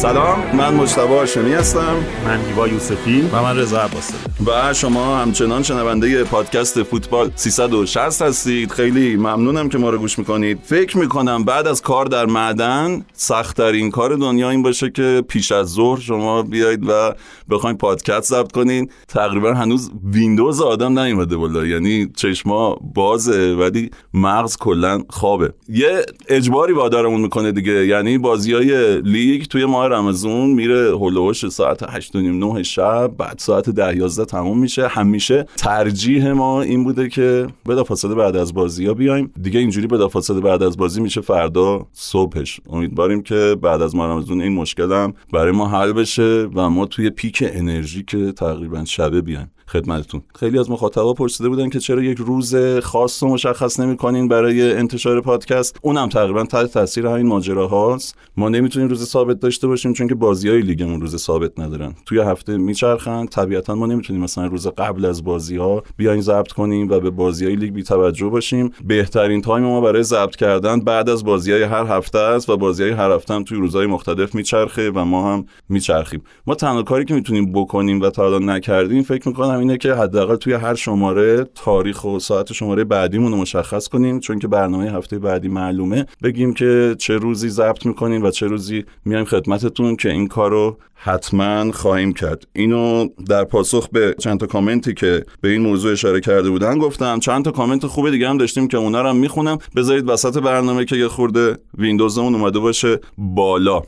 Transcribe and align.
سلام. 0.00 0.56
من 0.56 0.74
مجتبی 0.74 1.14
هاشمی 1.14 1.52
هستم. 1.52 1.96
من 2.24 2.40
هیوا 2.46 2.68
یوسفی. 2.68 3.30
و 3.32 3.42
من 3.42 3.58
رضا 3.58 3.80
عباسی 3.80 4.14
و 4.46 4.74
شما 4.74 5.16
همچنان 5.16 5.62
شنونده 5.62 6.24
پادکست 6.24 6.82
فوتبال 6.82 7.30
360 7.34 8.22
هستید. 8.22 8.70
خیلی 8.70 9.16
ممنونم 9.16 9.68
که 9.68 9.78
ما 9.78 9.90
رو 9.90 9.98
گوش 9.98 10.18
می‌کنید. 10.18 10.58
فکر 10.64 10.98
می‌کنم 10.98 11.44
بعد 11.44 11.66
از 11.66 11.82
کار 11.82 12.06
در 12.06 12.26
معدن 12.26 13.04
سختترین 13.12 13.90
کار 13.90 14.16
دنیا 14.16 14.50
این 14.50 14.62
باشه 14.62 14.90
که 14.90 15.24
پیش 15.28 15.52
از 15.52 15.68
ظهر 15.68 16.00
شما 16.00 16.42
بیایید 16.42 16.88
و 16.88 17.14
بخواید 17.50 17.78
پادکست 17.78 18.30
ضبط 18.30 18.52
کنین. 18.52 18.90
تقریبا 19.08 19.54
هنوز 19.54 19.90
ویندوز 20.04 20.60
آدم 20.60 20.98
نیومده 20.98 21.36
بالا 21.36 21.66
یعنی 21.66 22.08
چشما 22.16 22.78
بازه 22.94 23.54
ولی 23.54 23.90
مغز 24.14 24.56
کلا 24.56 25.02
خوابه. 25.08 25.52
یه 25.68 26.02
اجباری 26.28 26.72
وادارمون 26.72 27.20
می‌کنه 27.20 27.52
دیگه. 27.52 27.86
یعنی 27.86 28.18
بازی 28.18 28.52
های 28.52 29.00
لیگ 29.00 29.44
توی 29.44 29.64
ماه 29.64 29.89
رمضان 29.90 30.50
میره 30.50 30.90
هولوش 30.90 31.48
ساعت 31.48 31.82
8 31.90 32.16
9 32.16 32.62
شب 32.62 33.10
بعد 33.18 33.38
ساعت 33.38 33.70
10 33.70 33.96
11 33.96 34.24
تموم 34.24 34.58
میشه. 34.58 34.88
همیشه 34.88 35.46
ترجیح 35.56 36.32
ما 36.32 36.62
این 36.62 36.84
بوده 36.84 37.08
که 37.08 37.46
بلافاصله 37.64 38.14
بعد 38.14 38.36
از 38.36 38.54
بازی 38.54 38.86
ها 38.86 38.94
بیایم. 38.94 39.32
دیگه 39.42 39.60
اینجوری 39.60 39.86
بلافاصله 39.86 40.40
بعد 40.40 40.62
از 40.62 40.76
بازی 40.76 41.00
میشه 41.00 41.20
فردا 41.20 41.86
صبحش. 41.92 42.60
امیدواریم 42.70 43.22
که 43.22 43.56
بعد 43.62 43.82
از 43.82 43.94
ماه 43.94 44.10
رمضان 44.10 44.40
این 44.40 44.52
مشکلم 44.52 45.14
برای 45.32 45.52
ما 45.52 45.68
حل 45.68 45.92
بشه 45.92 46.48
و 46.54 46.70
ما 46.70 46.86
توی 46.86 47.10
پیک 47.10 47.44
انرژی 47.46 48.02
که 48.02 48.32
تقریبا 48.32 48.84
شبه 48.84 49.20
بیایم. 49.20 49.50
خدمتتون. 49.72 50.22
خیلی 50.38 50.58
از 50.58 50.70
مخاطبا 50.70 51.14
پرسیده 51.14 51.48
بودن 51.48 51.68
که 51.68 51.78
چرا 51.78 52.02
یک 52.02 52.18
روز 52.18 52.56
خاص 52.82 53.22
رو 53.22 53.28
مشخص 53.28 53.80
نمی‌کنین 53.80 54.28
برای 54.28 54.72
انتشار 54.72 55.20
پادکست. 55.20 55.76
اونم 55.82 56.08
تقریبا 56.08 56.44
تحت 56.44 56.72
تاثیر 56.72 57.06
همین 57.06 57.26
ماجرا 57.26 57.66
هاست. 57.66 58.14
ما 58.36 58.48
نمی‌تونیم 58.48 58.88
روز 58.88 59.04
ثابت 59.08 59.40
داشته 59.40 59.66
باشیم 59.66 59.92
چون 59.92 60.08
که 60.08 60.14
بازی 60.14 60.48
های 60.48 60.60
لیگمون 60.60 61.00
روز 61.00 61.16
ثابت 61.16 61.60
ندارن. 61.60 61.94
توی 62.06 62.18
هفته 62.18 62.56
میچرخن. 62.56 63.26
طبیعتا 63.26 63.74
ما 63.74 63.86
نمی‌تونیم 63.86 64.22
مثلا 64.22 64.46
روز 64.46 64.66
قبل 64.66 65.04
از 65.04 65.24
بازی 65.24 65.56
ها 65.56 65.82
بیاین 65.96 66.20
ضبط 66.20 66.52
کنیم 66.52 66.88
و 66.90 67.00
به 67.00 67.10
بازی 67.10 67.44
های 67.44 67.56
لیگ 67.56 67.74
بی 67.74 67.82
توجه 67.82 68.26
باشیم. 68.26 68.70
بهترین 68.84 69.42
time 69.42 69.64
ما 69.64 69.80
برای 69.80 70.02
ضبط 70.02 70.36
کردن 70.36 70.80
بعد 70.80 71.08
از 71.08 71.24
بازی 71.24 71.52
های 71.52 71.62
هر 71.62 71.84
هفته 71.84 72.18
است 72.18 72.48
و 72.48 72.56
بازی 72.56 72.82
های 72.82 72.92
هر 72.92 73.10
هفته 73.10 73.34
هم 73.34 73.44
توی 73.44 73.58
روزهای 73.58 73.86
مختلف 73.86 74.34
میچرخه 74.34 74.90
و 74.90 75.04
ما 75.04 75.34
هم 75.34 75.46
میچرخیم. 75.68 76.22
ما 76.46 76.54
تنها 76.54 76.82
کاری 76.82 77.04
که 77.04 77.14
می‌تونیم 77.14 77.52
بکنیم 77.52 78.00
و 78.00 78.10
تا 78.10 78.26
الان 78.26 78.50
نکردیم 78.50 79.02
فکر 79.02 79.28
می‌کنم 79.28 79.59
اینه 79.60 79.76
که 79.76 79.94
حداقل 79.94 80.36
توی 80.36 80.52
هر 80.52 80.74
شماره 80.74 81.44
تاریخ 81.54 82.04
و 82.04 82.18
ساعت 82.18 82.52
شماره 82.52 82.84
بعدیمون 82.84 83.32
رو 83.32 83.38
مشخص 83.38 83.88
کنیم 83.88 84.20
چون 84.20 84.38
که 84.38 84.48
برنامه 84.48 84.90
هفته 84.90 85.18
بعدی 85.18 85.48
معلومه. 85.48 86.06
بگیم 86.22 86.54
که 86.54 86.96
چه 86.98 87.16
روزی 87.16 87.48
ضبط 87.48 87.86
می‌کنیم 87.86 88.22
و 88.22 88.30
چه 88.30 88.46
روزی 88.46 88.84
میایم 89.04 89.24
خدمتتون 89.24 89.96
که 89.96 90.10
این 90.10 90.28
کارو 90.28 90.76
حتما 90.94 91.72
خواهیم 91.72 92.12
کرد. 92.12 92.44
اینو 92.52 93.08
در 93.28 93.44
پاسخ 93.44 93.88
به 93.88 94.14
چند 94.18 94.40
تا 94.40 94.46
کامنتی 94.46 94.94
که 94.94 95.24
به 95.40 95.48
این 95.48 95.62
موضوع 95.62 95.92
اشاره 95.92 96.20
کرده 96.20 96.50
بودن 96.50 96.78
گفتم. 96.78 97.18
چند 97.20 97.44
تا 97.44 97.50
کامنت 97.50 97.86
خوب 97.86 98.10
دیگه 98.10 98.28
هم 98.28 98.38
داشتیم 98.38 98.68
که 98.68 98.76
اونا 98.76 99.02
رو 99.02 99.08
هم 99.08 99.16
می‌خونم. 99.16 99.58
بذارید 99.76 100.08
وسط 100.08 100.38
برنامه 100.38 100.84
که 100.84 100.96
یه 100.96 101.08
خورده 101.08 101.58
ویندوزمون 101.78 102.34
اومده 102.34 102.58
باشه 102.58 103.00
بالا. 103.18 103.82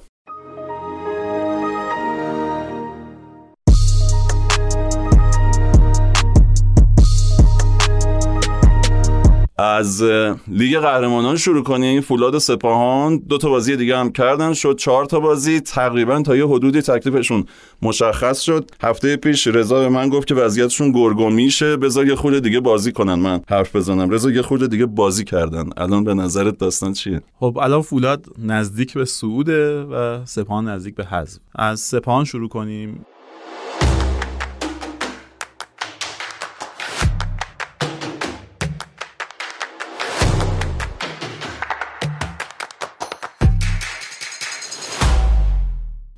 از 9.62 10.02
لیگ 10.48 10.78
قهرمانان 10.78 11.36
شروع 11.36 11.62
کنیم. 11.62 12.00
فولاد 12.00 12.38
سپاهان 12.38 13.18
دو 13.18 13.38
تا 13.38 13.48
بازی 13.48 13.76
دیگه 13.76 13.98
هم 13.98 14.12
کردن. 14.12 14.52
شد 14.52 14.76
چهار 14.78 15.04
تا 15.04 15.20
بازی. 15.20 15.60
تقریبا 15.60 16.22
تا 16.22 16.36
یه 16.36 16.46
حدودی 16.46 16.82
تکلیفشون 16.82 17.44
مشخص 17.82 18.40
شد. 18.40 18.70
هفته 18.82 19.16
پیش 19.16 19.46
رضا 19.46 19.80
به 19.80 19.88
من 19.88 20.08
گفت 20.08 20.26
که 20.26 20.34
وضعیتشون 20.34 20.92
گرگو 20.92 21.30
میشه. 21.30 21.76
بذار 21.76 22.06
یه 22.06 22.14
خورده 22.14 22.40
دیگه 22.40 22.60
بازی 22.60 22.92
کنن. 22.92 23.14
من 23.14 23.40
حرف 23.48 23.76
بزنم. 23.76 24.10
رضا 24.10 24.30
یه 24.30 24.42
خورده 24.42 24.66
دیگه 24.66 24.86
بازی 24.86 25.24
کردن. 25.24 25.70
الان 25.76 26.04
به 26.04 26.14
نظرت 26.14 26.58
داستان 26.58 26.92
چیه؟ 26.92 27.20
خب 27.40 27.58
الان 27.62 27.82
فولاد 27.82 28.26
نزدیک 28.38 28.94
به 28.94 29.04
صعوده 29.04 29.82
و 29.82 30.24
سپاهان 30.24 30.68
نزدیک 30.68 30.94
به 30.94 31.04
حذف. 31.04 31.38
از 31.54 31.80
سپاهان 31.80 32.24
شروع 32.24 32.48
کنیم. 32.48 33.06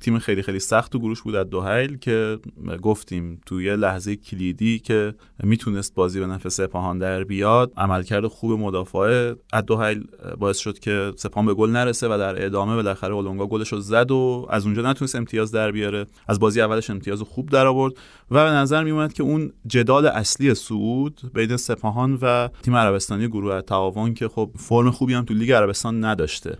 تیم 0.05 0.19
خیلی 0.19 0.41
خیلی 0.41 0.59
سخت 0.59 0.91
تو 0.91 0.99
گروش 0.99 1.21
بود 1.21 1.35
از 1.35 1.49
دوهیل 1.49 1.97
که 1.97 2.39
گفتیم 2.81 3.41
توی 3.45 3.75
لحظه 3.75 4.15
کلیدی 4.15 4.79
که 4.79 5.13
می‌تونست 5.43 5.95
بازی 5.95 6.19
به 6.19 6.25
نفع 6.25 6.49
سپاهان 6.49 6.97
در 6.97 7.23
بیاد 7.23 7.73
عملکرد 7.77 8.27
خوب 8.27 8.51
مدافع 8.51 9.33
از 9.53 9.65
دوهیل 9.65 10.03
باعث 10.39 10.57
شد 10.57 10.79
که 10.79 11.13
سپاهان 11.15 11.45
به 11.45 11.53
گل 11.53 11.69
نرسه 11.69 12.07
و 12.07 12.17
در 12.17 12.45
ادامه 12.45 12.75
بالاخره 12.75 13.13
اولونگا 13.13 13.47
گلش 13.47 13.73
رو 13.73 13.79
زد 13.79 14.11
و 14.11 14.47
از 14.49 14.65
اونجا 14.65 14.81
نتونست 14.81 15.15
امتیاز 15.15 15.51
در 15.51 15.71
بیاره. 15.71 16.05
از 16.27 16.39
بازی 16.39 16.61
اولش 16.61 16.89
امتیاز 16.89 17.21
خوب 17.21 17.49
در 17.49 17.67
آورد 17.67 17.93
و 18.31 18.45
به 18.45 18.51
نظر 18.51 18.83
میومد 18.83 19.13
که 19.13 19.23
اون 19.23 19.51
جدال 19.67 20.05
اصلی 20.05 20.53
سعود 20.53 21.21
بین 21.33 21.57
سپاهان 21.57 22.19
و 22.21 22.49
تیم 22.63 22.75
عربستانی 22.75 23.27
گروه 23.27 23.61
تعاون 23.61 24.13
که 24.13 24.27
خب 24.27 24.51
فرم 24.55 24.91
خوبی 24.91 25.13
هم 25.13 25.25
تو 25.25 25.33
لیگ 25.33 25.51
عربستان 25.51 26.05
نداشته. 26.05 26.57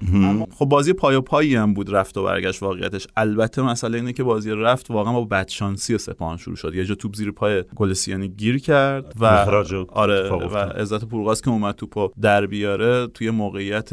خب 0.52 0.66
بازی 0.66 0.94
پای 0.94 1.16
و 1.16 1.22
پایی 1.22 1.56
هم 1.56 1.74
بود 1.74 1.96
رفت 1.96 2.18
و 2.18 2.24
برگشت 2.24 2.64
واقعیتش. 2.64 3.08
البته 3.35 3.62
مسئله 3.62 3.97
اینه 3.97 4.13
که 4.13 4.23
بازی 4.23 4.51
رفت 4.51 4.91
واقعا 4.91 5.13
با 5.13 5.25
بدشانسی 5.25 5.96
و 5.96 5.97
سپاهان 5.97 6.38
شروع 6.38 6.56
شد. 6.56 6.75
یه 6.75 6.85
جا 6.85 6.96
توپ 6.96 7.16
زیر 7.16 7.31
پای 7.31 7.63
گلسیانی 7.75 8.28
گیر 8.28 8.57
کرد 8.57 9.13
و 9.19 9.25
آره 9.90 10.29
و 10.29 10.57
عزت 10.57 11.06
پورغاس 11.06 11.41
که 11.41 11.50
اومد 11.50 11.75
توپو 11.75 12.09
در 12.22 12.46
بیاره 12.46 13.07
توی 13.07 13.29
موقعیت 13.29 13.90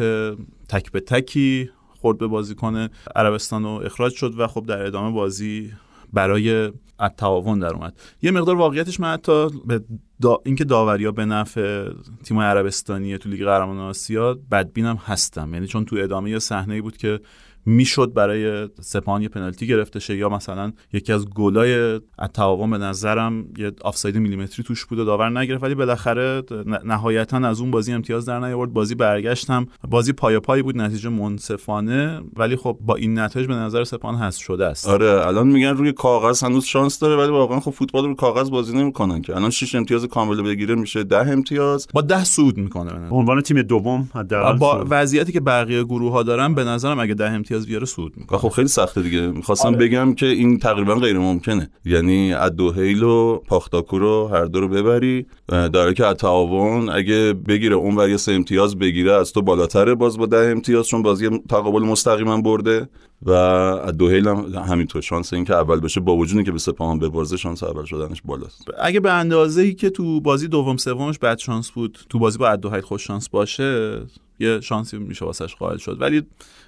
تک 0.68 0.92
به 0.92 1.00
تکی 1.00 1.70
خورد 2.00 2.18
به 2.18 2.26
بازیکن 2.26 2.88
عربستان 3.16 3.64
و 3.64 3.68
اخراج 3.68 4.12
شد 4.12 4.40
و 4.40 4.46
خب 4.46 4.66
در 4.66 4.86
ادامه 4.86 5.10
بازی 5.10 5.72
برای 6.12 6.72
تعاون 7.16 7.58
در 7.58 7.74
اومد. 7.74 7.98
یه 8.22 8.30
مقدار 8.30 8.56
واقعیتش 8.56 9.00
من 9.00 9.12
حتی 9.12 9.48
به 9.66 9.80
دا 10.20 10.38
اینکه 10.44 10.64
داوریا 10.64 11.12
به 11.12 11.24
نفع 11.24 11.88
تیم 12.24 12.38
عربستانی 12.38 13.18
تو 13.18 13.28
لیگ 13.28 13.44
قهرمانان 13.44 13.88
آسیا 13.88 14.38
بدبینم 14.50 14.96
هستم. 14.96 15.54
یعنی 15.54 15.66
چون 15.66 15.84
تو 15.84 15.96
ادامه 15.96 16.30
یه 16.30 16.38
صحنه 16.38 16.82
بود 16.82 16.96
که 16.96 17.20
می‌شد 17.66 18.12
برای 18.14 18.68
سپاهان 18.80 19.22
یه 19.22 19.28
پنالتی 19.28 19.66
گرفته 19.66 20.00
شه 20.00 20.16
یا 20.16 20.28
مثلا 20.28 20.72
یکی 20.92 21.12
از 21.12 21.28
گلای 21.28 22.00
تعاون 22.34 22.70
به 22.70 22.78
نظرم 22.78 23.44
یه 23.58 23.72
آفساید 23.80 24.16
میلیمتری 24.16 24.64
توش 24.64 24.84
بود 24.84 24.98
و 24.98 25.04
داور 25.04 25.38
نگرفت 25.38 25.62
ولی 25.62 25.74
بالاخره 25.74 26.42
نهایتا 26.84 27.36
از 27.36 27.60
اون 27.60 27.70
بازی 27.70 27.92
امتیاز 27.92 28.26
در 28.26 28.40
نیاورد. 28.40 28.72
بازی 28.72 28.94
برگشتم. 28.94 29.66
بازی 29.90 30.12
پای 30.12 30.38
پای 30.38 30.62
بود 30.62 30.76
نتیجه 30.76 31.08
منصفانه 31.08 32.20
ولی 32.36 32.56
خب 32.56 32.78
با 32.80 32.94
این 32.94 33.18
نتایج 33.18 33.46
به 33.48 33.54
نظر 33.54 33.84
سپاهان 33.84 34.18
هست 34.18 34.38
شده 34.38 34.66
است. 34.66 34.88
آره 34.88 35.26
الان 35.26 35.48
میگن 35.48 35.68
روی 35.68 35.92
کاغذ 35.92 36.44
هنوز 36.44 36.64
شانس 36.64 36.98
داره 36.98 37.16
ولی 37.16 37.32
واقعا 37.32 37.60
خب 37.60 37.70
فوتبال 37.70 38.04
رو 38.04 38.14
کاغذ 38.14 38.50
بازی 38.50 38.76
نمی‌کنن 38.76 39.22
که. 39.22 39.36
الان 39.36 39.50
6 39.50 39.74
امتیاز 39.74 40.04
کامل 40.04 40.42
بگیره 40.42 40.74
میشه 40.74 41.04
10 41.04 41.16
امتیاز. 41.16 41.86
با 41.94 42.00
10 42.00 42.24
سود 42.24 42.58
می‌کنه 42.58 43.08
به 43.08 43.14
عنوان 43.14 43.40
تیم 43.40 43.62
دوم 43.62 44.10
حداقل 44.14 44.58
با 44.58 44.86
وضعیتی 44.90 45.32
که 45.32 45.40
بقیه 45.40 45.84
گروه 45.84 46.12
ها 46.12 46.22
دارن 46.22 46.54
به 46.54 46.64
نظرم 46.64 47.00
اگه 47.00 47.14
10 47.14 47.30
امتیاز 47.30 47.51
بیاره 47.58 47.86
سود 47.86 48.12
می‌کنه. 48.16 48.38
خب 48.38 48.48
خیلی 48.48 48.68
سخته 48.68 49.02
دیگه. 49.02 49.20
می‌خواستم 49.20 49.68
آره. 49.68 49.76
بگم 49.76 50.14
که 50.14 50.26
این 50.26 50.58
تقریبا 50.58 50.94
غیر 50.94 51.18
ممکنه. 51.18 51.70
یعنی 51.84 52.34
ادوهیل 52.34 53.02
و 53.02 53.36
پاختاکو 53.36 53.98
رو 53.98 54.28
هر 54.32 54.44
دو 54.44 54.60
رو 54.60 54.68
ببری. 54.68 55.26
در 55.48 55.92
که 55.92 56.04
تعاون 56.04 56.88
اگه 56.88 57.32
بگیره 57.32 57.76
اون 57.76 57.96
ور 57.96 58.16
سه 58.16 58.32
امتیاز 58.32 58.78
بگیره 58.78 59.12
از 59.12 59.32
تو 59.32 59.42
بالاتره 59.42 59.94
باز 59.94 60.18
با 60.18 60.26
ده 60.26 60.50
امتیاز 60.50 60.88
چون 60.88 61.02
بازی 61.02 61.28
تقابل 61.48 61.82
مستقیما 61.82 62.40
برده. 62.40 62.88
و 63.26 63.92
دوهیل 63.98 64.28
هم 64.28 64.44
همینطور 64.68 65.02
شانس 65.02 65.32
این 65.32 65.44
که 65.44 65.54
اول 65.54 65.80
بشه 65.80 66.00
با 66.00 66.16
وجودی 66.16 66.44
که 66.44 66.52
به 66.52 66.58
سپاهان 66.58 66.98
ببازه 66.98 67.36
شانس 67.36 67.62
اول 67.62 67.84
شدنش 67.84 68.22
بالاست. 68.24 68.64
اگه 68.80 69.00
به 69.00 69.12
اندازه 69.12 69.62
ای 69.62 69.74
که 69.74 69.90
تو 69.90 70.20
بازی 70.20 70.48
دوم 70.48 70.76
سومش 70.76 71.18
بد 71.18 71.38
شانس 71.38 71.70
بود 71.70 71.98
تو 72.08 72.18
بازی 72.18 72.38
با 72.38 72.56
دوهیل 72.56 72.80
خوش 72.80 73.06
شانس 73.06 73.28
باشه 73.28 74.00
یه 74.38 74.60
شانسی 74.60 74.98
میشه 74.98 75.24
واسش 75.24 75.54
قائل 75.54 75.76
شد. 75.76 75.96
ولی 76.00 76.22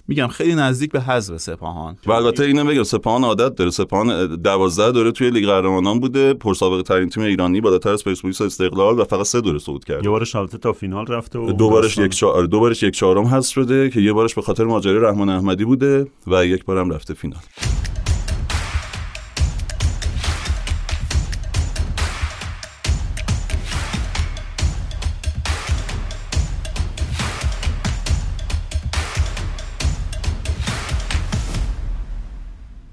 میگم 0.08 0.26
خیلی 0.26 0.54
نزدیک 0.54 0.92
به 0.92 1.00
حذف 1.00 1.36
سپاهان. 1.36 1.96
و 2.06 2.12
البته 2.12 2.44
اینم 2.44 2.66
بگم 2.66 2.82
سپاهان 2.82 3.24
عادت 3.24 3.54
داره. 3.54 3.70
سپاهان 3.70 4.36
12 4.36 4.92
دوره 4.92 5.12
توی 5.12 5.30
لیگ 5.30 5.46
قهرمانان 5.46 6.00
بوده. 6.00 6.34
پرسابقه 6.34 6.82
ترین 6.82 7.08
تیم 7.08 7.22
ایرانی 7.22 7.60
بالاتر 7.60 7.90
از 7.90 8.04
پرسپولیس 8.04 8.40
استقلال 8.40 9.00
و 9.00 9.04
فقط 9.04 9.26
سه 9.26 9.40
دوره 9.40 9.58
صعود 9.58 9.84
کرده. 9.84 10.04
یه 10.04 10.10
بارش 10.10 10.36
البته 10.36 10.58
تا 10.58 10.72
فینال 10.72 11.06
رفته 11.06 11.38
و 11.38 11.52
دو 11.52 11.70
بارش 11.70 11.98
یک 11.98 12.12
چهار 12.12 12.44
دو 12.44 12.60
بارش 12.60 12.82
یک 12.82 12.94
چهارم 12.94 13.24
هست 13.24 13.50
شده 13.50 13.90
که 13.90 14.00
یه 14.00 14.12
بارش 14.12 14.34
به 14.34 14.42
خاطر 14.42 14.64
ماجرای 14.64 14.98
رحمان 14.98 15.28
احمدی 15.28 15.64
بوده 15.64 16.06
و 16.26 16.46
یک 16.46 16.64
بارم 16.64 16.90
رفته 16.90 17.14
فینال. 17.14 17.40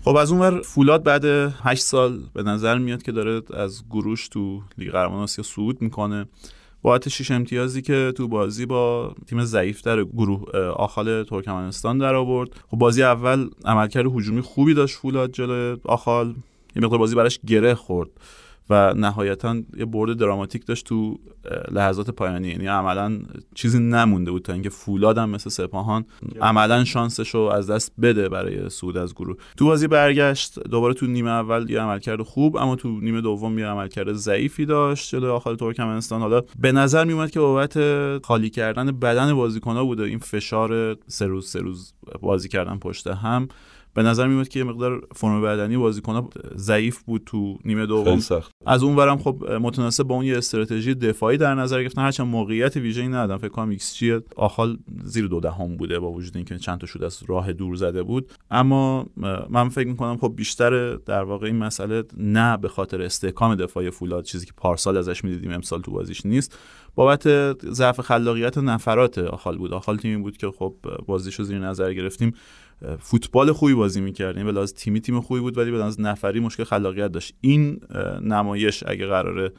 خب 0.03 0.15
از 0.15 0.31
اونور 0.31 0.61
فولاد 0.61 1.03
بعد 1.03 1.25
8 1.25 1.83
سال 1.83 2.19
به 2.33 2.43
نظر 2.43 2.77
میاد 2.77 3.03
که 3.03 3.11
داره 3.11 3.41
از 3.53 3.83
گروش 3.89 4.27
تو 4.27 4.61
لیگ 4.77 4.91
قهرمانان 4.91 5.23
آسیا 5.23 5.43
صعود 5.43 5.81
می‌کنه. 5.81 6.25
با 6.81 6.99
شیش 6.99 7.31
امتیازی 7.31 7.81
که 7.81 8.13
تو 8.17 8.27
بازی 8.27 8.65
با 8.65 9.15
تیم 9.27 9.43
ضعیفتر 9.43 10.03
گروه 10.03 10.57
آخال 10.59 11.23
ترکمنستان 11.23 11.97
در 11.97 12.15
آورد. 12.15 12.49
خب 12.71 12.77
بازی 12.77 13.03
اول 13.03 13.49
عملکرد 13.65 14.05
هجومی 14.05 14.41
خوبی 14.41 14.73
داشت 14.73 14.97
فولاد 14.97 15.31
جلوی 15.31 15.77
آخال. 15.83 16.35
یه 16.75 16.81
مقدار 16.81 16.99
بازی 16.99 17.15
براش 17.15 17.39
گره 17.47 17.73
خورد. 17.73 18.09
و 18.71 18.93
نهایتا 18.93 19.55
یه 19.77 19.85
برد 19.85 20.17
دراماتیک 20.17 20.65
داشت 20.65 20.85
تو 20.85 21.19
لحظات 21.71 22.09
پایانی. 22.09 22.47
یعنی 22.47 22.67
عملا 22.67 23.19
چیزی 23.55 23.79
نمونده 23.79 24.31
بود 24.31 24.41
تا 24.41 24.53
اینکه 24.53 24.69
فولاد 24.69 25.17
هم 25.17 25.29
مثل 25.29 25.49
سپاهان 25.49 26.05
عملا 26.41 26.83
شانسش 26.83 27.29
رو 27.29 27.41
از 27.41 27.69
دست 27.69 27.93
بده 28.01 28.29
برای 28.29 28.69
صعود 28.69 28.97
از 28.97 29.15
گروه. 29.15 29.37
تو 29.57 29.65
بازی 29.65 29.87
برگشت 29.87 30.59
دوباره 30.59 30.93
تو 30.93 31.05
نیمه 31.05 31.29
اول 31.29 31.69
یه 31.69 31.81
عملکرد 31.81 32.21
خوب 32.21 32.57
اما 32.57 32.75
تو 32.75 32.89
نیمه 32.89 33.21
دوم 33.21 33.59
یه 33.59 33.65
عملکرد 33.65 34.13
ضعیفی 34.13 34.65
داشت 34.65 35.09
جلوی 35.09 35.29
آخال 35.29 35.55
ترکمنستان. 35.55 36.21
حالا 36.21 36.41
به 36.59 36.71
نظر 36.71 37.05
میومد 37.05 37.31
که 37.31 37.39
بابت 37.39 37.77
خالی 38.25 38.49
کردن 38.49 38.91
بدن 38.91 39.33
بازیکن‌ها 39.33 39.85
بوده. 39.85 40.03
این 40.03 40.19
فشار 40.19 40.97
سه 41.07 41.27
روز 41.27 41.49
سه 41.49 41.59
روز 41.59 41.93
بازی 42.21 42.49
کردن 42.49 42.77
پشت 42.77 43.07
هم. 43.07 43.47
به 43.93 44.03
نظر 44.03 44.27
میاد 44.27 44.47
که 44.47 44.59
یه 44.59 44.65
مقدار 44.65 45.07
فرم 45.15 45.41
بدنی 45.41 45.77
بازیکن 45.77 46.29
ضعیف 46.55 47.03
بود 47.03 47.23
تو 47.25 47.57
نیمه 47.65 47.85
دوم. 47.85 48.19
از 48.65 48.83
اون 48.83 48.95
ورم 48.95 49.17
خب 49.17 49.45
متناسب 49.61 50.03
با 50.03 50.15
اون 50.15 50.25
یه 50.25 50.37
استراتژی 50.37 50.95
دفاعی 50.95 51.37
در 51.37 51.55
نظر 51.55 51.81
گرفتن 51.81 52.01
هرچند 52.01 52.27
موقعیت 52.27 52.75
ویژه‌ای 52.75 53.07
ندادن. 53.07 53.37
فکر 53.37 53.47
کنم 53.47 53.69
ایکس 53.69 53.95
جی 53.95 54.19
آخال 54.35 54.77
زیر 55.03 55.27
دو 55.27 55.39
دهم 55.39 55.77
بوده 55.77 55.99
با 55.99 56.11
وجود 56.11 56.35
اینکه 56.35 56.57
چند 56.57 56.79
تا 56.79 56.87
شود 56.87 57.03
از 57.03 57.23
راه 57.27 57.53
دور 57.53 57.75
زده 57.75 58.03
بود. 58.03 58.31
اما 58.51 59.05
من 59.49 59.69
فکر 59.69 59.87
می‌کنم 59.87 60.17
خب 60.17 60.33
بیشتر 60.35 60.95
در 60.95 61.23
واقع 61.23 61.45
این 61.45 61.55
مسئله 61.55 62.03
نه 62.17 62.57
به 62.57 62.67
خاطر 62.67 63.01
استحکام 63.01 63.55
دفاعی 63.55 63.89
فولاد 63.89 64.23
چیزی 64.23 64.45
که 64.45 64.53
پارسال 64.57 64.97
ازش 64.97 65.23
می‌دیدیم 65.23 65.51
امسال 65.51 65.81
تو 65.81 65.91
بازیش 65.91 66.25
نیست. 66.25 66.59
بابت 66.95 67.53
ضعف 67.73 68.01
خلاقیت 68.01 68.57
نفرات 68.57 69.17
آخال 69.17 69.57
بود. 69.57 69.73
آخال 69.73 69.97
تیمی 69.97 70.21
بود 70.21 70.37
که 70.37 70.47
خب 70.47 70.75
بازیشو 71.05 71.43
زیر 71.43 71.59
نظر 71.59 71.93
گرفتیم. 71.93 72.33
فوتبال 72.99 73.51
خوبی 73.51 73.73
بازی 73.73 74.01
می‌کرد. 74.01 74.37
این 74.37 74.51
به 74.51 74.65
تیمی 74.65 75.01
تیم 75.01 75.21
خوبی 75.21 75.39
بود 75.39 75.57
ولی 75.57 75.71
به 75.71 75.83
نفری 75.99 76.39
مشکل 76.39 76.63
خلاقیت 76.63 77.11
داشت. 77.11 77.33
این 77.41 77.81
نمایش 78.21 78.83
اگه 78.87 79.05
قراره 79.05 79.51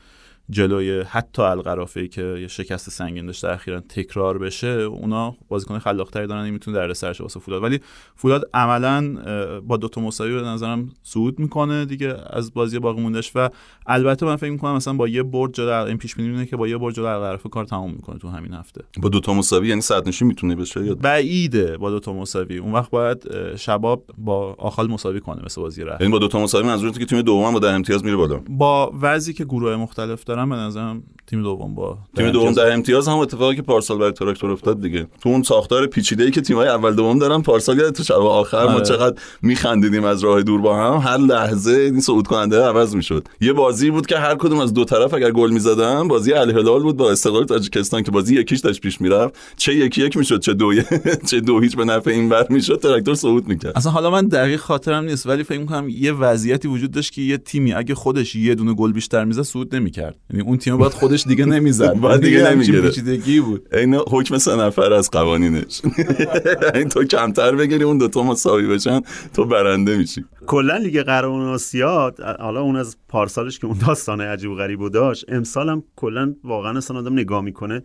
جلوی 0.50 1.00
حتی 1.00 1.42
القرافه 1.42 2.08
که 2.08 2.22
یه 2.22 2.48
شکست 2.48 2.90
سنگین 2.90 3.26
داشته 3.26 3.48
اخیرا 3.48 3.80
تکرار 3.80 4.38
بشه 4.38 4.68
اونا 4.68 5.36
بازیکن 5.48 5.78
خلاقتری 5.78 6.26
دارن 6.26 6.42
این 6.42 6.52
می‌تونه 6.52 6.76
در 6.76 6.92
سرش 6.92 7.20
واسه 7.20 7.40
فولاد. 7.40 7.62
ولی 7.62 7.80
فولاد 8.14 8.50
عملا 8.54 9.14
با 9.60 9.76
دو 9.76 9.88
تا 9.88 10.00
مساوی 10.00 10.34
به 10.34 10.42
نظرم 10.42 10.90
صعود 11.02 11.38
می‌کنه 11.38 11.84
دیگه 11.84 12.16
از 12.30 12.54
بازی 12.54 12.78
باقی 12.78 13.02
موندهش 13.02 13.32
و 13.34 13.50
البته 13.86 14.26
من 14.26 14.36
فکر 14.36 14.50
می‌کنم 14.50 14.74
مثلا 14.74 14.94
با 14.94 15.08
یه 15.08 15.22
برد 15.22 15.52
جلو 15.52 15.84
این 15.84 15.98
پیش 15.98 16.14
بینی 16.14 16.46
که 16.46 16.56
با 16.56 16.68
یه 16.68 16.78
برد 16.78 16.94
جلو 16.94 17.04
القرافه 17.04 17.48
کار 17.48 17.64
تموم 17.64 17.90
می‌کنه 17.90 18.18
تو 18.18 18.28
همین 18.28 18.54
هفته. 18.54 18.84
با 19.02 19.08
دو 19.08 19.20
تا 19.20 19.34
مساوی 19.34 19.68
یعنی 19.68 19.80
صد 19.80 20.08
نشین 20.08 20.28
می‌تونه 20.28 20.54
بشه 20.54 20.84
یا؟ 20.84 20.94
بعیده 20.94 21.76
با 21.76 21.90
دو 21.90 22.00
تا 22.00 22.12
مساوی. 22.12 22.58
اون 22.58 22.72
وقت 22.72 22.90
باید 22.90 23.26
شباب 23.56 24.04
با 24.18 24.54
آخال 24.58 24.90
مساوی 24.90 25.20
کنه 25.20 25.42
مثل 25.44 25.60
بازی 25.60 25.84
رفت 25.84 26.00
یعنی 26.00 26.12
با 26.12 26.18
دو 26.18 26.28
تا 26.28 26.42
مساوی 26.42 26.66
منظورت 26.66 26.98
که 26.98 27.04
تیم 27.04 27.22
دوم 27.22 27.52
با 27.52 27.58
در 27.58 27.74
امتیاز 27.74 28.04
میره 28.04 28.16
بالا. 28.16 28.40
با 28.48 28.92
وضعی 29.00 29.34
که 29.34 29.44
گروه 29.44 29.76
مختلف 29.76 30.24
دارن 30.34 30.48
به 30.48 30.56
نظرم 30.56 31.02
تیم 31.26 31.42
دوم 31.42 31.74
با 31.74 31.98
تیم 32.16 32.30
دوم 32.30 32.52
در 32.52 32.72
امتیاز 32.72 33.08
هم 33.08 33.16
اتفاقی 33.16 33.56
که 33.56 33.62
پارسال 33.62 33.98
برای 33.98 34.12
تراکتور 34.12 34.50
افتاد 34.50 34.80
دیگه. 34.80 35.06
تو 35.22 35.28
اون 35.28 35.42
ساختار 35.42 35.86
پیچیده 35.86 36.24
ای 36.24 36.30
که 36.30 36.40
تیمای 36.40 36.68
اول 36.68 36.94
دوم 36.94 37.18
دارن 37.18 37.42
پارسال 37.42 37.78
یاد 37.78 37.94
تو 37.94 38.02
شب 38.02 38.14
آخر 38.14 38.64
ما 38.64 38.72
آره. 38.72 38.84
چقدر 38.84 39.16
میخندیدیم 39.42 40.04
از 40.04 40.24
راه 40.24 40.42
دور 40.42 40.60
با 40.60 40.76
هم. 40.76 41.10
هر 41.10 41.16
لحظه 41.16 41.72
این 41.72 42.00
صعود 42.00 42.26
کننده 42.26 42.62
عوض 42.62 42.94
می‌شد. 42.94 43.28
یه 43.40 43.52
بازی 43.52 43.90
بود 43.90 44.06
که 44.06 44.18
هر 44.18 44.34
کدوم 44.34 44.58
از 44.60 44.74
دو 44.74 44.84
طرف 44.84 45.14
اگر 45.14 45.30
گل 45.30 45.50
می‌زدن 45.50 46.08
بازی 46.08 46.32
الهلال 46.32 46.82
بود 46.82 46.96
با 46.96 47.10
استقلال 47.10 47.44
تاجیکستان 47.44 48.02
که 48.02 48.10
بازی 48.10 48.34
یکیش 48.34 48.60
داشت 48.60 48.80
پیش 48.80 49.00
می‌رفت. 49.00 49.34
چه 49.56 49.74
یکی 49.74 50.06
یک 50.06 50.16
می‌شد 50.16 50.40
چه 50.40 50.54
دو 50.54 50.72
چه 51.30 51.40
دو 51.40 51.60
هیچ 51.60 51.76
به 51.76 51.84
نفع 51.84 52.10
این 52.10 52.28
بر 52.28 52.46
می‌شد 52.50 52.78
تراکتور 52.82 53.14
صعود 53.14 53.48
می‌کرد. 53.48 53.72
اصلا 53.76 53.92
حالا 53.92 54.10
من 54.10 54.26
دقیق 54.26 54.60
خاطرم 54.60 55.04
نیست 55.04 55.26
ولی 55.26 55.44
فکر 55.44 55.58
می‌کنم 55.58 55.88
یه 55.88 56.12
وضعیتی 56.12 56.68
وجود 56.68 56.90
داشت 56.90 57.12
که 57.12 57.22
یه 57.22 57.36
تیمی 57.36 57.72
اگه 57.72 57.94
خودش 57.94 58.36
یه 58.36 58.54
دونه 58.54 58.74
گل 58.74 58.92
بیشتر 58.92 59.24
می‌زد 59.24 59.42
صعود 59.42 59.74
نمی‌کرد. 59.74 60.16
یعنی 60.32 60.44
اون 60.44 60.58
تیم 60.58 60.76
باید 60.76 60.92
خودش 60.92 61.24
دیگه 61.24 61.44
نمی‌زد. 61.44 61.94
باید 62.00 62.20
دیگه 62.20 62.50
نمی‌گیره 62.50 62.80
پیچیدگی 62.80 63.40
بود. 63.40 63.68
این 63.72 63.94
حکم 63.94 64.38
سه 64.38 64.56
نفر 64.56 64.92
از 64.92 65.10
قوانینش. 65.10 65.82
این 66.74 66.88
تو 66.88 67.04
کمتر 67.04 67.54
بگیری 67.56 67.84
اون 67.84 67.98
دوتا 67.98 68.22
مساوی 68.22 68.66
بشن 68.66 69.00
تو 69.34 69.44
برنده 69.44 69.96
میشی. 69.96 70.24
کلا 70.46 70.76
لیگ 70.76 71.02
قهرمان 71.02 71.48
آسیا 71.48 72.14
حالا 72.38 72.60
اون 72.60 72.76
از 72.76 72.96
پارسالش 73.08 73.58
که 73.58 73.66
اون 73.66 73.78
داستان 73.86 74.20
عجیب 74.20 74.50
و 74.50 74.54
غریب 74.54 74.88
داشت 74.88 75.24
امسال 75.28 75.68
هم 75.68 75.82
کلا 75.96 76.34
واقعا 76.44 76.78
اصلا 76.78 76.98
آدم 76.98 77.12
نگاه 77.12 77.40
می‌کنه 77.40 77.82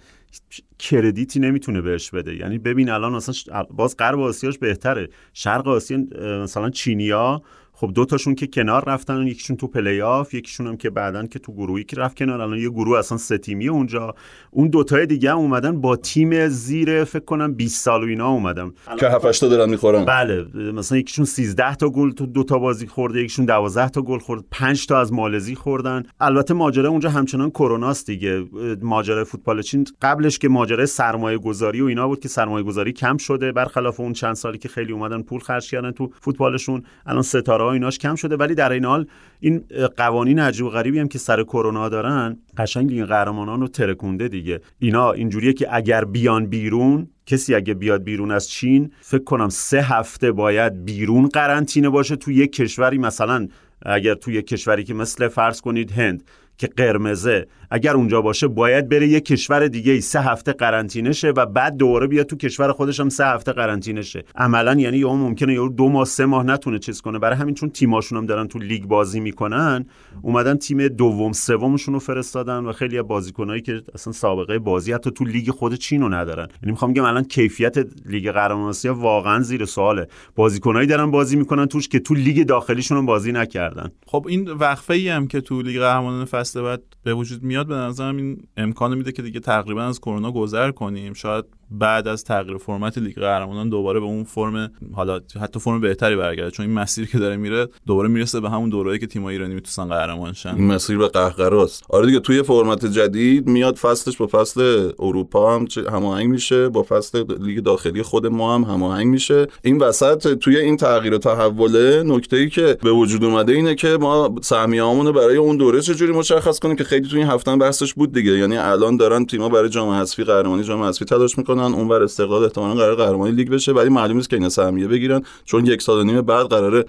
کردیتی 0.80 1.40
نمی‌تونه 1.40 1.82
بهش 1.82 2.10
بده. 2.10 2.36
یعنی 2.36 2.58
ببین 2.58 2.90
الان 2.90 3.16
اصلا 3.16 3.64
باز 3.64 3.98
غرب 3.98 4.20
آسیاش 4.20 4.58
بهتره. 4.58 5.10
شرق 5.34 5.68
آسیا 5.68 5.98
مثلا 6.44 6.70
چینیا 6.70 7.42
خب 7.80 7.92
دو 7.96 8.06
تاشون 8.06 8.36
که 8.36 8.48
کنار 8.48 8.84
رفتن 8.86 9.28
یکیشون 9.28 9.58
تو 9.58 9.68
پلی 9.68 10.02
آف 10.02 10.34
یکیشون 10.34 10.68
هم 10.68 10.78
که 10.78 10.90
بعدن 10.90 11.28
که 11.28 11.40
تو 11.40 11.54
گروهی 11.54 11.84
که 11.84 11.96
رفت 11.96 12.18
کنار. 12.18 12.42
الان 12.42 12.58
یه 12.58 12.70
گروه 12.70 13.00
اصلا 13.00 13.18
سه 13.18 13.38
تیمی 13.38 13.68
اونجا. 13.68 14.16
اون 14.52 14.68
دوتای 14.68 15.06
دیگه 15.06 15.32
هم 15.32 15.38
اومدن 15.38 15.82
با 15.82 15.96
تیم 15.96 16.48
زیر 16.48 17.04
فکر 17.04 17.26
کنم 17.26 17.54
20 17.54 17.84
سال 17.84 18.04
و 18.04 18.08
اینا 18.08 18.30
اومدن. 18.30 18.72
که 19.00 19.10
7 19.10 19.40
تا 19.40 19.48
دارن 19.48 19.70
می‌خورن. 19.70 20.06
بله 20.06 20.46
مثلا 20.72 20.98
یکیشون 20.98 21.26
13 21.26 21.76
تا 21.76 21.90
گل 21.90 22.12
تو 22.12 22.26
دو 22.26 22.44
تا 22.44 22.60
بازی 22.60 22.88
خورده 22.88 23.20
یکیشون 23.20 23.46
12 23.46 23.90
تا 23.90 24.02
گل 24.02 24.20
خورد 24.20 24.44
5 24.52 24.88
تا 24.88 25.00
از 25.00 25.14
مالزی 25.14 25.56
خوردن. 25.56 26.04
البته 26.20 26.54
ماجرا 26.54 26.90
اونجا 26.90 27.10
همچنان 27.10 27.50
کروناست 27.50 28.08
دیگه. 28.08 28.46
ماجرا 28.82 29.24
فوتبال 29.24 29.62
چین 29.62 29.86
قبلش 30.02 30.40
که 30.40 30.50
ماجرا 30.50 30.86
سرمایه 30.86 31.38
گذاری 31.38 31.82
و 31.82 31.86
اینا 31.86 32.08
بود 32.08 32.20
که 32.20 32.28
سرمایه 32.28 32.64
گذاری 32.64 32.94
کم 32.94 33.18
شده. 33.18 33.52
برخلاف 33.52 34.00
اون 34.00 34.14
چند 34.14 34.34
سالی 34.34 34.58
که 34.58 34.70
خیلی 34.70 34.94
اومدن 34.94 35.22
پول 35.22 35.40
خرج 35.40 35.70
کردن 35.70 35.92
تو 35.92 36.12
فوتبالشون. 36.22 36.84
الان 37.06 37.22
ستاره 37.22 37.67
ها 37.68 37.74
ایناش 37.74 37.98
کم 37.98 38.16
شده 38.16 38.36
ولی 38.36 38.56
در 38.56 38.72
این 38.72 38.86
حال 38.86 39.08
این 39.40 39.64
قوانین 39.98 40.40
عجیب 40.40 40.66
و 40.66 40.70
غریبی 40.70 41.00
هم 41.00 41.08
که 41.08 41.20
سر 41.20 41.44
کرونا 41.44 41.90
دارن 41.90 42.38
قشنگ 42.58 42.92
این 42.92 43.06
قهرمانان 43.06 43.62
رو 43.62 43.68
ترکونده 43.68 44.28
دیگه. 44.28 44.62
اینا 44.80 45.12
اینجوریه 45.12 45.54
که 45.54 45.68
اگر 45.76 46.06
بیان 46.06 46.46
بیرون 46.46 47.08
کسی 47.26 47.56
اگه 47.56 47.74
بیاد 47.74 48.04
بیرون 48.04 48.32
از 48.32 48.50
چین 48.50 48.92
فکر 49.02 49.24
کنم 49.24 49.50
سه 49.50 49.82
هفته 49.82 50.32
باید 50.32 50.86
بیرون 50.86 51.28
قرنطینه 51.28 51.90
باشه 51.90 52.16
تو 52.16 52.32
یک 52.32 52.52
کشوری. 52.52 52.98
مثلا 52.98 53.48
اگر 53.82 54.14
تو 54.14 54.32
یک 54.32 54.48
کشوری 54.48 54.84
که 54.84 54.94
مثل 54.94 55.28
فرض 55.28 55.62
کنید 55.62 55.92
هند 55.92 56.24
که 56.58 56.68
قرمزه 56.68 57.48
اگر 57.72 57.94
اونجا 57.94 58.22
باشه 58.22 58.48
باید 58.48 58.90
بره 58.90 59.08
یه 59.08 59.20
کشور 59.20 59.68
دیگه 59.68 59.92
ای. 59.92 60.02
سه 60.02 60.22
هفته 60.22 60.54
قرنطینه 60.54 61.12
شه 61.12 61.30
و 61.30 61.46
بعد 61.46 61.78
دوباره 61.78 62.08
بیاد 62.08 62.26
تو 62.26 62.36
کشور 62.36 62.72
خودش 62.72 63.00
هم 63.00 63.10
سه 63.10 63.26
هفته 63.26 63.52
قرنطینه 63.52 64.02
شه 64.02 64.24
عملا 64.36 64.74
یعنی 64.74 64.98
یا 64.98 65.14
ممکنه 65.14 65.54
یا 65.54 65.68
دو 65.68 65.90
ماه 65.90 66.06
سه 66.06 66.26
ماه 66.26 66.44
نتونه 66.44 66.80
چیز 66.80 67.02
کنه. 67.02 67.20
برای 67.20 67.38
همین 67.38 67.56
چون 67.56 67.70
تیماشون 67.70 68.18
هم 68.18 68.26
دارن 68.26 68.48
تو 68.48 68.60
لیگ 68.60 68.84
بازی 68.84 69.20
می‌کنن 69.20 69.86
اومدن 70.22 70.58
تیم 70.58 70.88
دوم 70.88 71.32
سومشون 71.32 71.94
رو 71.94 72.00
فرستادن 72.00 72.58
و 72.58 72.72
خیلی 72.72 73.00
از 73.00 73.08
بازیکنایی 73.08 73.62
که 73.62 73.82
اصلا 73.94 74.14
سابقه 74.14 74.60
بازی 74.60 74.92
حتی 74.92 75.12
تو 75.12 75.26
لیگ 75.26 75.50
خود 75.50 75.74
چین 75.74 76.02
رو 76.02 76.10
ندارن. 76.10 76.48
یعنی 76.64 76.72
می‌خوام 76.72 76.94
بگم 76.94 77.04
الان 77.04 77.24
کیفیت 77.24 77.78
لیگ 78.06 78.32
قهرمان 78.32 78.70
آسیا 78.70 78.94
واقعا 78.94 79.40
زیر 79.42 79.66
سواله. 79.66 80.08
بازیکنایی 80.36 80.88
دارن 80.88 81.12
بازی 81.12 81.36
می‌کنن 81.36 81.66
توش 81.66 81.88
که 81.88 82.00
تو 82.00 82.14
لیگ 82.14 82.46
داخلیشون 82.46 83.06
بازی 83.06 83.32
نکردن. 83.32 83.92
خب 84.08 84.26
این 84.30 84.52
وقفه 84.52 84.94
ای 84.94 85.10
هم 85.10 85.28
که 85.28 85.42
تو 85.42 85.62
لیگ 85.62 85.80
قهرمانان 85.80 86.26
فصل 86.26 86.62
بعد 86.62 86.82
به 87.04 87.14
وجود 87.14 87.44
میاد 87.44 87.57
به 87.64 87.76
نظرم 87.76 88.18
این 88.18 88.48
امکان 88.58 88.98
میده 88.98 89.12
که 89.12 89.22
دیگه 89.22 89.40
تقریبا 89.40 89.84
از 89.84 90.00
کرونا 90.00 90.32
گذر 90.32 90.72
کنیم. 90.72 91.14
شاید 91.14 91.46
بعد 91.72 92.08
از 92.08 92.24
تغییر 92.24 92.58
فرمت 92.58 92.98
لیگ 92.98 93.16
قهرمانان 93.16 93.70
دوباره 93.70 94.00
به 94.00 94.06
اون 94.06 94.24
فرم 94.24 94.72
حالا 94.94 95.20
حتی 95.42 95.60
فرم 95.60 95.82
بهتری 95.82 96.16
برگرده. 96.16 96.52
چون 96.52 96.66
این 96.66 96.76
مسیری 96.76 97.08
که 97.08 97.18
داره 97.18 97.38
میره 97.38 97.68
دوباره 97.88 98.10
می‌رسه 98.10 98.40
به 98.40 98.50
همون 98.50 98.70
دوره‌ای 98.70 99.00
که 99.00 99.08
تیم‌های 99.08 99.36
ایرانی 99.36 99.54
می‌تونن 99.54 99.90
قهرمان 99.90 100.34
شن. 100.34 100.56
این 100.56 100.68
مسیر 100.68 100.98
به 100.98 101.08
قهقراست. 101.08 101.84
آره 101.90 102.06
دیگه 102.06 102.20
توی 102.20 102.44
فرمت 102.44 102.86
جدید 102.86 103.48
میاد 103.48 103.76
فصلش 103.76 104.18
با 104.18 104.28
فصل 104.28 104.92
اروپا 105.00 105.56
هم 105.56 105.68
هماهنگ 105.92 106.30
میشه 106.30 106.70
با 106.70 106.86
فصل 106.90 107.24
لیگ 107.40 107.64
داخلی 107.64 108.02
خود 108.02 108.28
ما 108.28 108.56
هم 108.56 108.62
هماهنگ 108.62 109.08
میشه. 109.08 109.48
این 109.64 109.78
وسط 109.78 110.34
توی 110.34 110.58
این 110.58 110.78
تغییر 110.78 111.14
و 111.14 111.18
تحوله 111.18 112.04
نکته‌ای 112.04 112.50
که 112.50 112.78
به 112.84 112.92
وجود 112.92 113.24
اومده 113.24 113.54
اینه 113.54 113.76
که 113.76 113.88
ما 113.88 114.36
سهمیه‌هامون 114.42 115.12
برای 115.12 115.38
اون 115.38 115.58
دوره 115.58 115.82
چجوری 115.82 116.14
مشخص 116.14 116.60
کنیم 116.60 116.76
که 116.76 116.84
خیلی 116.84 117.10
توی 117.10 117.20
این 117.20 117.28
هفته 117.28 117.56
بحثش 117.56 117.94
بود 117.94 118.14
دیگه. 118.14 118.38
یعنی 118.38 118.58
الان 118.58 118.98
دارن 118.98 119.26
تیم‌ها 119.26 119.50
برای 119.50 119.70
جام 119.70 119.90
حذفی 119.90 120.24
قهرمانی 120.24 120.64
جام 120.64 120.84
حذفی 120.84 121.06
تلاش 121.06 121.38
می‌کنن. 121.38 121.57
می‌کنن 121.58 121.80
اونور 121.80 122.04
استقلال 122.04 122.44
احتمالاً 122.44 122.74
قرار 122.74 122.96
قهرمانی 122.96 123.32
لیگ 123.32 123.50
بشه 123.50 123.72
ولی 123.72 123.90
معلوم 123.90 124.18
نیست 124.18 124.30
که 124.30 124.36
اینا 124.36 124.50
سهمیه 124.50 124.88
بگیرن 124.88 125.22
چون 125.46 125.66
یک 125.66 125.82
سال 125.82 126.00
و 126.00 126.04
نیم 126.04 126.22
بعد 126.22 126.46
قرار 126.46 126.86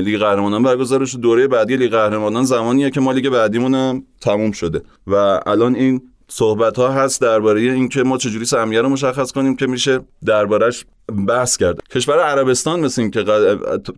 لیگ 0.00 0.20
قهرمانان 0.20 0.62
برگزار 0.62 0.98
بشه 0.98 1.18
دوره 1.18 1.48
بعدی 1.48 1.76
لیگ 1.76 1.90
قهرمانان 1.90 2.44
زمانیه 2.44 2.90
که 2.90 3.00
ما 3.00 3.12
لیگ 3.12 3.28
بعدیمون 3.28 3.74
هم 3.74 4.02
تموم 4.20 4.52
شده. 4.52 4.82
و 5.06 5.40
الان 5.46 5.74
این 5.74 6.02
صحبت 6.28 6.78
ها 6.78 6.88
هست 6.88 7.20
درباره 7.20 7.60
اینکه 7.60 8.02
ما 8.02 8.18
چجوری 8.18 8.44
سهمیه 8.44 8.80
رو 8.80 8.88
مشخص 8.88 9.32
کنیم 9.32 9.56
که 9.56 9.66
میشه 9.66 10.00
دربارش 10.24 10.84
بحث 11.28 11.56
کرد. 11.56 11.80
کشور 11.90 12.18
عربستان 12.18 12.80
مثل 12.80 13.02
این 13.02 13.10
که 13.10 13.24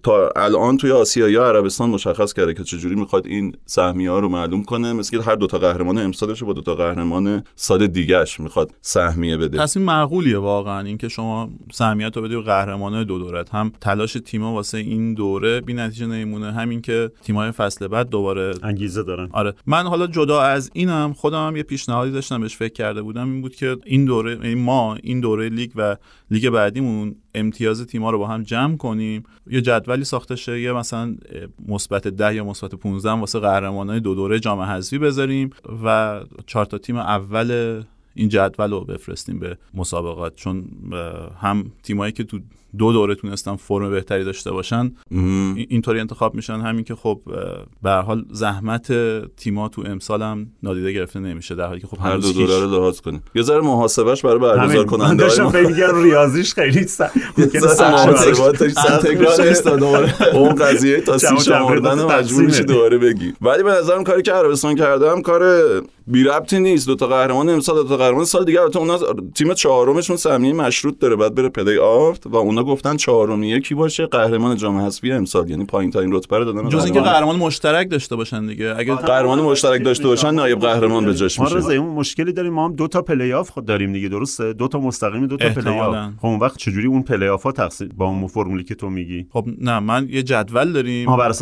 تا 0.03 0.31
الان 0.37 0.77
توی 0.77 0.93
آسیایی 0.93 1.37
عربستان 1.37 1.91
مشخص 1.91 2.33
کرده 2.33 2.55
که 2.55 2.65
چجوری 2.65 2.95
می‌خواد 2.95 3.27
این 3.27 3.57
سهمیه 3.67 4.11
ها 4.11 4.19
رو 4.19 4.29
معلوم 4.29 4.65
کنه. 4.65 4.93
مثل 4.93 5.19
که 5.19 5.25
هر 5.25 5.35
دوتا 5.35 5.59
قهرمان 5.59 5.99
امسالش 5.99 6.43
با 6.43 6.53
دوتا 6.53 6.75
قهرمان 6.75 7.45
سال 7.55 7.87
دیگهش 7.87 8.41
می‌خواد 8.41 8.71
سهمیه 8.81 9.37
بده. 9.37 9.59
تصمیم 9.59 9.87
معقولیه 9.87 10.39
واقعا. 10.39 10.87
اینکه 10.87 11.09
شما 11.09 11.51
سهمیت 11.73 12.17
رو 12.17 12.23
بدی 12.23 12.37
به 12.37 12.43
قهرمان 12.43 13.05
دو 13.05 13.19
دورت. 13.19 13.51
هم 13.51 13.73
تلاش 13.81 14.13
تیم‌ها 14.13 14.53
واسه 14.53 14.79
این 14.79 15.15
دوره 15.15 15.61
بی 15.61 15.75
نتیجه 15.75 16.07
نمیمونه 16.07 16.53
همین 16.53 16.81
که 16.81 17.11
تیم‌های 17.23 17.51
فصل 17.51 17.89
بعد 17.89 18.09
دوباره 18.09 18.55
انگیزه 18.63 19.03
دارن. 19.03 19.29
آره. 19.33 19.55
من 19.67 19.87
حالا 19.87 20.07
جدا 20.07 20.41
از 20.41 20.71
اینم 20.73 21.13
خودم 21.13 21.47
هم 21.47 21.57
یه 21.57 21.63
پیشنهادی 21.63 22.13
داشتم 22.13 22.41
بهش 22.41 22.57
فکر 22.57 22.73
کرده 22.73 23.03
بودم. 23.03 23.31
این 23.31 23.43
بود 23.43 23.55
که 23.55 23.77
این 23.85 24.05
دوره 24.05 24.33
یعنی 24.33 24.55
ما 24.55 24.97
این 25.03 25.21
دوره 25.21 25.49
لیگ 25.49 25.71
و 25.77 25.97
لیگ 26.31 26.49
بعدیمون 26.49 27.00
امتیاز 27.35 27.87
تیم‌ها 27.87 28.11
رو 28.11 28.19
با 28.19 28.27
هم 28.27 28.43
جمع 28.43 28.77
کنیم. 28.77 29.23
یه 29.47 29.61
جدولی 29.61 30.05
ساخته 30.05 30.37
شه 30.37 30.61
یه 30.61 30.73
مثلا 30.73 31.17
مثبت 31.69 32.09
10 32.09 32.35
یا 32.35 32.45
مثبت 32.45 32.75
15 32.75 33.11
واسه 33.11 33.39
قهرمانای 33.39 34.01
دو 34.01 34.15
دوره 34.15 34.41
جام 34.41 34.61
حذفی 34.61 34.99
بذاریم 34.99 35.51
و 35.85 36.21
چهار 36.47 36.65
تا 36.65 36.79
تیم 36.79 36.97
اول 36.97 37.83
این 38.15 38.29
جدول 38.29 38.71
رو 38.71 38.85
بفرستیم 38.85 39.39
به 39.39 39.59
مسابقات. 39.75 40.35
چون 40.35 40.65
هم 41.41 41.73
تیمایی 41.83 42.13
که 42.13 42.25
تو 42.25 42.41
دو 42.79 42.93
دوره 42.93 43.15
تونستن 43.15 43.57
فرم 43.57 43.91
بهتری 43.91 44.25
داشته 44.25 44.51
باشن. 44.51 44.93
اینطوری 45.69 46.01
انتخاب 46.01 46.35
میشن. 46.35 46.61
همین 46.61 46.85
که 46.85 46.95
خب 46.95 47.21
به 47.83 47.91
حال 47.91 48.25
زحمت 48.31 48.93
تیما 49.37 49.69
تو 49.69 49.83
امسال 49.87 50.23
هم 50.23 50.47
نادیده 50.63 50.93
گرفته 50.93 51.21
نمیشه 51.21 51.55
در 51.55 51.67
حالی 51.67 51.81
که 51.81 51.87
خب 51.87 51.99
هر 52.01 52.17
دو 52.17 52.33
دوره 52.33 52.61
رو 52.61 52.71
لحاظ 52.71 53.01
کنیم. 53.01 53.23
یه 53.35 53.43
ذره 53.43 53.61
محاسبش 53.61 54.23
برای 54.25 54.39
برگزار 54.39 54.85
کننده 54.85 55.25
داشتم 55.25 55.51
فکر 55.51 56.03
ریاضیش 56.03 56.55
خیلی 56.55 56.85
سخت. 56.85 57.17
اون 60.33 60.55
قضیه 60.55 61.01
تا 61.01 61.19
سی 61.19 61.41
شمردن 61.41 62.05
مجبور 62.05 62.45
میشه 62.45 62.63
دوباره 62.63 62.99
بگی. 62.99 63.33
ولی 63.41 63.63
به 63.63 63.71
نظرم 63.71 64.05
کاری 64.05 64.23
که 64.23 64.33
عربستان 64.33 64.75
کردم 64.75 65.23
کار 65.23 65.43
بی 66.07 66.25
ربطی 66.25 66.61
نیست. 66.61 66.87
دو 66.87 66.95
تا 66.95 67.07
قهرمان 67.07 67.49
امسال 67.49 67.77
دو 67.77 67.89
تا 67.89 67.97
قهرمان 67.97 68.25
سال 68.25 68.45
دیگه. 68.45 68.61
البته 68.61 68.79
اونا 68.79 68.99
تیم 69.35 69.55
چهارمشون 69.55 70.17
سهمیه 70.17 70.53
مشروط 70.53 70.99
داره. 70.99 71.17
بعد 71.17 71.35
بره 71.35 71.49
پلی 71.49 71.79
آفت 71.79 72.27
و 72.27 72.37
اونا 72.37 72.65
گفتن 72.65 72.97
چهارم 72.97 73.43
یکی 73.43 73.75
باشه 73.75 74.07
قهرمان 74.07 74.57
جام 74.57 74.79
حذفی 74.79 75.13
امسال. 75.13 75.51
یعنی 75.51 75.65
پایین 75.65 75.91
ترین 75.91 76.13
رتبه 76.13 76.39
رو 76.39 76.45
دادن 76.45 76.69
جز 76.69 76.85
اینکه 76.85 77.01
قهرمان. 77.01 77.37
مشترک 77.37 77.91
داشته 77.91 78.17
باشن 78.17 78.47
دیگه. 78.47 78.75
اگه 78.79 78.95
قهرمان 78.95 79.41
مشترک 79.41 79.85
داشته 79.85 80.09
باشن 80.09 80.35
نایب 80.35 80.59
قهرمان 80.59 81.05
به 81.05 81.15
جاش 81.15 81.41
میشه. 81.41 81.59
ما 81.59 81.71
اون 81.71 81.95
مشکلی 81.95 82.33
داریم. 82.33 82.53
ما 82.53 82.65
هم 82.65 82.75
دو 82.75 82.89
تا 82.89 83.03
پلی 83.03 83.33
آف 83.33 83.51
خود 83.51 83.65
داریم 83.65 83.93
دیگه. 83.93 84.09
درسته؟ 84.09 84.53
دو 84.53 84.69
تا 84.69 84.79
مستقیم 84.79 85.27
دو 85.27 85.37
تا 85.37 85.49
پلی 85.49 85.79
آف. 85.79 85.95
خب 86.21 86.27
اون 86.27 86.39
وقت 86.39 86.57
چجوری 86.57 86.87
اون 86.87 87.03
پلی 87.03 87.29
آف 87.29 87.43
ها 87.43 87.53
تقسیم 87.53 87.91
با 87.97 88.07
اون 88.07 88.27
فرمولی 88.27 88.65
که 88.65 88.75
تو 88.75 88.91
میگی؟ 88.91 89.27
خب 89.33 89.45
نه 89.61 89.79
من 89.79 90.09
یه 90.11 90.23
جدول 90.23 90.73
داریم. 90.73 91.09
اول 91.09 91.33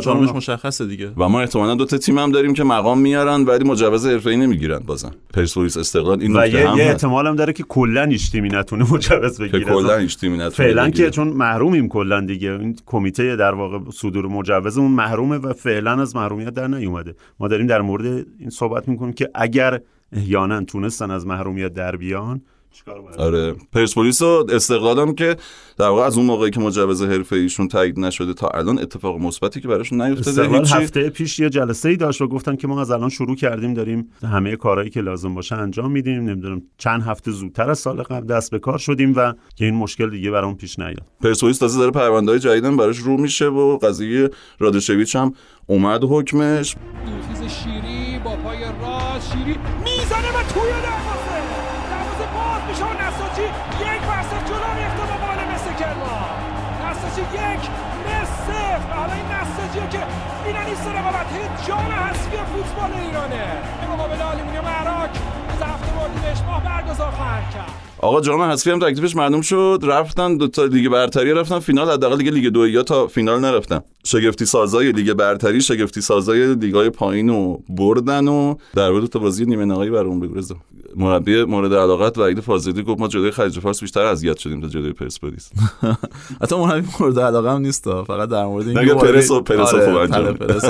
چهارمش 0.00 0.28
مشخصه 0.28 0.86
دیگه. 0.86 1.12
و 1.16 1.28
ما 1.28 1.40
احتمالاً 1.40 1.74
دو 1.74 1.84
تا 1.84 1.98
تیم 1.98 2.18
هم 2.18 2.32
داریم 2.32 2.54
که 2.54 2.64
مقام 2.64 2.98
میارن 2.98 3.44
ولی 3.44 3.64
مجوز 3.64 3.97
حرفه‌ای 4.06 4.36
نمی‌گیرن 4.36 4.78
بازم. 4.78 5.14
پرسپولیس 5.34 5.76
استقلال 5.76 6.20
این 6.20 6.36
و 6.36 6.46
یه, 6.46 6.52
یه 6.52 6.68
احتمال 6.68 7.26
هم 7.26 7.36
داره 7.36 7.52
که 7.52 7.62
کلا 7.62 8.04
هیچ 8.04 8.32
تیمی 8.32 8.48
نتونه 8.48 8.92
مجوز 8.92 9.40
بگیره. 9.40 9.64
کلا 9.64 9.96
هیچ 9.96 10.18
تیمی 10.18 10.34
نتونه 10.34 10.50
فعلا 10.50 10.90
که 10.90 11.10
چون 11.10 11.28
محرومیم 11.28 11.88
کلا 11.88 12.20
دیگه. 12.20 12.52
این 12.52 12.76
کمیته 12.86 13.36
در 13.36 13.54
واقع 13.54 13.78
صدور 13.90 14.26
مجوز 14.26 14.78
اون 14.78 14.90
محرومه 14.90 15.36
و 15.36 15.52
فعلا 15.52 16.00
از 16.02 16.16
محرومیت 16.16 16.50
در 16.50 16.68
نیومده. 16.68 17.14
ما 17.40 17.48
داریم 17.48 17.66
در 17.66 17.80
مورد 17.80 18.06
این 18.38 18.50
صحبت 18.50 18.88
می‌کنیم 18.88 19.12
که 19.12 19.28
اگر 19.34 19.80
احیانا 20.12 20.64
تونستن 20.64 21.10
از 21.10 21.26
محرومیت 21.26 21.74
در 21.74 21.96
بیان 21.96 22.42
آره. 23.18 23.54
پرسپولیس 23.72 24.22
و 24.22 24.46
استقلالم 24.52 25.14
که 25.14 25.36
در 25.78 25.88
واقع 25.88 26.02
از 26.02 26.16
اون 26.16 26.26
موقعی 26.26 26.50
که 26.50 26.60
مجوز 26.60 27.02
حرفه 27.02 27.36
ایشون 27.36 27.68
تایید 27.68 28.00
نشده 28.00 28.34
تا 28.34 28.48
الان 28.48 28.78
اتفاق 28.78 29.18
مثبتی 29.20 29.60
که 29.60 29.68
براشون 29.68 30.02
نیفتاده 30.02 30.42
استقلال 30.42 30.66
هفته 30.66 31.10
پیش 31.10 31.38
یه 31.38 31.50
جلسه 31.50 31.88
ای 31.88 31.96
داشت 31.96 32.20
و 32.20 32.28
گفتن 32.28 32.56
که 32.56 32.68
ما 32.68 32.80
از 32.80 32.90
الان 32.90 33.08
شروع 33.08 33.36
کردیم 33.36 33.74
داریم 33.74 34.08
همه 34.22 34.56
کارهایی 34.56 34.90
که 34.90 35.00
لازم 35.00 35.34
باشه 35.34 35.56
انجام 35.56 35.90
میدیم. 35.90 36.20
نمی‌دونم 36.20 36.62
چند 36.78 37.02
هفته 37.02 37.30
زودتر 37.30 37.70
از 37.70 37.78
سال 37.78 38.02
قبل 38.02 38.26
دست 38.26 38.50
به 38.50 38.58
کار 38.58 38.78
شدیم 38.78 39.12
و 39.16 39.32
که 39.56 39.64
این 39.64 39.74
مشکل 39.74 40.10
دیگه 40.10 40.30
برام 40.30 40.56
پیش 40.56 40.78
نیاد. 40.78 41.02
پرسپولیس 41.20 41.58
تازه 41.58 41.78
داره 41.78 41.90
پرونده‌های 41.90 42.40
جدیدن 42.40 42.76
براش 42.76 42.98
رو 42.98 43.16
میشه 43.16 43.46
و 43.46 43.78
قضیه 43.78 44.30
رادشویچ 44.58 45.16
هم 45.16 45.32
اومد 45.66 46.00
حکمش. 46.04 46.76
شیری 47.48 48.18
با 48.24 48.36
پای 48.36 48.58
راست 48.58 49.32
شیری 49.32 49.56
می‌زنه 49.84 50.28
و 50.28 50.52
توی 50.54 50.70
آقا 67.98 68.20
جام 68.20 68.40
حذفی 68.42 68.70
هم 68.70 68.78
تکلیفش 68.78 69.16
معلوم 69.16 69.40
شد. 69.40 69.80
رفتن 69.82 70.36
دو 70.36 70.48
تا 70.48 70.64
لیگ 70.64 70.88
برتری 70.88 71.32
رفتن 71.32 71.58
فینال 71.58 71.90
حداقل 71.90 72.22
لیگ 72.22 72.48
دو 72.48 72.68
یا 72.68 72.82
تا 72.82 73.06
فینال 73.06 73.40
نرفتن. 73.40 73.80
شگفتی 74.04 74.44
سازای 74.44 74.92
لیگ 74.92 75.12
برتری 75.12 75.60
شگفتی 75.60 76.00
سازای 76.00 76.54
لیگای 76.54 76.90
پایین 76.90 77.28
رو 77.28 77.62
بردن 77.68 78.28
و 78.28 78.54
در 78.74 78.90
مورد 78.90 79.06
تا 79.06 79.18
بازی 79.18 79.44
نیمه 79.44 79.64
نهایی 79.64 79.90
برام 79.90 80.20
بگو 80.20 80.34
رضا. 80.34 80.56
مربی 80.96 81.44
مورد 81.44 81.74
علاقت 81.74 82.18
وحید 82.18 82.40
فاضلی 82.40 82.82
گفت 82.82 83.00
ما 83.00 83.08
جلوی 83.08 83.30
خلیج 83.30 83.60
فارس 83.60 83.80
بیشتر 83.80 84.00
اذیت 84.04 84.36
شدیم 84.38 84.60
تا 84.60 84.68
جلوی 84.68 84.92
پرسپولیس. 84.92 85.50
حتی 86.42 86.56
مربی 86.56 86.88
مورد 87.00 87.20
علاقه 87.20 87.50
هم 87.50 87.60
نیست 87.60 87.84
فقط 87.84 88.28
در 88.28 88.44
مورد 88.44 88.68
این 88.68 88.94
پرس 88.94 89.30
و 89.30 89.40
پرس 89.40 89.74
آره، 89.74 89.84
خوب 89.84 89.96
انجام 89.96 90.34
پرس 90.34 90.64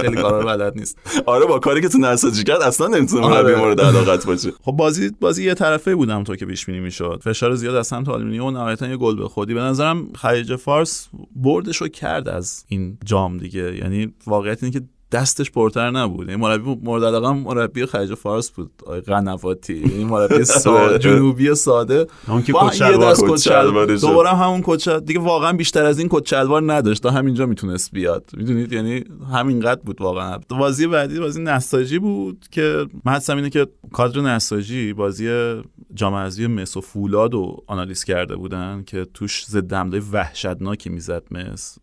خیلی 0.00 0.16
کارا 0.16 0.44
بلد 0.44 0.78
نیست. 0.78 0.98
آره 1.26 1.46
با 1.46 1.58
کاری 1.58 1.80
که 1.80 1.88
تو 1.88 1.98
نساجی 1.98 2.44
کرد 2.44 2.62
اصلا 2.62 2.86
نمی‌تونه 2.86 3.26
مربی 3.26 3.52
آره. 3.52 3.58
مورد 3.58 3.80
علاقت 3.80 4.26
باشه. 4.26 4.52
خب 4.64 4.72
بازی 4.72 5.10
بازی 5.20 5.44
یه 5.44 5.54
طرفه 5.54 5.94
بودم 5.94 6.24
تو 6.24 6.36
که 6.36 6.46
پیش 6.46 6.66
بینی 6.66 6.80
می‌شد. 6.80 7.20
فشار 7.24 7.54
زیاد 7.54 7.74
از 7.74 7.86
سمت 7.86 8.08
آلومینیوم 8.08 8.46
و 8.46 8.50
نهایتا 8.50 8.88
یه 8.88 8.96
گل 8.96 9.16
به 9.16 9.28
خودی. 9.28 9.54
به 9.54 9.60
نظرم 9.60 10.08
خلیج 10.14 10.56
فارس 10.56 11.08
بردشو 11.36 11.88
کرد 11.88 12.28
از 12.28 12.49
این 12.68 12.98
جام 13.04 13.38
دیگه. 13.38 13.76
یعنی 13.76 14.14
واقعیت 14.26 14.62
اینه 14.62 14.80
که 14.80 14.86
دستش 15.12 15.50
پرتر 15.50 15.90
نبود. 15.90 16.30
این 16.30 16.40
مربی 16.40 16.78
مورد 16.82 17.04
علاقه 17.04 17.32
مربی 17.32 17.86
خلیج 17.86 18.14
فارس 18.14 18.50
بود. 18.50 18.70
آقای 18.86 19.00
قنواتی. 19.00 19.72
این 19.72 20.06
مربی 20.06 20.44
ساده 20.64 20.98
جنوبی 20.98 21.54
ساده. 21.54 22.06
اون 22.28 22.42
که 22.42 22.52
کچلوار 22.52 23.96
دوباره 23.96 24.28
همون 24.28 24.60
کچل 24.64 25.00
دیگه 25.00 25.20
واقعا 25.20 25.52
بیشتر 25.52 25.84
از 25.84 25.98
این 25.98 26.08
کچلوار 26.10 26.72
نداشت. 26.72 27.02
تا 27.02 27.10
همینجا 27.10 27.46
می‌تونست 27.46 27.90
بیاد. 27.92 28.30
می‌دونید؟ 28.36 28.72
یعنی 28.72 29.04
همینقدر 29.32 29.80
بود 29.84 30.00
واقعا. 30.00 30.38
بازی 30.48 30.86
بعدی 30.86 31.20
بازی 31.20 31.42
نساجی 31.42 31.98
بود 31.98 32.46
که 32.50 32.86
من 33.04 33.20
اینه 33.28 33.50
که 33.50 33.66
کادر 33.92 34.20
نساجی 34.20 34.92
بازی 34.92 35.54
جام 35.94 36.14
حذفی 36.14 36.46
مس 36.46 36.76
و 36.76 36.80
فولاد 36.80 37.32
رو 37.32 37.64
آنالیز 37.66 38.04
کرده 38.04 38.36
بودن 38.36 38.82
که 38.86 39.06
توش 39.14 39.46
ضد 39.46 39.72
حمله 39.72 40.02
وحشتناکی 40.12 40.90
می‌زد 40.90 41.22
مس 41.30 41.78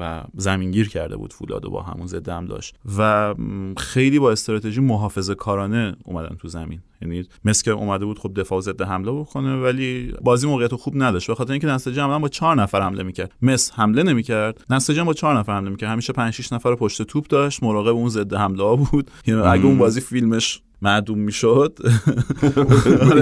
و 0.00 0.22
زمینگیر 0.36 0.88
کرده 0.88 1.16
بود 1.16 1.32
فولاد 1.32 1.62
با 1.62 1.82
همون 1.82 2.06
ضد 2.06 2.30
داشت 2.68 2.98
و 2.98 3.34
خیلی 3.76 4.18
با 4.18 4.32
استراتژی 4.32 4.80
محافظه 4.80 5.34
کارانه 5.34 5.96
اومدن 6.04 6.36
تو 6.36 6.48
زمین. 6.48 6.80
یعنی 7.02 7.24
مس 7.44 7.62
که 7.62 7.70
اومده 7.70 8.04
بود 8.04 8.18
خب 8.18 8.32
دفاع 8.36 8.60
ضد 8.60 8.82
حمله 8.82 9.12
بکنه 9.12 9.56
ولی 9.56 10.14
بازی 10.22 10.46
موقعیت 10.46 10.74
خوب 10.74 10.94
نداشت. 10.96 11.26
به 11.26 11.34
خاطر 11.34 11.52
اینکه 11.52 11.66
نساجی 11.66 12.00
عملا 12.00 12.18
با 12.18 12.28
چهار 12.28 12.56
نفر 12.62 12.80
حمله 12.80 13.02
می‌کرد. 13.02 13.32
مس 13.42 13.72
حمله 13.74 14.02
نمی‌کرد. 14.02 14.64
نساجی 14.70 15.02
با 15.02 15.12
چهار 15.12 15.38
نفر 15.38 15.52
حمله 15.52 15.70
می‌کرد. 15.70 15.90
همیشه 15.90 16.12
5 16.12 16.32
6 16.32 16.52
نفر 16.52 16.74
پشت 16.74 17.02
توپ 17.02 17.26
داشت. 17.26 17.62
مراقب 17.62 17.88
اون 17.88 18.08
ضد 18.08 18.34
حمله 18.34 18.62
ها 18.62 18.76
بود 18.76 19.10
یعنی 19.26 19.40
اگه 19.40 19.64
اون 19.64 19.78
بازی 19.78 20.00
فیلمش 20.00 20.60
معدوم 20.82 21.18
می‌شد. 21.18 21.78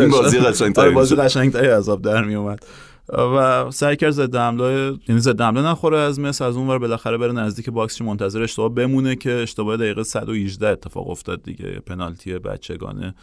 این 0.01 0.11
بازی 0.11 0.39
قشنگتری 0.39 0.85
آره، 0.85 0.95
بازی 0.95 1.15
قشنگتری 1.15 1.67
عذاب 1.67 2.03
در 2.03 2.25
میومد 2.25 2.65
و 3.09 3.71
سعی 3.71 3.97
کرد 3.97 4.11
ضد 4.11 4.37
حمله 4.37 4.99
یعنی 5.09 5.21
ضد 5.21 5.41
حمله 5.41 5.63
نخوره 5.63 5.99
از 5.99 6.21
مس 6.21 6.43
از 6.43 6.57
اون 6.57 6.69
ور 6.69 6.79
بالاخره 6.79 7.19
بره 7.19 7.33
نزدیک 7.33 7.71
باکسش 7.71 8.03
منتظر 8.03 8.43
اشتباه 8.43 8.75
بمونه 8.75 9.17
که 9.17 9.33
اشتباه 9.33 9.77
دقیقه 9.77 10.03
118 10.03 10.69
اتفاق 10.69 11.11
افتاد 11.11 11.43
دیگه 11.43 11.81
پنالتی 11.87 12.39
بچگانه. 12.39 13.15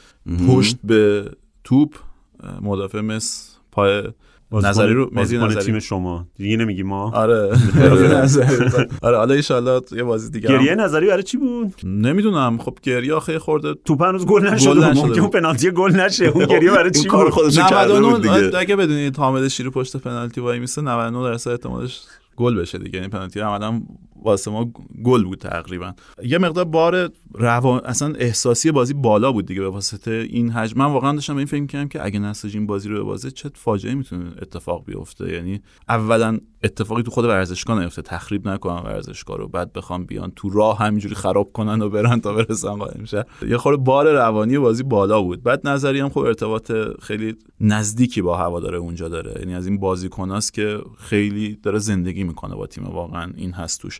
پشت 0.48 0.78
به 0.84 1.32
توپ 1.64 1.96
مدافع 2.62 3.02
مس 3.02 3.58
پای 3.72 4.04
نظری 4.62 4.94
رو 4.94 5.10
مزی 5.12 5.38
نظری. 5.38 5.64
تیم 5.64 5.80
شما. 5.80 6.28
دیگه 6.36 6.58
نمیگی 6.58 6.84
ما. 6.84 7.12
آره. 7.12 7.36
آره 9.02 9.18
حالا 9.18 9.34
ان 9.50 9.82
یه 9.92 10.04
بازی 10.04 10.32
دیگه 10.32 10.50
گریه 10.50 10.76
نظری 10.76 11.08
برای 11.08 11.24
چی 11.24 11.38
بود؟ 11.38 11.74
نمی‌دونم. 11.84 12.58
خب 12.58 12.78
گریه 12.84 13.14
آخه 13.14 13.40
خورده 13.40 13.74
توپ 13.86 14.02
هنوز 14.04 14.26
گل 14.26 14.48
نشده 14.48 14.94
ممکن 14.94 15.20
اون 15.20 15.30
پنالتی 15.30 15.72
گل 15.72 15.92
نشه. 15.92 16.26
اون 16.26 16.46
گریه 16.46 16.72
برای 16.72 16.92
چی 16.92 17.10
بود؟ 17.10 17.34
99 17.60 18.58
اگه 18.58 18.76
بدونید 18.76 19.18
حامد 19.18 19.48
شیری 19.48 19.70
پشت 19.70 19.98
پنالتی 19.98 20.42
وای 20.42 20.60
میسه 20.60 20.82
99 20.82 21.24
درصد 21.24 21.52
احتمالش 21.52 22.02
گل 22.36 22.56
بشه 22.56 22.78
دیگه. 22.78 23.00
این 23.00 23.10
پنالتی 23.10 23.40
عملا 23.40 23.82
واسه 24.24 24.52
ما 24.52 24.72
گل 25.04 25.24
بود 25.24 25.40
تقریبا. 25.40 25.94
یه 26.24 26.38
مقدار 26.38 26.66
بار 26.66 27.10
روان 27.34 27.82
اصلا 27.86 28.14
احساسی 28.16 28.72
بازی 28.72 28.94
بالا 28.94 29.32
بود 29.32 29.46
دیگه 29.46 29.62
به 29.62 29.70
واسطه 29.70 30.12
این 30.12 30.52
حجم. 30.52 30.80
من 30.80 30.86
واقعا 30.86 31.14
داشتم 31.14 31.34
به 31.34 31.40
این 31.40 31.48
فکر 31.48 31.66
کردم 31.66 31.88
که 31.88 32.06
اگه 32.06 32.20
نساجی 32.20 32.58
این 32.58 32.68
بازی 32.68 32.90
رو 32.90 33.06
بازه 33.06 33.32
چه 33.32 33.50
فاجعه 33.54 33.96
می‌تونه 33.96 34.32
اتفاق 34.42 34.86
بیفته. 34.86 35.34
یعنی 35.34 35.62
اولا 35.90 36.40
اتفاقی 36.64 37.04
تو 37.04 37.12
خود 37.12 37.26
ورزشگاه 37.26 37.80
نیفته. 37.80 38.02
تخریب 38.02 38.50
نکنن 38.50 38.84
ورزشگاه 38.84 39.38
رو. 39.38 39.48
بعد 39.48 39.74
بخوام 39.74 40.06
بیان 40.06 40.32
تو 40.36 40.50
راه 40.50 40.80
همینجوری 40.80 41.16
خراب 41.16 41.52
کنن 41.54 41.82
و 41.82 41.90
برن 41.90 42.20
تا 42.22 42.34
برسن 42.34 42.76
قائم 42.76 43.06
شه. 43.06 43.26
یه 43.48 43.58
خورده 43.58 43.84
بار 43.84 44.14
روانی 44.14 44.58
بازی 44.58 44.84
بالا 44.84 45.22
بود. 45.22 45.44
بعد 45.44 45.68
نظری 45.68 46.00
هم 46.00 46.10
خب 46.10 46.20
ارتباط 46.20 46.72
خیلی 47.02 47.36
نزدیکی 47.60 48.22
با 48.22 48.38
هواداره 48.38 48.78
اونجا 48.78 49.10
داره. 49.10 49.40
یعنی 49.40 49.56
از 49.56 49.68
این 49.68 49.80
بازیکناست 49.80 50.54
که 50.54 50.80
خیلی 50.98 51.60
داره 51.64 51.80
زندگی 51.80 52.24
می‌کنه 52.24 52.56
با 52.56 52.68
تیم. 52.68 52.84
واقعا 52.84 53.32
این 53.36 53.52
هست 53.52 53.82
توش. 53.82 54.00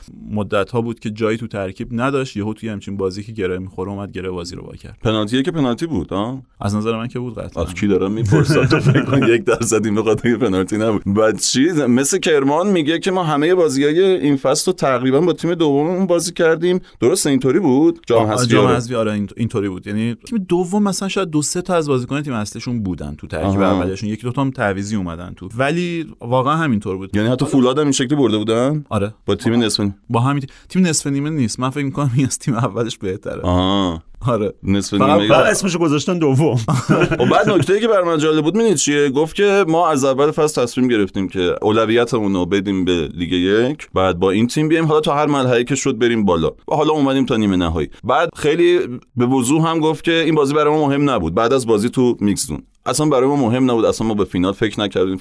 مدت 0.31 0.71
ها 0.71 0.81
بود 0.81 0.99
که 0.99 1.09
جایی 1.09 1.37
تو 1.37 1.47
ترکیب 1.47 1.87
نداشت. 1.91 2.37
یهو 2.37 2.53
توی 2.53 2.69
همچین 2.69 2.97
بازی 2.97 3.23
که 3.23 3.31
گره 3.31 3.57
می‌خوره 3.59 3.91
اومد 3.91 4.11
گره 4.11 4.29
بازی 4.29 4.55
رو 4.55 4.63
با 4.63 4.75
کرد. 4.75 4.97
پنالتی 5.01 5.43
که 5.43 5.51
پنالتی 5.51 5.85
بود 5.85 6.09
ها 6.09 6.41
از 6.61 6.75
نظر 6.75 6.97
من 6.97 7.07
که 7.07 7.19
بود 7.19 7.35
قطعا. 7.35 7.65
کی 7.65 7.87
داره 7.87 8.07
می‌پرسه؟ 8.07 8.65
تو 8.67 8.79
فکر 8.79 9.05
کن 9.05 9.23
یک 9.33 9.43
درصد 9.43 9.85
این 9.85 9.95
بخاطر 9.95 10.37
پنالتی 10.37 10.77
نبود. 10.77 11.01
بعد 11.05 11.39
چی 11.39 11.71
مثل 11.71 12.17
کرمان 12.17 12.67
میگه 12.67 12.99
که 12.99 13.11
ما 13.11 13.23
همه 13.23 13.55
بازیای 13.55 14.01
این 14.01 14.37
فصل 14.37 14.71
رو 14.71 14.75
تقریبا 14.75 15.21
با 15.21 15.33
تیم 15.33 15.53
دوممون 15.53 16.07
بازی 16.07 16.31
کردیم. 16.31 16.79
درست 16.99 17.27
اینطوری 17.27 17.59
بود؟ 17.59 17.99
جام 18.07 18.27
حذفی 18.27 18.47
جام 18.47 18.67
حذفی 18.67 18.95
آره 18.95 19.27
اینطوری 19.37 19.69
بود. 19.69 19.87
یعنی 19.87 20.15
تیم 20.15 20.37
دوم 20.37 20.83
مثلا 20.83 21.07
شاید 21.07 21.29
دو 21.29 21.41
سه 21.41 21.61
تا 21.61 21.75
از 21.75 21.87
بازیکن 21.87 22.21
تیم 22.21 22.33
اصلیشون 22.33 22.83
بودن 22.83 23.15
تو 23.15 23.27
ترکیب 23.27 23.61
اولیشون. 23.61 24.09
یکی 24.09 24.23
دو 24.23 24.31
تا 24.31 24.41
هم 24.41 24.51
تعویضی 24.51 24.95
اومدن 24.95 25.33
تو. 25.35 25.49
ولی 25.57 26.05
واقعا 26.21 26.55
همینطور 26.55 26.97
بود. 26.97 27.15
یعنی 27.15 27.29
حتی 27.29 27.45
فولاد 27.45 27.77
هم 27.77 27.83
این 27.83 27.91
شکلی 27.91 28.15
برده 28.15 28.37
بودن؟ 28.37 28.85
آره. 28.89 29.13
با 29.25 29.35
تیم 29.35 29.53
نصف 29.53 29.90
با 30.09 30.19
همین 30.19 30.43
تیم 30.69 30.87
نصف 30.87 31.07
نیمه 31.07 31.29
نیست. 31.29 31.59
من 31.59 31.69
فکر 31.69 31.85
می‌کنم 31.85 32.11
این 32.15 32.25
از 32.25 32.39
تیم 32.39 32.53
اولش 32.53 32.97
بهتره. 32.97 33.41
آها. 33.41 34.03
آره. 34.27 34.53
نصف 34.63 34.93
نیمه 34.93 35.31
اسمشو 35.31 35.79
گذاشتن 35.79 36.17
دوم. 36.17 36.53
و 36.53 36.55
خب 36.55 37.29
بعد 37.29 37.49
نکته 37.49 37.79
که 37.79 37.87
بر 37.87 38.03
من 38.03 38.17
جالب 38.17 38.43
بود 38.43 38.57
می‌دید 38.57 38.75
چیه؟ 38.75 39.09
گفت 39.09 39.35
که 39.35 39.65
ما 39.67 39.89
از 39.89 40.05
اول 40.05 40.31
فصل 40.31 40.63
تصمیم 40.63 40.87
گرفتیم 40.87 41.27
که 41.27 41.55
اولویتمون 41.61 42.33
رو 42.33 42.45
بدیم 42.45 42.85
به 42.85 43.09
لیگ 43.13 43.31
یک 43.31 43.87
بعد 43.93 44.19
با 44.19 44.31
این 44.31 44.47
تیم 44.47 44.67
بیایم. 44.67 44.85
حالا 44.85 44.99
تا 44.99 45.15
هر 45.15 45.25
مرحله 45.25 45.63
که 45.63 45.75
شد 45.75 45.97
بریم 45.97 46.25
بالا. 46.25 46.47
و 46.47 46.75
حالا 46.75 46.93
اومدیم 46.93 47.25
تا 47.25 47.37
نیمه 47.37 47.55
نهایی. 47.55 47.89
بعد 48.03 48.29
خیلی 48.35 48.79
به 49.15 49.25
وضوح 49.25 49.67
هم 49.67 49.79
گفت 49.79 50.03
که 50.03 50.11
این 50.11 50.35
بازی 50.35 50.53
برای 50.53 50.73
ما 50.73 50.87
مهم 50.87 51.09
نبود. 51.09 51.35
بعد 51.35 51.53
از 51.53 51.67
بازی 51.67 51.89
تو 51.89 52.17
میکسون 52.19 52.63
اصلا 52.85 53.05
برای 53.05 53.27
ما 53.27 53.35
مهم 53.35 53.71
نبود 53.71 53.85
اصلا 53.85 54.07
ما 54.07 54.13
به 54.13 54.25
فینال 54.25 54.53
فکر 54.53 54.79
نکردیم. 54.79 55.17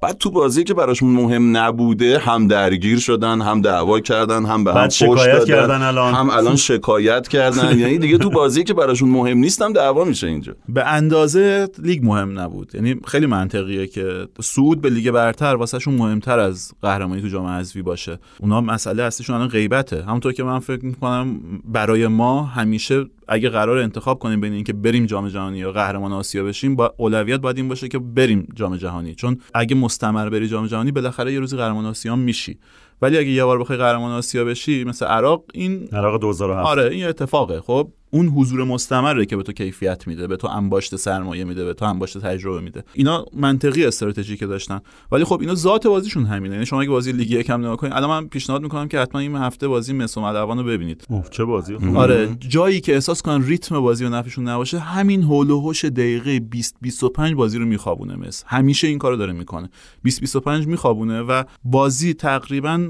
بعد 0.00 0.18
تو 0.18 0.30
بازی 0.30 0.64
که 0.64 0.74
براشون 0.74 1.10
مهم 1.10 1.56
نبوده 1.56 2.18
هم 2.18 2.48
درگیر 2.48 2.98
شدن 2.98 3.40
هم 3.40 3.60
دعوا 3.60 4.00
کردن 4.00 4.44
هم 4.44 4.64
به 4.64 4.74
هم 4.74 4.88
شکایت 4.88 5.44
کردن 5.44 5.82
الان. 5.82 6.14
هم 6.14 6.30
الان 6.30 6.56
شکایت 6.56 7.28
کردن. 7.28 7.78
یعنی 7.84 7.98
دیگه 7.98 8.18
تو 8.18 8.30
بازی 8.30 8.64
که 8.64 8.74
براشون 8.74 9.08
مهم 9.08 9.38
نیستم 9.38 9.72
دعوا 9.72 10.04
میشه 10.04 10.26
اینجا. 10.26 10.54
به 10.68 10.86
اندازه 10.86 11.68
لیگ 11.78 12.04
مهم 12.04 12.38
نبود. 12.38 12.74
یعنی 12.74 13.00
خیلی 13.06 13.26
منطقیه 13.26 13.86
که 13.86 14.28
صعود 14.40 14.80
به 14.80 14.90
لیگ 14.90 15.10
برتر 15.10 15.54
واسهشون 15.54 15.94
مهمتر 15.94 16.38
از 16.38 16.72
قهرمانی 16.82 17.22
تو 17.22 17.28
جام 17.28 17.46
حذفی 17.46 17.82
باشه. 17.82 18.18
اونا 18.40 18.60
مسئله 18.60 19.02
اصلیشون 19.02 19.36
الان 19.36 19.48
غیبته. 19.48 20.04
همونطور 20.04 20.32
که 20.32 20.42
من 20.42 20.58
فکر 20.58 20.84
می‌کنم 20.84 21.40
برای 21.64 22.06
ما 22.06 22.42
همیشه 22.42 23.04
اگه 23.28 23.48
قرار 23.48 23.78
انتخاب 23.78 24.18
کنیم 24.18 24.40
بین 24.40 24.52
اینکه 24.52 24.72
بریم 24.72 25.06
جام 25.06 25.28
جهانی 25.28 25.58
یا 25.58 25.72
قهرمان 25.72 26.12
آسیا 26.12 26.44
بشیم 26.44 26.76
با 26.76 26.94
اولویت 27.04 27.40
باید 27.40 27.56
این 27.56 27.68
باشه 27.68 27.88
که 27.88 27.98
بریم 27.98 28.48
جام 28.54 28.76
جهانی. 28.76 29.14
چون 29.14 29.38
اگه 29.54 29.74
مستمر 29.76 30.28
بری 30.28 30.48
جام 30.48 30.66
جهانی 30.66 30.92
بالاخره 30.92 31.32
یه 31.32 31.40
روزی 31.40 31.56
قهرمان 31.56 31.86
آسیا 31.86 32.16
میشی. 32.16 32.58
ولی 33.02 33.18
اگه 33.18 33.28
یه 33.28 33.44
بار 33.44 33.58
بخوای 33.58 33.78
قهرمان 33.78 34.12
آسیا 34.12 34.44
بشی 34.44 34.84
مثل 34.84 35.06
عراق 35.06 35.44
این 35.54 35.88
عراق 35.92 36.20
2007 36.20 36.66
آره 36.66 36.90
این 36.90 37.06
اتفاقه. 37.06 37.60
خب 37.60 37.88
اون 38.14 38.28
حضور 38.28 38.64
مستمره 38.64 39.26
که 39.26 39.36
به 39.36 39.42
تو 39.42 39.52
کیفیت 39.52 40.06
میده 40.06 40.26
به 40.26 40.36
تو 40.36 40.48
انباشت 40.48 40.96
سرمایه 40.96 41.44
میده 41.44 41.64
به 41.64 41.74
تو 41.74 41.84
انباشت 41.84 42.18
تجربه 42.18 42.60
میده. 42.60 42.84
اینا 42.92 43.26
منطقی 43.36 43.84
استراتژی 43.84 44.36
که 44.36 44.46
داشتن. 44.46 44.80
ولی 45.12 45.24
خب 45.24 45.40
اینا 45.40 45.54
ذات 45.54 45.86
بازیشون 45.86 46.24
همینه. 46.24 46.54
یعنی 46.54 46.66
شما 46.66 46.80
اگه 46.80 46.90
بازی 46.90 47.12
لیگ 47.12 47.30
یکم 47.30 47.60
نگاه 47.60 47.76
کنید 47.76 47.92
الان 47.92 48.10
من 48.10 48.28
پیشنهاد 48.28 48.62
می‌کنم 48.62 48.88
که 48.88 48.98
حتما 48.98 49.20
این 49.20 49.36
هفته 49.36 49.68
بازی 49.68 49.92
مس 49.92 50.18
رو 50.18 50.64
ببینید. 50.64 51.04
اوه 51.08 51.24
چه 51.30 51.44
بازی؟ 51.44 51.74
آره 51.94 52.36
جایی 52.48 52.80
که 52.80 52.94
احساس 52.94 53.22
کنن 53.22 53.46
ریتم 53.46 53.80
بازی 53.80 54.04
و 54.04 54.08
نفعشون 54.08 54.48
نباشه 54.48 54.78
همین 54.78 55.22
هول 55.22 55.50
و 55.50 55.60
هوش 55.60 55.84
دقیقه 55.84 56.40
20 56.40 56.76
25 56.80 57.34
بازی 57.34 57.58
رو 57.58 57.66
میخوابونه 57.66 58.16
مس. 58.16 58.44
همیشه 58.46 58.88
این 58.88 58.98
کارو 58.98 59.16
داره 59.16 59.32
می‌کنه. 59.32 59.70
20 60.02 60.20
25 60.20 60.66
میخوابونه 60.66 61.20
و 61.20 61.42
بازی 61.64 62.14
تقریبا 62.14 62.88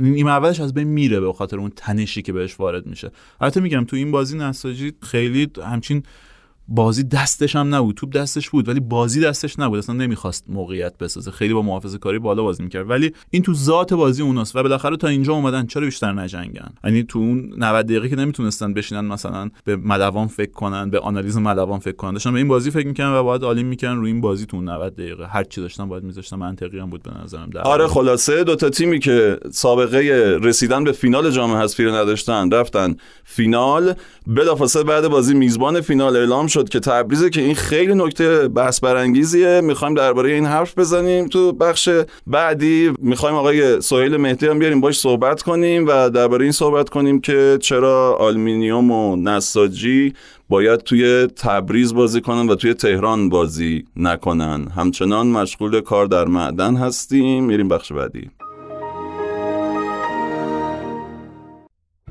نیمه 0.00 0.30
اولش 0.30 0.60
از 0.60 0.74
بین 0.74 0.88
میره 0.88 1.20
به 1.20 1.32
خاطر 1.32 1.58
اون 1.58 1.72
تنشی 1.76 2.22
که 2.22 2.32
بهش 2.32 2.60
وارد 2.60 2.86
میشه. 2.86 3.10
البته 3.40 3.60
میگم 3.60 3.84
تو 3.84 3.96
این 3.96 4.10
بازی 4.10 4.38
نساجی 4.66 4.92
خیلی 5.02 5.50
همچین 5.64 6.02
بازی 6.68 7.04
دستش 7.04 7.56
هم 7.56 7.74
نبود 7.74 7.94
توپ 7.94 8.12
دستش 8.12 8.50
بود 8.50 8.68
ولی 8.68 8.80
بازی 8.80 9.20
دستش 9.20 9.58
نبود. 9.58 9.78
اصلا 9.78 9.94
نمی‌خواست 9.94 10.44
موقعیت 10.48 10.98
بسازه. 10.98 11.30
خیلی 11.30 11.54
با 11.54 11.62
محافظه 11.62 11.98
کاری 11.98 12.18
بالا 12.18 12.42
بازی 12.42 12.62
می‌کرد. 12.62 12.90
ولی 12.90 13.12
این 13.30 13.42
تو 13.42 13.54
ذات 13.54 13.94
بازی 13.94 14.22
اوناست 14.22 14.56
و 14.56 14.62
بالاخره 14.62 14.96
تا 14.96 15.08
اینجا 15.08 15.32
اومدن 15.32 15.66
چرا 15.66 15.84
بیشتر 15.84 16.12
نجنگن؟ 16.12 16.70
یعنی 16.84 17.02
تو 17.02 17.18
اون 17.18 17.52
90 17.58 17.86
دقیقه 17.86 18.08
که 18.08 18.16
نمی‌تونستن 18.16 18.74
بشینن 18.74 19.00
مثلا 19.00 19.50
به 19.64 19.76
ملوان 19.76 20.26
فکر 20.26 20.52
کنن 20.52 20.90
به 20.90 20.98
آنالیز 20.98 21.36
ملوان 21.36 21.78
فکر 21.78 21.96
کنن. 21.96 22.12
داشتن 22.12 22.32
به 22.32 22.38
این 22.38 22.48
بازی 22.48 22.70
فکر 22.70 22.86
می‌کنن 22.86 23.12
و 23.12 23.22
باید 23.22 23.42
عالی 23.42 23.62
می‌کنن 23.62 23.96
روی 23.96 24.10
این 24.10 24.20
بازی 24.20 24.46
تو 24.46 24.62
90 24.62 24.94
دقیقه. 24.94 25.26
هر 25.26 25.44
چی 25.44 25.60
داشتن 25.60 25.88
باید 25.88 26.04
میذاشتن 26.04 26.36
منطقی 26.36 26.78
هم 26.78 26.90
بود 26.90 27.02
به 27.02 27.10
نظرم. 27.24 27.50
در 27.50 27.60
آره 27.60 27.86
خلاصه 27.86 28.44
دو 28.44 28.56
تا 28.56 28.70
تیمی 28.70 28.98
که 28.98 29.38
سابقه 29.50 29.98
رسیدن 30.42 30.84
به 30.84 30.92
فینال 30.92 31.30
جام 31.30 31.50
حذفی 31.50 31.84
رو 31.84 31.94
نداشتن 31.94 32.50
رفتن 32.50 32.96
فینال. 33.24 33.94
بلافاصله 34.26 34.82
بعد 34.82 35.08
بازی 35.08 35.34
میزبان 35.34 35.80
فینال 35.80 36.16
اعلام 36.16 36.46
شد 36.56 36.68
که 36.68 36.80
تبریزه 36.80 37.30
که 37.30 37.40
این 37.40 37.54
خیلی 37.54 37.94
نکته 37.94 38.48
بحث 38.48 38.80
برانگیزیه. 38.80 39.60
می‌خوایم 39.60 39.94
درباره 39.94 40.32
این 40.32 40.46
حرف 40.46 40.78
بزنیم 40.78 41.28
تو 41.28 41.52
بخش 41.52 41.88
بعدی. 42.26 42.92
می‌خوایم 42.98 43.34
آقای 43.34 43.80
سهیل 43.80 44.16
مهدی 44.16 44.46
هم 44.46 44.58
بیاریم 44.58 44.80
باش 44.80 44.98
صحبت 44.98 45.42
کنیم 45.42 45.86
و 45.88 46.10
درباره 46.10 46.42
این 46.42 46.52
صحبت 46.52 46.88
کنیم 46.88 47.20
که 47.20 47.58
چرا 47.60 48.16
آلمینیوم 48.20 48.90
و 48.90 49.16
نساجی 49.16 50.12
باید 50.48 50.80
توی 50.80 51.26
تبریز 51.26 51.94
بازی 51.94 52.20
کنن 52.20 52.48
و 52.48 52.54
توی 52.54 52.74
تهران 52.74 53.28
بازی 53.28 53.84
نکنن. 53.96 54.68
همچنان 54.76 55.26
مشغول 55.26 55.80
کار 55.80 56.06
در 56.06 56.24
معدن 56.24 56.76
هستیم. 56.76 57.44
میریم 57.44 57.68
بخش 57.68 57.92
بعدی. 57.92 58.30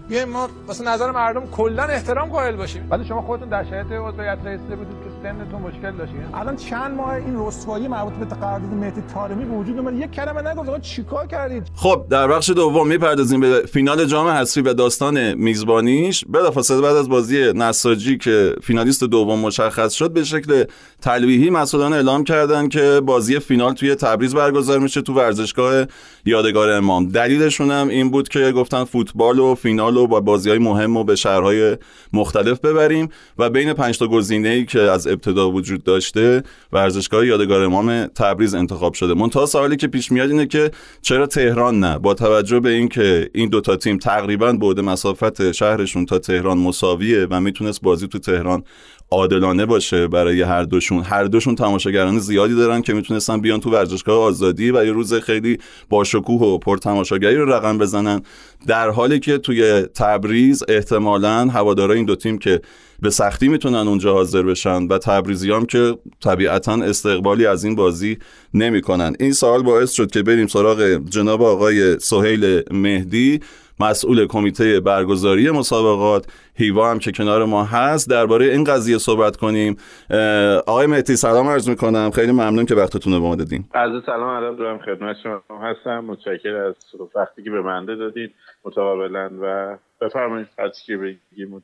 بیایم 0.09 0.29
ما 0.29 0.49
واسه 0.67 0.83
نظر 0.83 1.11
مردم 1.11 1.45
کلا 1.47 1.83
احترام 1.83 2.29
قائل 2.29 2.55
باشیم. 2.55 2.87
ولی 2.89 3.05
شما 3.05 3.21
خودتون 3.21 3.49
در 3.49 3.63
شرایط 3.63 3.91
عضویت 3.91 4.39
رئیسه 4.45 4.75
بودید 4.75 4.97
که 5.03 5.09
سنتون 5.25 5.61
مشکل 5.61 5.91
داشتید 5.91 6.17
الان 6.33 6.55
چند 6.55 6.95
ماه 6.97 7.13
این 7.13 7.47
رسوایی 7.47 7.87
مربوط 7.87 8.13
به 8.13 8.25
قرارداد 8.25 8.73
مهدی 8.73 9.01
طارمی 9.13 9.45
به 9.45 9.55
وجود 9.55 9.79
اومد 9.79 9.93
یک 9.93 10.11
کلمه 10.11 10.41
نگفت 10.41 10.69
آقا 10.69 10.79
چیکار 10.79 11.27
کردید؟ 11.27 11.63
خب 11.75 12.05
در 12.09 12.27
بخش 12.27 12.49
دوم 12.49 12.87
می‌پردازیم 12.87 13.39
به 13.39 13.63
فینال 13.71 14.05
جام 14.05 14.27
حذفی 14.27 14.61
و 14.61 14.73
داستان 14.73 15.33
میزبانیش. 15.33 16.25
بلافاصله 16.29 16.81
بعد 16.81 16.95
از 16.95 17.09
بازی 17.09 17.53
نساجی 17.53 18.17
که 18.17 18.55
فینالیست 18.63 19.03
دوم 19.03 19.39
مشخص 19.39 19.93
شد 19.93 20.13
به 20.13 20.23
شکل 20.23 20.63
تلویحی 21.01 21.49
مسئولان 21.49 21.93
اعلام 21.93 22.23
کردن 22.23 22.67
که 22.67 23.01
بازی 23.05 23.39
فینال 23.39 23.73
توی 23.73 23.95
تبریز 23.95 24.35
برگزار 24.35 24.79
میشه 24.79 25.01
تو 25.01 25.13
ورزشگاه 25.13 25.85
یادگار 26.25 26.69
امام. 26.69 27.07
دلیلشون 27.07 27.71
هم 27.71 27.87
این 27.87 28.11
بود 28.11 28.29
که 28.29 28.51
گفتن 28.51 28.83
فوتبال 28.83 29.39
و 29.39 29.55
فینال 29.55 29.97
و 29.97 30.07
با 30.07 30.21
بازی 30.21 30.49
های 30.49 30.59
مهم 30.59 30.97
و 30.97 31.03
به 31.03 31.15
شهرهای 31.15 31.77
مختلف 32.13 32.59
ببریم 32.59 33.09
و 33.37 33.49
بین 33.49 33.73
پنج 33.73 33.99
تا 33.99 34.07
گزینه 34.07 34.49
ای 34.49 34.65
که 34.65 34.79
از 34.79 35.07
ابتدا 35.15 35.51
وجود 35.51 35.83
داشته 35.83 36.43
ورزشگاه 36.71 37.25
یادگار 37.25 37.61
امام 37.61 38.05
تبریز 38.05 38.55
انتخاب 38.55 38.93
شده. 38.93 39.13
منتها 39.13 39.45
سوالی 39.45 39.75
که 39.75 39.87
پیش 39.87 40.11
میاد 40.11 40.29
اینه 40.29 40.45
که 40.45 40.71
چرا 41.01 41.27
تهران 41.27 41.79
نه؟ 41.79 41.97
با 41.97 42.13
توجه 42.13 42.59
به 42.59 42.69
اینکه 42.69 43.29
این 43.33 43.49
دوتا 43.49 43.75
تیم 43.75 43.97
تقریبا 43.97 44.53
بعد 44.53 44.79
مسافت 44.79 45.51
شهرشون 45.51 46.05
تا 46.05 46.19
تهران 46.19 46.57
مساویه 46.57 47.27
و 47.29 47.41
می‌تونست 47.41 47.81
بازی 47.81 48.07
تو 48.07 48.19
تهران 48.19 48.63
عادلانه 49.15 49.65
باشه 49.65 50.07
برای 50.07 50.41
هر 50.41 50.63
دوشون. 50.63 51.03
هر 51.03 51.23
دوشون 51.23 51.55
تماشاگران 51.55 52.19
زیادی 52.19 52.55
دارن 52.55 52.81
که 52.81 52.93
می‌تونستن 52.93 53.41
بیان 53.41 53.59
تو 53.59 53.71
ورزشگاه 53.71 54.19
آزادی 54.19 54.71
و 54.71 54.85
یه 54.85 54.91
روز 54.91 55.13
خیلی 55.13 55.57
با 55.89 56.03
شکوه 56.03 56.41
و 56.41 56.57
پر 56.57 56.77
تماشاگری 56.77 57.35
رو 57.35 57.53
رقم 57.53 57.77
بزنن. 57.77 58.21
در 58.67 58.89
حالی 58.89 59.19
که 59.19 59.37
توی 59.37 59.81
تبریز 59.81 60.63
احتمالا 60.67 61.47
هوادارای 61.47 61.97
این 61.97 62.05
دو 62.05 62.15
تیم 62.15 62.37
که 62.37 62.61
به 63.01 63.09
سختی 63.09 63.47
می‌تونن 63.47 63.87
اونجا 63.87 64.13
حاضر 64.13 64.43
بشن 64.43 64.87
و 64.87 64.97
تبریزیام 64.97 65.65
که 65.65 65.97
طبیعتا 66.23 66.73
استقبالی 66.73 67.45
از 67.45 67.63
این 67.63 67.75
بازی 67.75 68.17
نمی‌کنن. 68.53 69.15
این 69.19 69.33
سوال 69.33 69.63
باعث 69.63 69.91
شد 69.91 70.11
که 70.11 70.23
بریم 70.23 70.47
سراغ 70.47 70.99
جناب 71.09 71.43
آقای 71.43 71.99
سهیل 71.99 72.61
مهدی. 72.71 73.39
مسئول 73.79 74.27
کمیته 74.27 74.79
برگزاری 74.79 75.51
مسابقات. 75.51 76.27
هیوا 76.55 76.91
هم 76.91 76.99
که 76.99 77.11
کنار 77.11 77.45
ما 77.45 77.63
هست. 77.63 78.09
درباره 78.09 78.45
این 78.45 78.63
قضیه 78.63 78.97
صحبت 78.97 79.37
کنیم. 79.37 79.77
آقای 80.67 80.87
مهدی 80.87 81.15
سلام 81.15 81.47
عرض 81.47 81.69
می‌کنم. 81.69 82.11
خیلی 82.11 82.31
ممنون 82.31 82.65
که 82.65 82.75
وقتتون 82.75 83.13
رو 83.13 83.19
به 83.19 83.27
ما 83.27 83.35
دادین. 83.35 83.65
عرض 83.73 84.03
سلام 84.05 84.43
ادب 84.43 84.57
دارم. 84.57 84.79
خدمت 84.79 85.15
شما 85.23 85.61
هستم. 85.61 85.99
متشکرم 85.99 86.67
از 86.67 86.75
وقتی 87.15 87.43
که 87.43 87.49
به 87.49 87.61
من 87.61 87.85
دادید 87.85 88.31
متقابلا 88.65 89.29
و 89.41 89.77
بفرمایید. 90.01 90.47
که 90.85 90.97
بگیم 90.97 91.63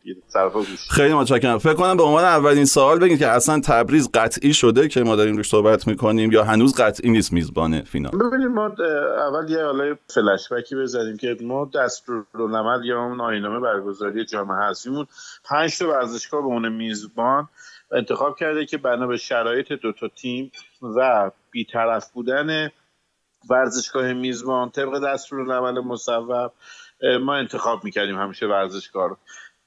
خیلی 0.89 1.13
متشکرم. 1.13 1.57
فکر 1.57 1.73
کنم 1.73 1.97
به 1.97 2.03
عنوان 2.03 2.23
اولین 2.23 2.65
سوال 2.65 2.99
بگید 2.99 3.19
که 3.19 3.27
اصلا 3.27 3.59
تبریز 3.59 4.09
قطعی 4.13 4.53
شده 4.53 4.87
که 4.87 5.03
ما 5.03 5.15
داریم 5.15 5.37
روش 5.37 5.49
صحبت 5.49 5.87
می‌کنیم 5.87 6.31
یا 6.31 6.43
هنوز 6.43 6.75
قطعی 6.75 7.09
نیست 7.09 7.33
میزبان 7.33 7.81
فینال؟ 7.81 8.11
ببینید 8.11 8.47
ما 8.47 8.65
اول 8.65 9.49
یه 9.49 9.63
حالا 9.63 9.95
فلش 10.07 10.51
بکی 10.51 10.75
بزنیم 10.75 11.17
که 11.17 11.37
ما 11.41 11.69
دستورالعمل 11.75 12.85
یا 12.85 13.03
اون 13.03 13.21
آینامه 13.21 13.59
برگزاری 13.59 14.25
جام 14.25 14.51
حذفیمون 14.51 15.07
پنج 15.43 15.77
تا 15.77 15.89
ورزشگاه 15.89 16.41
به 16.41 16.47
عنوان 16.47 16.69
میزبان 16.69 17.47
انتخاب 17.91 18.37
کرده 18.37 18.65
که 18.65 18.77
بنا 18.77 19.07
به 19.07 19.17
شرایط 19.17 19.71
دو 19.71 19.91
تا 19.91 20.07
تیم 20.07 20.51
و 20.81 21.31
بیطرف 21.51 22.11
بودن 22.11 22.71
ورزشگاه 23.49 24.13
میزبان 24.13 24.69
طبق 24.69 24.99
دستورالعمل 25.05 25.79
مصوب 25.79 26.51
ما 27.21 27.35
انتخاب 27.35 27.83
می‌کردیم 27.83 28.19
همیشه 28.19 28.47
ورزشگاه 28.47 29.09
رو. 29.09 29.17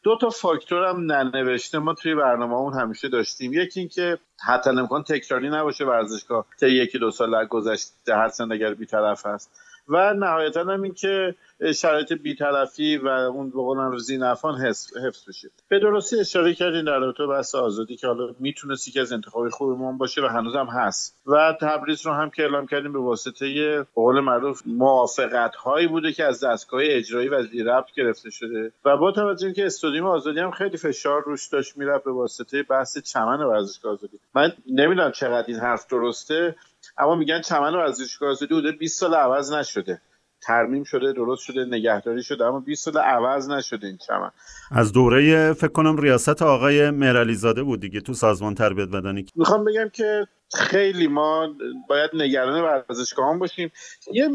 دو 0.03 0.18
تا 0.20 0.31
فاکتور 0.31 0.85
هم 0.85 1.12
ننوشته. 1.12 1.79
ما 1.79 1.94
توی 1.94 2.14
برنامه 2.14 2.55
اون 2.55 2.75
همیشه 2.81 3.09
داشتیم. 3.09 3.53
یکی 3.53 3.81
اینکه 3.81 4.18
حتی 4.47 4.70
امکان 4.70 5.03
تکراری 5.03 5.49
نباشه 5.49 5.85
ورزشگاه 5.85 6.47
تا 6.61 6.66
یکی 6.66 6.99
دو 6.99 7.11
سال 7.11 7.47
گذشته 7.47 8.16
هر 8.16 8.29
سن 8.29 8.53
اگر 8.53 8.75
بیطرف 8.75 9.27
هست. 9.27 9.61
و 9.88 10.14
نهایتا 10.14 10.61
هم 10.61 10.83
این 10.83 10.94
که 10.94 11.35
شرایط 11.75 12.12
بیطرفی 12.12 12.97
و 12.97 13.09
اون 13.09 13.51
بقولن 13.51 13.90
روزی 13.90 14.18
نفان 14.18 14.55
حفظ 14.55 15.29
بشه. 15.29 15.51
به 15.68 15.79
درستی 15.79 16.20
اشاره 16.20 16.55
کردین 16.55 16.85
در 16.85 16.99
رابطه 16.99 17.27
بحث 17.27 17.55
آزادی 17.55 17.97
که 17.97 18.07
حالا 18.07 18.35
می‌تونست 18.40 18.88
یکی 18.88 19.01
از 19.01 19.12
انتخابی 19.12 19.51
خوبمون 19.51 19.99
باشه 19.99 20.23
و 20.23 20.27
هنوزم 20.27 20.66
هست. 20.66 21.23
و 21.27 21.57
تبریز 21.61 22.07
رو 22.07 22.12
هم 22.12 22.31
که 22.31 22.42
اعلام 22.42 22.66
کردیم 22.66 22.92
به 22.92 22.99
واسطه 22.99 23.83
قول 23.94 24.20
معروف 24.20 24.62
موافقت 24.66 25.57
هایی 25.57 25.87
بوده 25.87 26.12
که 26.12 26.25
از 26.25 26.44
دستگاه 26.44 26.81
اجرایی 26.85 27.29
و 27.29 27.35
ربط 27.66 27.92
گرفته 27.97 28.31
شده. 28.31 28.73
و 28.85 28.97
با 28.97 29.12
توجه 29.12 29.53
که 29.53 29.66
استودیوم 29.66 30.07
آزادی 30.07 30.40
هم 30.40 30.51
خیلی 30.51 30.77
فشار 30.77 31.23
روش 31.23 31.49
داشت 31.49 31.77
می‌رفت 31.77 32.05
به 32.05 32.12
واسطه 32.12 32.62
بحث 32.62 32.99
چمن 32.99 33.40
ورزشگاه 33.40 33.92
آزادی. 33.92 34.18
من 34.35 34.53
نمی‌دونم 34.66 35.12
چقدر 35.12 35.47
این 35.49 35.59
حرف 35.59 35.87
درسته. 35.87 36.57
اما 36.98 37.14
میگن 37.14 37.40
چمن 37.40 37.74
ورزشگاه 37.74 38.30
آزادی 38.30 38.54
بوده 38.54 38.72
20 38.72 39.00
سال 39.00 39.14
عوض 39.14 39.52
نشده. 39.52 40.00
ترمیم 40.42 40.85
شده 40.85 41.12
درست 41.12 41.42
شده 41.42 41.64
نگهداری 41.64 42.22
شده 42.22 42.44
اما 42.44 42.61
20 42.61 42.85
سال 42.85 43.02
عوض 43.02 43.50
نشده 43.50 43.87
این 43.87 43.96
چمن. 43.96 44.30
از 44.70 44.92
دوره 44.92 45.52
فکر 45.52 45.72
کنم 45.72 45.96
ریاست 45.96 46.42
آقای 46.42 46.90
مهرعلی 46.90 47.35
زاده 47.35 47.62
بود 47.62 47.80
دیگه 47.80 48.00
تو 48.00 48.14
سازمان 48.14 48.54
تربیت 48.54 48.88
بدنی. 48.88 49.26
می‌خوام 49.35 49.64
بگم 49.64 49.88
که 49.88 50.26
خیلی 50.54 51.07
ما 51.07 51.48
باید 51.88 52.11
نگران 52.14 52.61
ورزشگاه 52.62 53.38
باشیم. 53.38 53.72
یه 54.12 54.28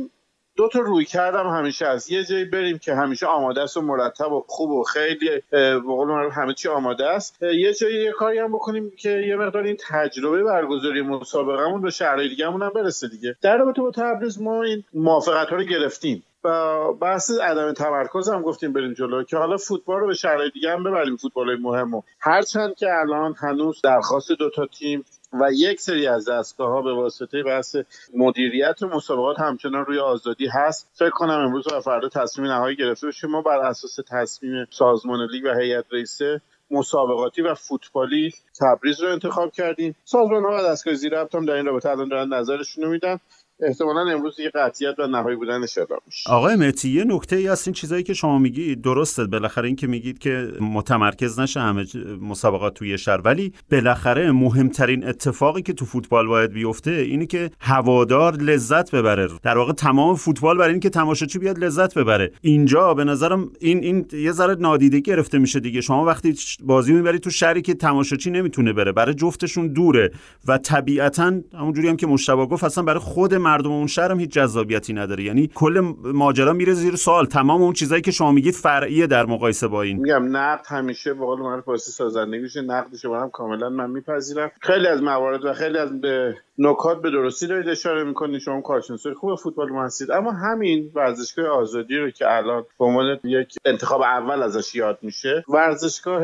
دو 0.59 0.67
تا 0.67 0.79
روی 0.79 1.05
کردم 1.05 1.47
همیشه 1.47 1.87
از 1.87 2.11
یه 2.11 2.23
جایی 2.23 2.45
بریم 2.45 2.77
که 2.77 2.95
همیشه 2.95 3.25
آماده 3.25 3.61
است 3.61 3.77
و 3.77 3.81
مرتب 3.81 4.31
و 4.31 4.45
خوب 4.47 4.71
و 4.71 4.83
خیلی 4.83 5.29
به 5.49 5.79
قول 5.79 6.29
همه 6.31 6.53
چی 6.53 6.69
آماده 6.69 7.07
است. 7.07 7.43
یه 7.43 7.73
جایی 7.73 8.03
یه 8.03 8.11
کاری 8.11 8.39
هم 8.39 8.51
بکنیم 8.51 8.91
که 8.97 9.09
یه 9.09 9.35
مقدار 9.35 9.63
این 9.63 9.77
تجربه 9.89 10.43
برگزاری 10.43 11.01
مسابقهمون 11.01 11.81
به 11.81 11.89
شهرهای 11.89 12.29
دیگه 12.29 12.45
هم 12.45 12.69
برسه 12.69 13.07
دیگه. 13.07 13.35
در 13.41 13.57
رابطه 13.57 13.81
با 13.81 13.91
تبریز 13.91 14.41
ما 14.41 14.63
این 14.63 14.83
موافقت 14.93 15.49
ها 15.49 15.55
رو 15.55 15.63
گرفتیم 15.63 16.23
و 16.43 16.93
بحث 16.93 17.31
عدم 17.31 17.73
تمرکز 17.73 18.29
هم 18.29 18.41
گفتیم 18.41 18.73
بریم 18.73 18.93
جلو 18.93 19.23
که 19.23 19.37
حالا 19.37 19.57
فوتبال 19.57 19.99
رو 19.99 20.07
به 20.07 20.13
شرایط 20.13 20.53
دیگه 20.53 20.71
هم 20.71 20.83
ببریم 20.83 21.15
فوتبال 21.15 21.59
مهم 21.59 22.03
هرچند 22.19 22.75
که 22.75 22.87
الان 22.99 23.35
هنوز 23.37 23.81
درخواست 23.83 24.31
دو 24.31 24.49
تا 24.49 24.65
تیم 24.65 25.05
و 25.33 25.49
یک 25.53 25.81
سری 25.81 26.07
از 26.07 26.29
دستگاه 26.29 26.69
ها 26.69 26.81
به 26.81 26.93
واسطه 26.93 27.43
بحث 27.43 27.75
مدیریت 28.15 28.83
مسابقات 28.83 29.39
همچنان 29.39 29.85
روی 29.85 29.99
آزادی 29.99 30.47
هست. 30.47 30.89
فکر 30.93 31.09
کنم 31.09 31.39
امروز 31.45 31.67
و 31.73 31.81
فردا 31.81 32.09
تصمیم 32.09 32.47
نهایی 32.47 32.75
گرفته 32.75 33.07
بشه 33.07 33.27
ما 33.27 33.41
بر 33.41 33.59
اساس 33.59 33.99
تصمیم 34.07 34.67
سازمان 34.69 35.27
لیگ 35.31 35.43
و 35.45 35.59
هیئت 35.59 35.85
رئیسه 35.91 36.41
مسابقاتی 36.71 37.41
و 37.41 37.55
فوتبالی 37.55 38.33
تبریز 38.59 39.01
رو 39.01 39.11
انتخاب 39.11 39.51
کردیم. 39.51 39.95
سازمان 40.05 40.43
ها 40.43 40.57
و 40.57 40.63
دستگاه 40.63 40.93
زیر 40.93 41.15
هم 41.15 41.45
در 41.45 41.53
این 41.53 41.65
رابطه 41.65 41.89
الان 41.89 42.09
دارن 42.09 42.33
نظرشون 42.33 42.83
رو 42.83 42.89
میدن. 42.91 43.19
احتمالا 43.61 44.11
امروز 44.11 44.39
یه 44.39 44.51
قطعیت 44.55 44.99
و 44.99 45.07
نهایی 45.07 45.35
بودنش 45.35 45.77
اعلام 45.77 45.99
میشه. 46.05 46.29
آقای 46.29 46.55
متی 46.55 46.89
یه 46.89 47.03
نکته 47.03 47.35
ای 47.35 47.47
از 47.47 47.67
این 47.67 47.73
چیزایی 47.73 48.03
که 48.03 48.13
شما 48.13 48.37
میگید 48.37 48.81
درسته. 48.81 49.25
بالاخره 49.25 49.67
این 49.67 49.75
که 49.75 49.87
میگید 49.87 50.19
که 50.19 50.51
متمرکز 50.61 51.39
نشه 51.39 51.59
همه 51.59 51.85
مسابقات 52.21 52.73
توی 52.73 52.97
شهر. 52.97 53.21
ولی 53.21 53.53
بالاخره 53.71 54.31
مهمترین 54.31 55.07
اتفاقی 55.07 55.61
که 55.61 55.73
تو 55.73 55.85
فوتبال 55.85 56.27
باید 56.27 56.51
بیفته 56.51 56.91
اینه 56.91 57.25
که 57.25 57.51
هوادار 57.59 58.35
لذت 58.35 58.95
ببره. 58.95 59.29
در 59.43 59.57
واقع 59.57 59.73
تمام 59.73 60.15
فوتبال 60.15 60.57
برای 60.57 60.71
اینکه 60.71 60.89
تماشاچی 60.89 61.39
بیاد 61.39 61.59
لذت 61.59 61.97
ببره. 61.97 62.31
اینجا 62.41 62.93
به 62.93 63.03
نظرم 63.03 63.49
این 63.59 63.83
این 63.83 64.05
یه 64.13 64.31
ذره 64.31 64.55
نادیده 64.55 64.99
گرفته 64.99 65.37
میشه 65.37 65.59
دیگه. 65.59 65.81
شما 65.81 66.05
وقتی 66.05 66.35
بازی 66.63 66.93
می‌برید 66.93 67.21
تو 67.21 67.29
شهری 67.29 67.61
که 67.61 67.73
تماشاچی 67.73 68.31
نمی‌تونه 68.31 68.73
بره 68.73 68.91
برای 68.91 69.13
جفتشون 69.13 69.67
دوره 69.67 70.11
و 70.47 70.57
طبیعتا 70.57 71.33
همونجوری 71.53 71.87
هم 71.87 71.97
که 71.97 72.07
مشتبه 72.07 72.45
گفت 72.45 72.63
اصلا 72.63 72.83
برای 72.83 72.99
خود 72.99 73.33
مردم 73.49 73.71
اون 73.71 73.87
شهر 73.87 74.11
هم 74.11 74.19
هیچ 74.19 74.29
جذابیتی 74.29 74.93
نداره. 74.93 75.23
یعنی 75.23 75.47
کل 75.55 75.93
ماجرا 76.03 76.53
میره 76.53 76.73
زیر 76.73 76.95
سوال. 76.95 77.25
تمام 77.25 77.61
اون 77.61 77.73
چیزایی 77.73 78.01
که 78.01 78.11
شما 78.11 78.31
میگید 78.31 78.53
فرعیه 78.53 79.07
در 79.07 79.25
مقایسه 79.25 79.67
با 79.67 79.81
این. 79.81 79.97
میگم 79.97 80.37
نقد 80.37 80.65
همیشه 80.67 81.13
به 81.13 81.25
قول 81.25 81.39
معروف 81.39 81.67
واسه 81.67 81.91
سازندگی 81.91 82.41
میشه 82.41 82.61
نقد 82.61 82.95
شما 82.95 83.21
هم 83.21 83.29
کاملا 83.29 83.69
من 83.69 83.89
میپذیرم. 83.89 84.51
خیلی 84.61 84.87
از 84.87 85.01
موارد 85.01 85.45
و 85.45 85.53
خیلی 85.53 85.77
از 85.77 86.01
به 86.01 86.35
نکات 86.61 87.01
به 87.01 87.11
درستی 87.11 87.47
دارید 87.47 87.69
اشاره 87.69 88.03
می‌کنید 88.03 88.39
شما 88.39 88.61
کارشناسای 88.61 89.13
خوب 89.13 89.35
فوتبال 89.35 89.69
ما 89.69 89.85
هستید. 89.85 90.11
اما 90.11 90.31
همین 90.31 90.91
ورزشگاه 90.95 91.47
آزادی 91.47 91.97
رو 91.97 92.09
که 92.09 92.37
الان 92.37 92.65
به 92.79 92.85
عنوان 92.85 93.19
یک 93.23 93.55
انتخاب 93.65 94.01
اول 94.01 94.43
ازش 94.43 94.75
یاد 94.75 94.99
میشه 95.01 95.43
ورزشگاه 95.49 96.23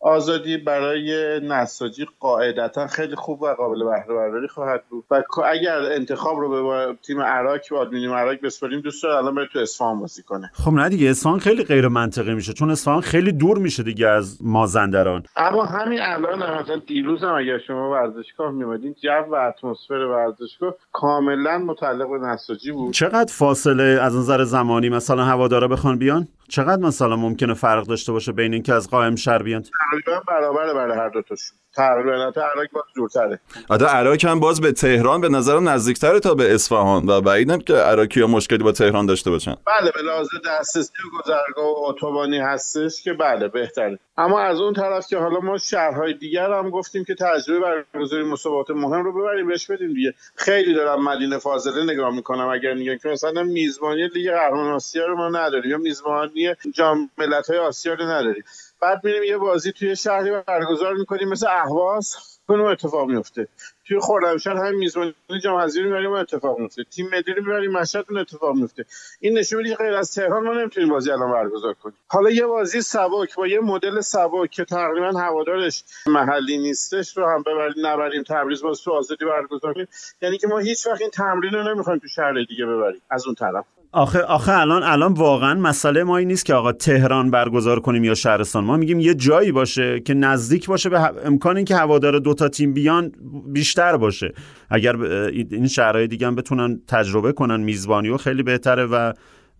آزادی 0.00 0.56
برای 0.56 1.40
نساجی 1.42 2.06
قاعدتا 2.20 2.86
خیلی 2.86 3.14
خوب 3.14 3.42
و 3.42 3.54
قابل 3.54 3.84
بهره 3.84 4.14
برداری 4.14 4.48
خواهد 4.48 4.84
بود. 4.90 5.04
و 5.10 5.22
اگر 5.44 5.78
انتخاب 5.78 6.38
رو 6.38 6.48
به 6.50 6.96
تیم 7.06 7.20
عراق 7.20 7.60
و 7.70 7.76
آدمینیم 7.76 8.12
عراق 8.12 8.40
بسپاریم 8.42 8.80
دوست 8.80 9.02
داره 9.02 9.16
الان 9.16 9.34
بره 9.34 9.48
تو 9.52 9.58
اصفهان 9.58 10.00
بازی 10.00 10.22
کنه. 10.22 10.50
خب 10.54 10.72
نه 10.72 10.88
دیگه 10.88 11.10
اصفهان 11.10 11.38
خیلی 11.38 11.64
غیر 11.64 11.88
منطقی 11.88 12.34
میشه 12.34 12.52
چون 12.52 12.70
اصفهان 12.70 13.00
خیلی 13.00 13.32
دور 13.32 13.58
میشه 13.58 13.82
دیگه 13.82 14.08
از 14.08 14.38
مازندران. 14.42 15.22
اما 15.36 15.64
همین 15.64 15.98
الان 16.02 16.38
مثلا 16.38 16.76
دیروز 16.86 17.24
هم 17.24 17.34
اگر 17.34 17.58
شما 17.58 17.90
ورزشگاه 17.90 18.50
میومدین 18.50 18.94
جو 19.02 19.24
و 19.32 19.34
اتمسفر 19.70 19.94
ورزشگاه 19.94 20.74
کاملا 20.92 21.58
متعلق 21.58 22.10
به 22.10 22.18
نساجی 22.18 22.72
بود. 22.72 22.94
چقدر 22.94 23.32
فاصله 23.32 23.82
از 23.82 24.16
نظر 24.16 24.44
زمانی 24.44 24.88
مثلا 24.88 25.24
هوادارا 25.24 25.68
بخوان 25.68 25.98
بیان؟ 25.98 26.28
چقدر 26.50 26.82
مثلا 26.82 27.16
ممکنه 27.16 27.54
فرق 27.54 27.86
داشته 27.86 28.12
باشه 28.12 28.32
بین 28.32 28.52
اینکه 28.52 28.74
از 28.74 28.90
قائم 28.90 29.16
شهر 29.16 29.42
بیان؟ 29.42 29.62
تقریبا 29.62 30.22
برابر 30.28 30.74
برای 30.74 30.98
هر 30.98 31.08
دو 31.08 31.22
تاشون. 31.22 31.58
تقریبا 31.76 32.30
تا 32.30 32.42
عراق 32.42 32.66
باز 32.72 32.84
دورتره 32.96 33.40
آره 33.68 33.86
عراق 33.86 34.24
هم 34.24 34.40
باز 34.40 34.60
به 34.60 34.72
تهران 34.72 35.20
به 35.20 35.28
نظرم 35.28 35.68
نزدیکتره 35.68 36.20
تا 36.20 36.34
به 36.34 36.54
اصفهان 36.54 37.08
و 37.08 37.20
بعیدم 37.20 37.58
که 37.58 37.74
عراقی 37.74 38.20
ها 38.20 38.26
مشکلی 38.26 38.58
با 38.58 38.72
تهران 38.72 39.06
داشته 39.06 39.30
باشن. 39.30 39.54
بله 39.66 39.90
به 39.94 40.02
لحاظ 40.02 40.28
دسترسی 40.46 40.92
و 40.92 41.18
گذرگاه 41.18 41.66
و 41.66 41.88
اتوبانی 41.88 42.38
هستش 42.38 43.02
که 43.02 43.12
بله 43.12 43.48
بهتره. 43.48 43.98
اما 44.18 44.40
از 44.40 44.60
اون 44.60 44.74
طرف 44.74 45.06
که 45.06 45.18
حالا 45.18 45.40
ما 45.40 45.58
شهرهای 45.58 46.14
دیگر 46.14 46.52
هم 46.52 46.70
گفتیم 46.70 47.04
که 47.04 47.14
تجربه 47.14 47.84
برگزاری 47.94 48.24
مسابقات 48.24 48.70
مهم 48.70 49.04
رو 49.04 49.12
ببریم 49.12 49.48
بهش 49.48 49.66
بدیم 49.66 49.94
دیگه. 49.94 50.14
خیلی 50.36 50.74
دارم 50.74 51.04
مدینه 51.04 51.38
فاضله 51.38 51.92
نگاه 51.92 52.14
می‌کنم 52.14 52.48
اگر 52.48 52.74
میگن 52.74 52.96
که 52.96 53.08
مثلا 53.08 53.42
میزبانی 53.42 54.08
لیگ 54.08 54.30
قهرمان 54.30 54.72
آسیا 54.72 55.06
رو 55.06 55.16
ما 55.16 55.28
نداریم 55.28 55.70
یا 55.70 55.78
میزبانی 55.78 56.39
جام 56.74 57.10
ملت‌های 57.18 57.58
آسیا 57.58 57.94
رو 57.94 58.04
نداریم. 58.04 58.44
بعد 58.80 59.04
میریم 59.04 59.22
یه 59.22 59.36
بازی 59.36 59.72
توی 59.72 59.96
شهری 59.96 60.30
برگزار 60.46 60.94
می‌کنیم 60.94 61.28
مثل 61.28 61.46
اهواز. 61.46 62.16
کنم 62.50 62.64
اتفاق 62.64 63.08
میفته 63.08 63.48
توی 63.84 64.00
خرمشهر 64.00 64.56
همین 64.56 64.78
میزبانی 64.78 65.14
جام 65.42 65.60
حذفی 65.60 65.82
می‌بریم 65.82 66.12
اتفاق 66.12 66.58
میفته 66.58 66.84
تیم 66.84 67.08
ملی 67.08 67.34
رو 67.34 67.42
می‌بریم 67.42 67.70
مشهد 67.70 68.04
اون 68.08 68.18
اتفاق 68.18 68.54
میفته 68.56 68.84
این 69.20 69.38
نشون 69.38 69.62
میده 69.62 69.74
غیر 69.74 69.94
از 69.94 70.14
تهران 70.14 70.44
ما 70.44 70.52
نمی‌تونیم 70.54 70.88
بازی 70.88 71.10
الان 71.10 71.32
برگزار 71.32 71.74
کنیم. 71.74 71.96
حالا 72.08 72.30
یه 72.30 72.46
بازی 72.46 72.82
سبک 72.82 73.34
با 73.34 73.46
یه 73.46 73.60
مدل 73.60 74.00
سبک 74.00 74.50
که 74.50 74.64
تقریبا 74.64 75.18
هوادارش 75.20 75.84
محلی 76.06 76.58
نیستش 76.58 77.16
رو 77.16 77.28
هم 77.28 77.42
ببریم 77.42 77.86
نبریم 77.86 78.22
تبریز 78.22 78.62
باز 78.62 78.82
تو 78.82 78.92
آزادی 78.92 79.24
برگزار 79.24 79.74
کنیم. 79.74 79.88
یعنی 80.22 80.38
که 80.38 80.46
ما 80.46 80.58
هیچ 80.58 80.86
وقت 80.86 81.00
این 81.00 81.10
تمرین 81.10 81.52
رو 81.52 81.74
نمی‌خوایم 81.74 81.98
تو 81.98 82.08
شهر 82.08 82.44
دیگه 82.48 82.66
ببریم 82.66 83.02
از 83.10 83.26
اون 83.26 83.34
طرف. 83.34 83.64
آخه 83.92 84.20
آخه 84.20 84.52
الان 84.52 84.82
الان 84.82 85.12
واقعا 85.12 85.54
مسئله 85.54 86.04
ما 86.04 86.16
این 86.16 86.28
نیست 86.28 86.44
که 86.44 86.54
آقا 86.54 86.72
تهران 86.72 87.30
برگزار 87.30 87.80
کنیم 87.80 88.04
یا 88.04 88.14
شهرستان. 88.14 88.64
ما 88.64 88.76
میگیم 88.76 89.00
یه 89.00 89.14
جایی 89.14 89.52
باشه 89.52 90.00
که 90.00 90.14
نزدیک 90.14 90.66
باشه 90.66 90.88
به 90.88 91.00
امکان 91.26 91.56
اینکه 91.56 91.76
هوادار 91.76 92.18
دو 92.18 92.34
تا 92.34 92.48
تیم 92.48 92.72
بیان 92.74 93.12
بیشتر 93.46 93.96
باشه. 93.96 94.34
اگر 94.70 95.02
این 95.02 95.66
شهرهای 95.66 96.06
دیگه 96.06 96.26
هم 96.26 96.34
بتونن 96.34 96.80
تجربه 96.88 97.32
کنن 97.32 97.60
میزبانی 97.60 98.08
و 98.08 98.16
خیلی 98.16 98.42
بهتره 98.42 98.86
و 98.86 99.12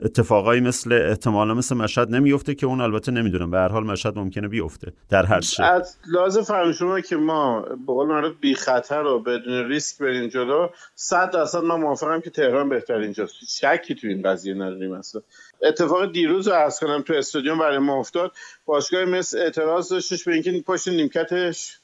اتفاقایی 0.03 0.61
مثل 0.61 0.93
احتمالا 0.93 1.55
مثل 1.55 1.77
مشهد 1.77 2.15
نمیفته 2.15 2.55
که 2.55 2.67
اون 2.67 2.81
البته 2.81 3.13
نمی‌دونم 3.13 3.51
به 3.51 3.59
هر 3.59 3.69
حال 3.69 3.85
مشهد 3.85 4.19
ممکنه 4.19 4.49
بیفته 4.49 4.93
در 5.09 5.27
هر 5.27 5.41
چه 5.41 5.65
از 5.65 5.97
لازم 6.07 6.43
فهم 6.43 6.73
شما 6.73 7.01
که 7.01 7.17
ما 7.17 7.61
به 7.61 7.87
قول 7.87 8.09
معروف 8.09 8.33
بی 8.41 8.55
خطر 8.55 9.03
و 9.03 9.21
بدون 9.21 9.69
ریسک 9.69 9.99
بریم 9.99 10.29
جلو 10.29 10.69
100 10.95 11.31
درصد 11.31 11.63
من 11.63 11.81
موافقم 11.81 12.21
که 12.21 12.31
تهران 12.31 12.69
بهترین 12.69 13.13
جاست 13.13 13.35
شکی 13.49 13.95
تو 13.95 14.07
این 14.07 14.23
قضیه 14.23 14.55
نداریم 14.55 14.93
اصلا. 14.93 15.23
اتفاق 15.63 16.13
دیروز 16.13 16.49
رو 16.49 16.55
عرض 16.55 16.79
کنم 16.79 17.03
تو 17.03 17.15
استادیوم 17.15 17.59
برای 17.59 17.79
ما 17.79 17.99
افتاد. 17.99 18.33
باشگاه 18.67 19.05
مثل 19.05 19.39
اعتراض 19.39 19.89
داشتش 19.89 20.25
به 20.25 20.33
اینکه 20.33 20.65
پشت 20.67 20.89
نیمکتش 20.89 21.79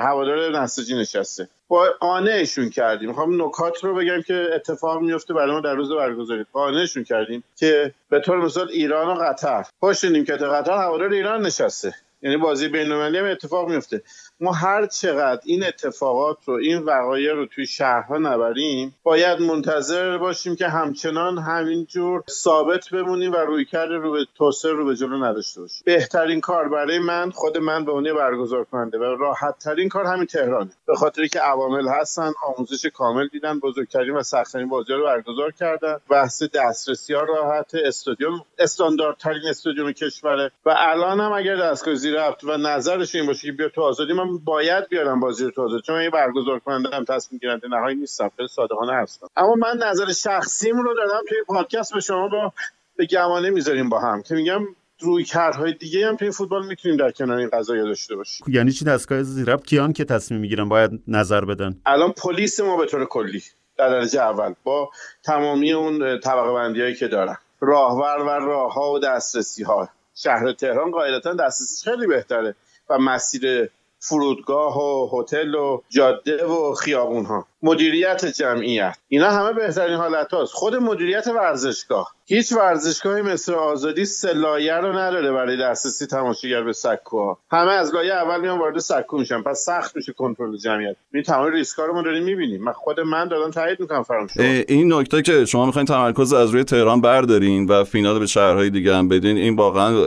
هوادار 0.00 0.60
نساجی 0.60 0.94
نشسته. 0.94 1.48
با 1.68 1.86
قانعشون 2.00 2.70
کردیم. 2.70 3.08
می‌خوام 3.08 3.42
نکات 3.42 3.84
رو 3.84 3.94
بگم 3.94 4.22
که 4.22 4.48
اتفاق 4.54 5.00
میفته 5.00 5.34
برای 5.34 5.52
ما 5.52 5.60
در 5.60 5.74
روز 5.74 5.92
برگزاری. 5.92 6.44
قانعشون 6.52 7.04
کردیم 7.04 7.44
که 7.56 7.94
به 8.10 8.20
طور 8.20 8.36
مثال 8.36 8.68
ایران 8.70 9.08
و 9.08 9.20
قطر. 9.24 9.64
پشت 9.80 10.04
نیمکت 10.04 10.42
قطر 10.42 10.72
هوادار 10.72 11.12
ایران 11.12 11.46
نشسته. 11.46 11.94
یعنی 12.22 12.36
بازی 12.36 12.68
بین 12.68 12.92
هم 12.92 13.24
اتفاق 13.24 13.68
میفته 13.68 14.02
ما 14.40 14.52
هر 14.52 14.86
چقدر 14.86 15.40
این 15.44 15.64
اتفاقات 15.64 16.36
رو 16.44 16.54
این 16.54 16.78
وقایع 16.78 17.32
رو 17.32 17.46
توی 17.46 17.66
شهرها 17.66 18.18
نبریم 18.18 18.94
باید 19.02 19.40
منتظر 19.40 20.18
باشیم 20.18 20.56
که 20.56 20.68
همچنان 20.68 21.38
همینجور 21.38 22.22
ثابت 22.30 22.88
بمونیم 22.88 23.32
و 23.32 23.36
روی 23.36 23.64
کرده 23.64 23.96
رو 23.96 24.12
به 24.12 24.26
توسعه 24.34 24.72
رو 24.72 24.84
به 24.84 24.96
جلو 24.96 25.24
نداشته 25.24 25.60
باشیم. 25.60 25.82
بهترین 25.84 26.40
کار 26.40 26.68
برای 26.68 26.98
من 26.98 27.30
خود 27.30 27.58
من 27.58 27.84
به 27.84 27.92
عنوان 27.92 28.14
برگزار 28.14 28.64
کننده 28.64 28.98
و 28.98 29.02
راحت 29.02 29.58
ترین 29.58 29.88
کار 29.88 30.04
همین 30.04 30.26
تهرانه. 30.26 30.70
به 30.86 30.94
خاطری 30.94 31.28
که 31.28 31.40
عوامل 31.40 31.88
هستن 31.88 32.32
آموزش 32.46 32.86
کامل 32.86 33.28
دیدن 33.28 33.58
بزرگترین 33.58 34.14
و 34.14 34.22
سختترین 34.22 34.68
بازی 34.68 34.92
رو 34.92 35.04
برگزار 35.04 35.52
کردن. 35.52 35.96
بحث 36.10 36.42
دسترسی 36.42 37.14
ها 37.14 37.22
راحت 37.22 37.74
استادیوم 37.74 38.44
استانداردترین 38.58 39.42
استادیوم 39.50 39.92
کشوره. 39.92 40.50
و 40.66 40.74
الان 40.78 41.20
هم 41.20 41.32
اگر 41.32 41.56
دستگاه 41.56 41.94
زیر 41.94 42.18
و 42.44 42.56
نظرش 42.56 43.14
این 43.14 43.26
باشه 43.26 43.46
که 43.46 43.52
بیا 43.52 43.68
تو 43.68 43.82
آزادی 43.82 44.12
من 44.12 44.27
باید 44.36 44.88
بیارم 44.88 45.20
بازی 45.20 45.44
رو 45.44 45.50
تو 45.50 45.80
چون 45.80 45.96
من 45.96 46.10
برگزار 46.10 46.58
کننده 46.58 46.96
هم 46.96 47.04
تصمیم 47.04 47.38
گیرنده 47.38 47.68
نهایی 47.68 47.96
نیستم 47.96 48.30
خیلی 48.36 48.48
صادقانه 48.48 48.92
هستم. 48.92 49.28
اما 49.36 49.54
من 49.54 49.86
نظر 49.86 50.12
شخصیم 50.12 50.76
رو 50.76 50.94
دادم 50.94 51.20
توی 51.28 51.38
پادکست 51.46 51.94
به 51.94 52.00
شما 52.00 52.28
با 52.28 52.52
به 52.96 53.06
گمانه 53.06 53.50
می‌ذاریم 53.50 53.88
با 53.88 54.00
هم 54.00 54.22
که 54.22 54.34
میگم 54.34 54.62
روی 55.00 55.24
کارهای 55.24 55.72
دیگه 55.72 56.08
هم 56.08 56.16
توی 56.16 56.30
فوتبال 56.30 56.66
می‌تونیم 56.66 56.96
در 56.96 57.10
کنار 57.10 57.38
این 57.38 57.48
قضايا 57.52 57.84
داشته 57.84 58.16
باشیم. 58.16 58.46
یعنی 58.50 58.72
چی 58.72 58.84
دستگاه 58.84 59.22
زیراب 59.22 59.62
کیان 59.62 59.92
که 59.92 60.04
تصمیم 60.04 60.40
می‌گیرن 60.40 60.68
باید 60.68 60.90
نظر 61.08 61.44
بدن؟ 61.44 61.80
الان 61.86 62.12
پلیس 62.12 62.60
ما 62.60 62.76
به 62.76 62.86
طور 62.86 63.04
کلی 63.04 63.42
در 63.76 63.88
درجه 63.88 64.20
اول 64.20 64.54
با 64.64 64.90
تمامی 65.24 65.72
اون 65.72 66.20
طبقه 66.20 66.52
بندی 66.52 66.94
که 66.94 67.08
دارن. 67.08 67.36
راهور 67.60 68.22
و 68.22 68.28
راه 68.28 68.72
ها 68.72 68.92
و 68.92 68.98
دسترسی 68.98 69.62
ها 69.62 69.88
شهر 70.14 70.52
تهران 70.52 70.90
قاعدتا 70.90 71.34
دسترسیش 71.34 71.84
خیلی 71.84 72.06
بهتره 72.06 72.54
و 72.90 72.98
مسیر 72.98 73.70
فرودگاه 74.00 74.78
و 74.78 75.20
هتل 75.20 75.54
و 75.54 75.80
جاده 75.88 76.46
و 76.46 76.74
خیابون 76.74 77.24
ها 77.24 77.46
مدیریت 77.62 78.26
جمعیت. 78.26 78.96
اینا 79.08 79.30
همه 79.30 79.52
بهترین 79.52 79.94
حالت 79.94 80.34
هاست. 80.34 80.52
خود 80.52 80.76
مدیریت 80.76 81.26
ورزشگاه. 81.26 82.12
هیچ 82.26 82.52
ورزشگاهی 82.52 83.22
مثل 83.22 83.54
آزادی 83.54 84.04
سلایه 84.04 84.74
رو 84.74 84.92
نداره 84.92 85.32
برای 85.32 85.56
دسترسی 85.56 86.06
تماشاگر 86.06 86.62
به 86.62 86.72
سکوها. 86.72 87.38
همه 87.50 87.72
از 87.72 87.94
لایه 87.94 88.14
اول 88.14 88.40
میان 88.40 88.58
وارد 88.58 88.78
سکو 88.78 89.18
میشن 89.18 89.42
پس 89.42 89.64
سخت 89.64 89.96
میشه 89.96 90.12
کنترل 90.12 90.56
جمعیت. 90.56 90.96
این 91.14 91.22
تمام 91.22 91.52
ریسکا 91.52 91.86
رو 91.86 91.94
ما 91.94 92.02
داریم 92.02 92.24
می‌بینیم. 92.24 92.64
من 92.64 92.72
خود 92.72 93.00
من 93.00 93.28
دارم 93.28 93.50
تایید 93.50 93.80
می‌کنم 93.80 94.02
فرام 94.02 94.28
این 94.36 94.92
نکته 94.92 95.22
که 95.22 95.44
شما 95.44 95.66
می‌خواین 95.66 95.86
تمرکز 95.86 96.32
از 96.32 96.50
روی 96.50 96.64
تهران 96.64 97.00
بردارین 97.00 97.66
و 97.66 97.84
فینال 97.84 98.18
به 98.18 98.26
شهرهای 98.26 98.70
دیگه 98.70 98.94
هم 98.94 99.08
بدین 99.08 99.36
این 99.36 99.56
واقعا 99.56 100.04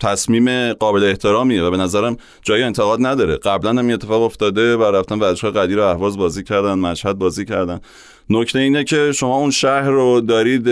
تصمیم 0.00 0.72
قابل 0.72 1.04
احترامیه 1.04 1.62
و 1.62 1.70
به 1.70 1.76
نظرم 1.76 2.16
جای 2.42 2.62
انتقاد 2.62 2.98
نداره. 3.02 3.36
قبلا 3.36 3.70
هم 3.70 3.90
اتفاق 3.90 4.22
افتاده 4.22 4.76
و 4.76 4.82
رفتن 4.82 5.18
ورزشگاه 5.18 5.50
قدیر 5.50 5.78
و 5.78 5.82
اهواز 5.82 6.18
بازی 6.18 6.44
کردن 6.44 6.89
مشهد 6.90 7.18
بازی 7.18 7.44
کردن. 7.44 7.80
نکته 8.30 8.58
اینه 8.58 8.84
که 8.84 9.12
شما 9.12 9.36
اون 9.36 9.50
شهر 9.50 9.88
رو 9.88 10.20
دارید 10.20 10.68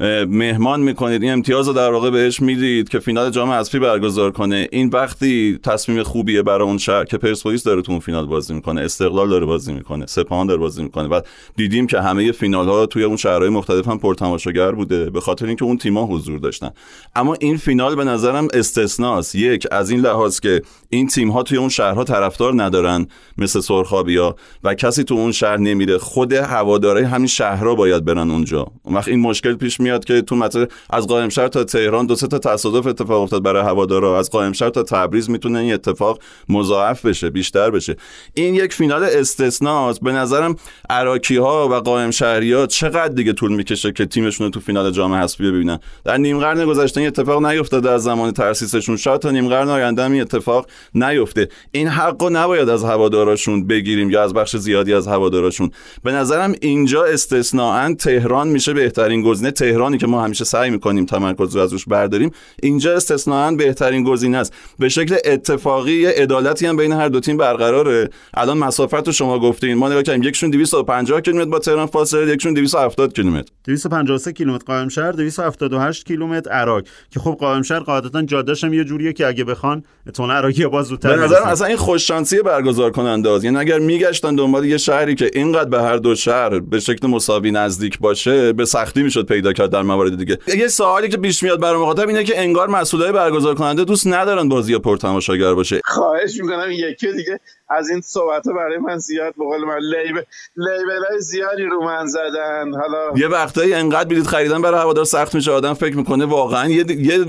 مهمان 0.00 0.80
می‌کنید. 0.80 1.22
این 1.22 1.32
امتیاز 1.32 1.68
رو 1.68 1.74
در 1.74 1.90
واقع 1.90 2.10
بهش 2.10 2.40
می‌دید 2.40 2.88
که 2.88 2.98
فینال 2.98 3.30
جام 3.30 3.50
حذفی 3.50 3.78
برگزار 3.78 4.30
کنه. 4.30 4.68
این 4.72 4.88
وقتی 4.88 5.58
تصمیم 5.62 6.02
خوبیه 6.02 6.42
برای 6.42 6.68
اون 6.68 6.78
شهر 6.78 7.04
که 7.04 7.18
پرسپولیس 7.18 7.64
داره 7.64 7.82
تو 7.82 7.92
اون 7.92 8.00
فینال 8.00 8.26
بازی 8.26 8.54
می‌کنه 8.54 8.80
استقلال 8.80 9.28
داره 9.28 9.46
بازی 9.46 9.72
می‌کنه 9.72 10.06
سپاهان 10.06 10.46
داره 10.46 10.60
بازی 10.60 10.82
می‌کنه 10.82 11.08
و 11.08 11.20
دیدیم 11.56 11.86
که 11.86 12.00
همه 12.00 12.32
فینال 12.32 12.68
ها 12.68 12.86
توی 12.86 13.04
اون 13.04 13.16
شهرهای 13.16 13.48
مختلف 13.48 13.88
هم 13.88 13.98
پرتماشاگر 13.98 14.72
بوده 14.72 15.10
به 15.10 15.20
خاطر 15.20 15.46
اینکه 15.46 15.64
اون 15.64 15.78
تیم‌ها 15.78 16.04
حضور 16.04 16.38
داشتن. 16.38 16.70
اما 17.14 17.34
این 17.40 17.56
فینال 17.56 17.94
به 17.94 18.04
نظرم 18.04 18.48
استثناست. 18.54 19.34
یک 19.34 19.66
از 19.70 19.90
این 19.90 20.00
لحاظ 20.00 20.40
که 20.40 20.62
این 20.88 21.06
تیم 21.06 21.30
ها 21.30 21.42
توی 21.42 21.58
اون 21.58 21.68
شهرها 21.68 22.04
طرفدار 22.04 22.62
ندارن 22.62 23.06
مثل 23.38 23.60
سرخابیا 23.60 24.36
و 24.64 24.74
کسی 24.74 25.04
تو 25.04 25.14
اون 25.14 25.32
شهر 25.32 25.56
نمیره. 25.56 25.98
خود 25.98 26.32
هوادارای 26.32 27.04
همین 27.04 27.26
شهرها 27.26 27.74
باید 27.74 28.04
برن 28.04 28.30
اونجا. 28.30 28.66
اون 28.82 28.94
وقت 28.94 29.08
این 29.08 29.20
مشکل 29.20 29.54
پیش 29.54 29.80
میاد 29.86 30.04
که 30.04 30.22
تو 30.22 30.36
مثلا 30.36 30.66
از 30.90 31.06
قائمشهر 31.06 31.48
تا 31.48 31.64
تهران 31.64 32.06
دو 32.06 32.14
سه 32.16 32.26
تا 32.26 32.38
تصادف 32.38 32.86
اتفاق 32.86 33.22
افتاد 33.22 33.42
برای 33.42 33.62
هوادارا. 33.62 34.18
از 34.18 34.30
قائمشهر 34.30 34.70
تا 34.70 34.82
تبریز 34.82 35.30
می‌تونه 35.30 35.58
این 35.58 35.74
اتفاق 35.74 36.18
مضاعف 36.48 37.06
بشه 37.06 37.30
بیشتر 37.30 37.70
بشه. 37.70 37.96
این 38.34 38.54
یک 38.54 38.72
فینال 38.72 39.02
استثناست. 39.04 40.00
به 40.00 40.12
نظرم 40.12 40.56
عراقی 40.90 41.36
ها 41.36 41.68
و 41.68 41.74
قائمشهری 41.74 42.52
ها 42.52 42.66
چقدر 42.66 43.08
دیگه 43.14 43.32
طول 43.32 43.52
می‌کشه 43.52 43.92
که 43.92 44.06
تیمشون 44.06 44.44
رو 44.44 44.50
تو 44.50 44.60
فینال 44.60 44.90
جام 44.90 45.14
حذفی 45.14 45.50
ببینن؟ 45.50 45.78
در 46.04 46.16
نیم 46.16 46.38
قرن 46.38 46.66
گذشته 46.66 47.00
این 47.00 47.08
اتفاق 47.08 47.46
نیفتاده. 47.46 47.90
از 47.90 48.02
زمان 48.02 48.32
ترسیسشون 48.32 48.96
شاید 48.96 49.20
تا 49.20 49.30
نیم 49.30 49.48
قرن 49.48 49.68
آینده 49.68 50.04
این 50.04 50.20
اتفاق 50.20 50.66
نیفته. 50.94 51.48
این 51.70 51.88
حقو 51.88 52.30
نباید 52.30 52.68
از 52.68 52.84
هواداراشون 52.84 53.66
بگیریم 53.66 54.10
یا 54.10 54.22
از 54.22 54.34
بخش 54.34 54.56
زیادی 54.56 54.94
از 54.94 55.08
هواداراشون. 55.08 55.70
به 56.04 56.12
نظرم 56.12 56.54
اینجا 56.60 57.04
استثناا 57.04 57.94
تهران 57.94 58.48
میشه 58.48 58.72
بهترین 58.72 59.22
گزینه. 59.22 59.50
تهرانی 59.76 59.98
که 59.98 60.06
ما 60.06 60.24
همیشه 60.24 60.44
سعی 60.44 60.70
می‌کنیم 60.70 61.04
تمرکز 61.04 61.56
رو 61.56 61.62
از 61.62 61.72
روش 61.72 61.84
برداریم 61.84 62.30
اینجا 62.62 62.94
استثناا 62.94 63.50
بهترین 63.50 64.04
گزینه 64.04 64.38
است. 64.38 64.54
به 64.78 64.88
شکل 64.88 65.16
اتفاقی 65.24 66.06
عدالتی 66.06 66.66
هم 66.66 66.76
بین 66.76 66.92
هر 66.92 67.08
دو 67.08 67.20
تیم 67.20 67.36
برقراره. 67.36 68.08
الان 68.34 68.58
مسافت 68.58 69.06
رو 69.06 69.12
شما 69.12 69.38
گفتین. 69.38 69.74
ما 69.74 69.88
نگاه 69.88 70.02
کردیم 70.02 70.22
یکشون 70.22 70.50
250 70.50 71.20
کیلومتر 71.20 71.50
با 71.50 71.58
تهران 71.58 71.86
فاصله 71.86 72.32
یکشون 72.32 72.54
270 72.54 73.12
کیلومتر. 73.12 73.52
253 73.64 74.32
کیلومتر 74.32 74.64
قائم 74.64 74.88
شهر 74.88 75.12
278 75.12 76.06
کیلومتر 76.06 76.50
عراق. 76.50 76.82
که 77.10 77.20
خب 77.20 77.36
قائم 77.40 77.62
شهر 77.62 77.78
قاعدتا 77.80 78.22
جادهش 78.22 78.64
هم 78.64 78.74
یه 78.74 78.84
جوریه 78.84 79.12
که 79.12 79.26
اگه 79.26 79.44
بخوان 79.44 79.82
اتون 80.06 80.30
عراقی 80.30 80.66
باز 80.66 80.86
زودتر 80.86 81.16
به 81.16 81.22
نظر 81.22 81.36
اصلا 81.36 81.66
این 81.66 81.76
خوش 81.76 82.06
شانسی 82.06 82.42
برگزار 82.42 82.90
کننده 82.90 83.30
است. 83.30 83.44
یعنی 83.44 83.56
اگر 83.56 83.78
میگشتن 83.78 84.34
دنبال 84.34 84.64
یه 84.64 84.78
شهری 84.78 85.14
که 85.14 85.30
اینقدر 85.34 85.70
به 85.70 85.82
هر 85.82 85.96
دو 85.96 86.14
شهر 86.14 86.60
به 86.60 86.80
شکل 86.80 87.06
مساوی 87.06 87.50
نزدیک 87.50 87.98
باشه 87.98 88.52
به 88.52 88.64
سختی 88.64 89.02
می‌شد 89.02 89.26
پیدا 89.26 89.52
کرد 89.52 89.65
در 89.70 89.82
موارد 89.82 90.18
دیگه. 90.18 90.38
یه 90.56 90.68
سوالی 90.68 91.08
که 91.08 91.16
پیش 91.16 91.42
میاد 91.42 91.60
برای 91.60 91.80
مخاطب 91.80 92.08
اینه 92.08 92.24
که 92.24 92.40
انگار 92.40 92.68
مسئولای 92.68 93.12
برگزار 93.12 93.54
کننده 93.54 93.84
دوست 93.84 94.06
ندارن 94.06 94.48
بازی 94.48 94.78
پرتماشاگر 94.78 95.54
باشه. 95.54 95.80
خواهش 95.84 96.40
می‌کنم 96.40 96.70
یکی 96.70 97.12
دیگه 97.12 97.40
از 97.68 97.90
این 97.90 98.00
صحبت 98.00 98.42
برای 98.56 98.78
من 98.78 98.98
زیاد 98.98 99.34
به 99.38 99.44
قول 99.44 99.64
من 99.64 99.78
لیبل 99.78 100.22
لیبل 100.56 101.18
زیادی 101.18 101.62
رو 101.62 101.84
من 101.84 102.06
زدن. 102.06 102.72
حالا 102.72 103.18
یه 103.18 103.28
وقتایی 103.28 103.74
انقدر 103.74 104.08
بلیط 104.08 104.26
خریدن 104.26 104.62
برای 104.62 104.80
هوادار 104.80 105.04
سخت 105.04 105.34
میشه 105.34 105.50
آدم 105.50 105.74
فکر 105.74 105.96
می‌کنه 105.96 106.24
واقعا 106.24 106.68
یه, 106.68 106.84
یه 106.90 107.24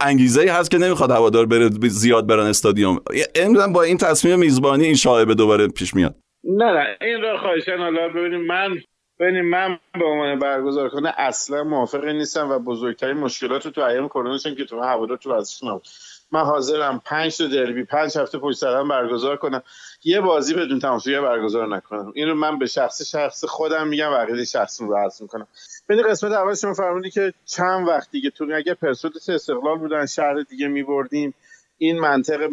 انگیزه 0.00 0.40
ای 0.40 0.48
هست 0.48 0.70
که 0.70 0.78
نمی‌خواد 0.78 1.10
هوادار 1.10 1.46
بره 1.46 1.70
زیاد 1.88 2.26
برن 2.26 2.46
استادیوم. 2.46 3.00
امروز 3.34 3.72
با 3.72 3.82
این 3.82 3.98
تصمیم 3.98 4.38
میزبانی 4.38 4.84
این 4.84 4.94
شایبه 4.94 5.34
دوباره 5.34 5.68
پیش 5.68 5.94
میاد. 5.94 6.14
نه 6.44 6.64
نه 6.64 6.86
این 7.00 7.22
را 7.22 7.38
خواهشن 7.38 7.78
حالا 7.78 8.08
ببینیم. 8.08 8.46
من 8.46 8.68
ببینیم 9.18 9.44
من 9.44 9.78
به 9.92 10.04
عنوان 10.04 10.38
برگزار 10.38 10.88
کنه 10.88 11.14
اصلا 11.16 11.64
موافق 11.64 12.04
نیستم 12.04 12.50
و 12.50 12.58
بزرگترین 12.58 13.16
مشکلات 13.16 13.64
رو 13.64 13.70
تو 13.70 13.80
ایام 13.80 14.08
کرونا 14.08 14.38
که 14.38 14.64
تو 14.64 14.80
هوادار 14.80 15.16
تو 15.16 15.30
ورزش 15.30 15.64
نبود. 15.64 15.86
من 16.32 16.40
حاضرم 16.40 17.02
پنج 17.04 17.38
تا 17.38 17.46
دربی 17.46 17.84
پنج 17.84 18.18
هفته 18.18 18.38
پشت 18.38 18.58
سرم 18.58 18.88
برگزار 18.88 19.36
کنم. 19.36 19.62
یه 20.04 20.20
بازی 20.20 20.54
بدون 20.54 20.78
تماشاگر 20.78 21.20
برگزار 21.20 21.76
نکنم. 21.76 22.12
این 22.14 22.28
رو 22.28 22.34
من 22.34 22.58
به 22.58 22.66
شخص 22.66 23.02
شخص 23.02 23.44
خودم 23.44 23.88
میگم 23.88 24.12
و 24.12 24.14
عقیده 24.14 24.44
شخصی 24.44 24.84
رو 24.84 24.96
عرض 24.96 25.22
می‌کنم. 25.22 25.46
بین 25.88 26.02
قسمت 26.02 26.32
اول 26.32 26.54
شما 26.54 26.74
فرمودی 26.74 27.10
که 27.10 27.32
چند 27.44 27.88
وقت 27.88 28.10
دیگه 28.10 28.30
تو 28.30 28.46
اگه 28.54 28.74
پرسپولیس 28.74 29.28
استقلال 29.28 29.78
بودن 29.78 30.06
شهر 30.06 30.42
دیگه 30.42 30.68
میبردیم. 30.68 31.34
این 31.78 32.00
منطقه 32.00 32.48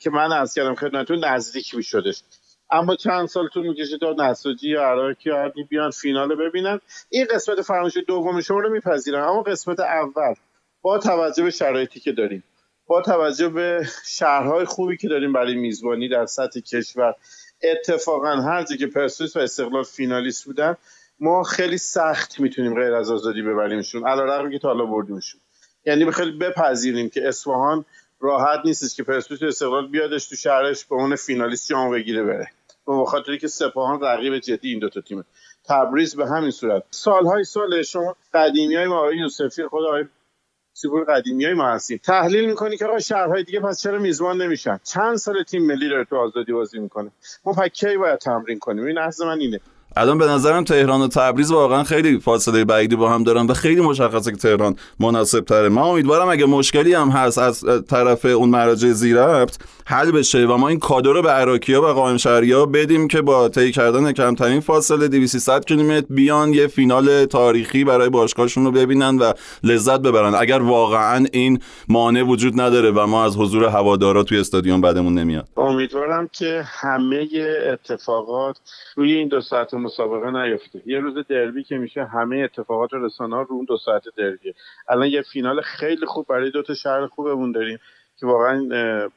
که 0.00 0.10
من 0.10 0.32
از 0.32 0.54
کردم 0.54 0.74
خدمتتون 0.74 1.24
نزدیک 1.24 1.74
میشدش. 1.74 2.22
اما 2.70 2.96
چند 2.96 3.26
سال 3.26 3.48
طول 3.48 3.68
می‌کشه 3.68 3.98
تا 3.98 4.14
نساجی 4.18 4.70
یا 4.70 4.82
عراقی 4.82 5.16
یا 5.24 5.52
بیان 5.68 5.90
فینال 5.90 6.34
ببینن. 6.34 6.80
این 7.08 7.26
قسمت 7.30 7.62
فرمایش 7.62 7.96
دوم 8.08 8.40
شما 8.40 8.60
رو 8.60 8.70
میپذیرم. 8.70 9.28
اما 9.28 9.42
قسمت 9.42 9.80
اول 9.80 10.34
با 10.82 10.98
توجه 10.98 11.42
به 11.42 11.50
شرایطی 11.50 12.00
که 12.00 12.12
داریم 12.12 12.44
با 12.86 13.02
توجه 13.02 13.48
به 13.48 13.88
شهرهای 14.06 14.64
خوبی 14.64 14.96
که 14.96 15.08
داریم 15.08 15.32
برای 15.32 15.54
میزبانی 15.54 16.08
در 16.08 16.26
سطح 16.26 16.60
کشور 16.60 17.14
اتفاقا 17.62 18.36
هر 18.36 18.62
جا 18.62 18.76
که 18.76 18.86
پرسپولیس 18.86 19.36
و 19.36 19.40
استقلال 19.40 19.82
فینالیست 19.84 20.44
بودن 20.44 20.76
ما 21.20 21.42
خیلی 21.42 21.78
سخت 21.78 22.40
می‌تونیم 22.40 22.74
غیر 22.74 22.94
از 22.94 23.10
آزادی 23.10 23.42
ببریمشون 23.42 24.06
علیرغم 24.06 24.50
که 24.50 24.58
تا 24.58 24.68
حالا 24.68 24.86
بردیمشون. 24.86 25.40
یعنی 25.86 26.10
خیلی 26.10 26.38
بپذیریم 26.38 27.08
که 27.08 27.28
اصفهان 27.28 27.84
راحت 28.20 28.60
نیستش 28.64 28.96
که 28.96 29.02
پرسپولیس 29.02 29.42
استقلال 29.42 29.88
بیادش 29.88 30.28
تو 30.28 30.36
شهرش 30.36 30.84
به 30.84 30.94
اون 30.94 31.16
فینالیست 31.16 31.68
جام 31.68 31.90
بگیره 31.90 32.22
بره. 32.22 32.50
به 32.86 33.04
خاطری 33.06 33.38
که 33.38 33.48
سپاهان 33.48 34.00
رقیب 34.00 34.38
جدی 34.38 34.70
این 34.70 34.78
دوتا 34.78 35.00
تیمه. 35.00 35.24
تبریز 35.68 36.16
به 36.16 36.26
همین 36.26 36.50
صورت. 36.50 36.82
سالهای 36.90 37.44
سال 37.44 37.82
شما 37.82 38.16
قدیمی 38.34 38.74
های 38.74 38.86
ما 38.86 39.12
یوسفی 39.12 39.66
خود 39.66 39.84
آقای 39.86 40.04
سیبور 40.72 41.04
قدیمی 41.04 41.44
های 41.44 41.54
ما 41.54 41.68
هستیم. 41.68 42.00
تحلیل 42.04 42.46
می‌کنی 42.46 42.76
که 42.76 42.86
آقا 42.86 42.98
شهرهای 42.98 43.44
دیگه 43.44 43.60
پس 43.60 43.82
چرا 43.82 43.98
میزبان 43.98 44.42
نمیشن؟ 44.42 44.80
چند 44.84 45.16
سال 45.16 45.42
تیم 45.42 45.66
ملی 45.66 45.88
داره 45.88 46.04
تو 46.04 46.16
آزادی 46.16 46.52
بازی 46.52 46.78
می‌کنه؟ 46.78 47.10
ما 47.44 47.52
پکی 47.52 47.96
باید 47.96 48.18
تمرین 48.18 48.58
کنیم؟ 48.58 48.84
این 48.84 48.98
نظر 48.98 49.26
من 49.26 49.40
اینه. 49.40 49.60
الان 49.98 50.18
به 50.18 50.26
نظرم 50.26 50.64
تهران 50.64 51.00
و 51.02 51.08
تبریز 51.08 51.50
واقعا 51.52 51.84
خیلی 51.84 52.20
فاصله 52.20 52.64
بعیدی 52.64 52.96
با 52.96 53.10
هم 53.10 53.24
دارن 53.24 53.46
و 53.46 53.54
خیلی 53.54 53.80
مشخصه 53.80 54.30
که 54.30 54.36
تهران 54.36 54.76
مناسب 55.00 55.40
تره 55.40 55.68
من 55.68 55.82
امیدوارم 55.82 56.28
اگه 56.28 56.46
مشکلی 56.46 56.94
هم 56.94 57.08
هست 57.08 57.38
از 57.38 57.64
طرف 57.88 58.24
اون 58.24 58.48
مراجع 58.48 58.88
زیرفت 58.88 59.60
حل 59.86 60.10
بشه 60.10 60.46
و 60.46 60.56
ما 60.56 60.68
این 60.68 60.78
کادر 60.78 61.10
رو 61.10 61.22
به 61.22 61.30
عراقیا 61.30 61.82
و 61.82 61.86
قائم 61.86 62.16
ها 62.52 62.66
بدیم 62.66 63.08
که 63.08 63.22
با 63.22 63.48
طی 63.48 63.72
کردن 63.72 64.12
کمترین 64.12 64.60
فاصله 64.60 65.08
200 65.08 65.66
کیلومتر 65.66 66.06
بیان 66.10 66.52
یه 66.52 66.66
فینال 66.66 67.24
تاریخی 67.24 67.84
برای 67.84 68.08
باشگاهشون 68.08 68.64
رو 68.64 68.70
ببینن 68.70 69.18
و 69.18 69.32
لذت 69.62 70.00
ببرن. 70.00 70.34
اگر 70.34 70.62
واقعا 70.62 71.26
این 71.32 71.60
مانع 71.88 72.22
وجود 72.22 72.60
نداره 72.60 72.90
و 72.90 73.06
ما 73.06 73.24
از 73.24 73.36
حضور 73.36 73.64
هوادارا 73.64 74.22
توی 74.22 74.38
استادیوم 74.38 74.80
بعدمون 74.80 75.18
نمیاد. 75.18 75.48
امیدوارم 75.56 76.28
که 76.32 76.62
همه 76.66 77.28
اتفاقات 77.72 78.56
روی 78.96 79.12
این 79.12 79.28
دو 79.28 79.40
ساعت 79.40 79.74
مسابقه 79.86 80.30
نیفته. 80.30 80.82
یه 80.86 80.98
روز 80.98 81.26
دربی 81.28 81.64
که 81.64 81.78
میشه 81.78 82.04
همه 82.04 82.38
اتفاقات 82.38 82.90
رسانه 82.92 83.36
رو 83.36 83.46
اون 83.50 83.64
دو 83.64 83.76
ساعت 83.76 84.02
دربیه 84.16 84.54
الان 84.88 85.08
یه 85.08 85.22
فینال 85.22 85.60
خیلی 85.60 86.06
خوب 86.06 86.26
برای 86.26 86.50
دو 86.50 86.62
تا 86.62 86.74
شهر 86.74 87.06
خوبمون 87.06 87.52
داریم 87.52 87.78
که 88.20 88.26
واقعا 88.26 88.68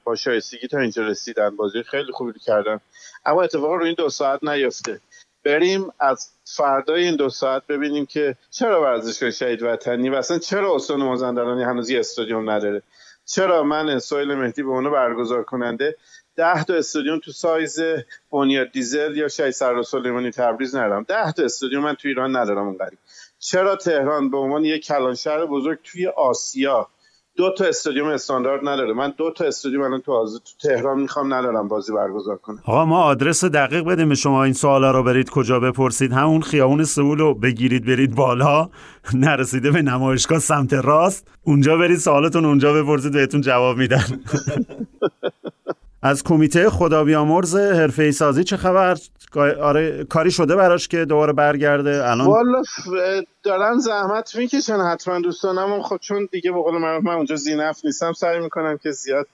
با 0.03 0.15
شایستگی 0.15 0.67
تا 0.67 0.79
اینجا 0.79 1.07
رسیدن 1.07 1.55
بازی 1.55 1.83
خیلی 1.83 2.11
خوبی 2.11 2.31
رو 2.31 2.37
کردن. 2.45 2.79
اما 3.25 3.41
اتفاقا 3.41 3.75
رو 3.75 3.85
این 3.85 3.95
دو 3.97 4.09
ساعت 4.09 4.43
نیفته. 4.43 4.99
بریم 5.43 5.87
از 5.99 6.31
فردای 6.57 7.03
این 7.03 7.15
دو 7.15 7.29
ساعت 7.29 7.67
ببینیم 7.67 8.05
که 8.05 8.35
چرا 8.51 8.81
ورزشگاه 8.81 9.31
شهید 9.31 9.63
وطنی 9.63 10.09
و 10.09 10.15
اصلا 10.15 10.39
چرا 10.39 10.75
استان 10.75 11.03
مازندرانی 11.03 11.63
هنوز 11.63 11.89
یه 11.89 11.99
استادیوم 11.99 12.49
نداره؟ 12.49 12.81
چرا 13.25 13.63
من 13.63 13.99
سویل 13.99 14.33
مهدی 14.33 14.63
به 14.63 14.69
اونو 14.69 14.91
برگزار 14.91 15.43
کننده 15.43 15.95
ده 16.39 16.63
تا 16.63 16.73
استادیوم 16.73 17.19
تو 17.19 17.31
سایز 17.31 17.79
بنیاد 18.31 18.71
دیزل 18.71 19.17
یا 19.17 19.27
شهید 19.27 19.51
سر 19.51 19.81
سلیمانی 19.81 20.31
تبریز 20.31 20.75
ندارم. 20.75 21.05
ده 21.07 21.31
تا 21.31 21.43
استادیوم 21.43 21.83
من 21.83 21.93
تو 21.93 22.07
ایران 22.07 22.35
ندارم 22.35 22.67
اون 22.67 22.77
چرا 23.39 23.75
تهران 23.75 24.29
به 24.29 24.37
عنوان 24.37 24.65
یک 24.65 24.85
کلان 24.85 25.15
شهر 25.15 25.45
بزرگ 25.45 25.77
توی 25.83 26.07
آسیا 26.07 26.87
دو 27.35 27.53
تا 27.57 27.65
استادیوم 27.65 28.07
استاندارد 28.07 28.67
نداره؟ 28.67 28.93
من 28.93 29.13
دو 29.17 29.31
تا 29.31 29.45
استادیوم 29.45 29.83
الان 29.83 30.01
تو, 30.01 30.25
تو 30.39 30.69
تهران 30.69 30.99
می‌خوام 30.99 31.33
ندارم 31.33 31.67
بازی 31.67 31.93
برگزار 31.93 32.37
کنم. 32.37 32.59
آقا 32.65 32.85
ما 32.85 33.03
آدرس 33.03 33.45
دقیق 33.45 33.83
بدیم 33.83 34.13
شما 34.13 34.43
این 34.43 34.53
سوالا 34.53 34.91
رو 34.91 35.03
برید 35.03 35.29
کجا 35.29 35.59
بپرسید. 35.59 36.11
همون 36.11 36.41
خیابون 36.41 36.83
سئول 36.83 37.17
رو 37.17 37.33
بگیرید 37.33 37.85
برید 37.85 38.15
بالا. 38.15 38.69
نرسیده 39.13 39.71
به 39.71 39.81
نمایشگاه 39.81 40.39
سمت 40.39 40.73
راست. 40.73 41.27
اونجا 41.43 41.77
برید 41.77 41.97
سوالتون 41.97 42.45
اونجا 42.45 42.73
بپرسید 42.73 43.13
بهتون 43.13 43.41
جواب 43.41 43.77
میدن. 43.77 44.05
از 46.01 46.23
کمیته 46.23 46.69
خدا 46.69 47.03
بیامرز 47.03 47.55
حرفه 47.55 48.11
سازی 48.11 48.43
چه 48.43 48.57
خبر؟ 48.57 48.97
آره 49.61 50.03
کاری 50.03 50.31
شده 50.31 50.55
براش 50.55 50.87
که 50.87 51.05
دوباره 51.05 51.33
برگرده؟ 51.33 52.09
الان 52.09 52.27
والا 52.27 52.63
دارن 53.43 53.77
زحمت 53.77 54.35
می‌کشن 54.35 54.77
حتما 54.77 55.19
دوستانم 55.19 55.81
خب 55.81 55.97
چون 55.97 56.27
دیگه 56.31 56.51
به 56.51 56.61
قول 56.61 56.77
من 56.77 56.99
من 57.03 57.13
اونجا 57.13 57.35
زینف 57.35 57.85
نیستم 57.85 58.13
سعی 58.13 58.39
می‌کنم 58.39 58.77
که 58.83 58.91
زیاد 58.91 59.27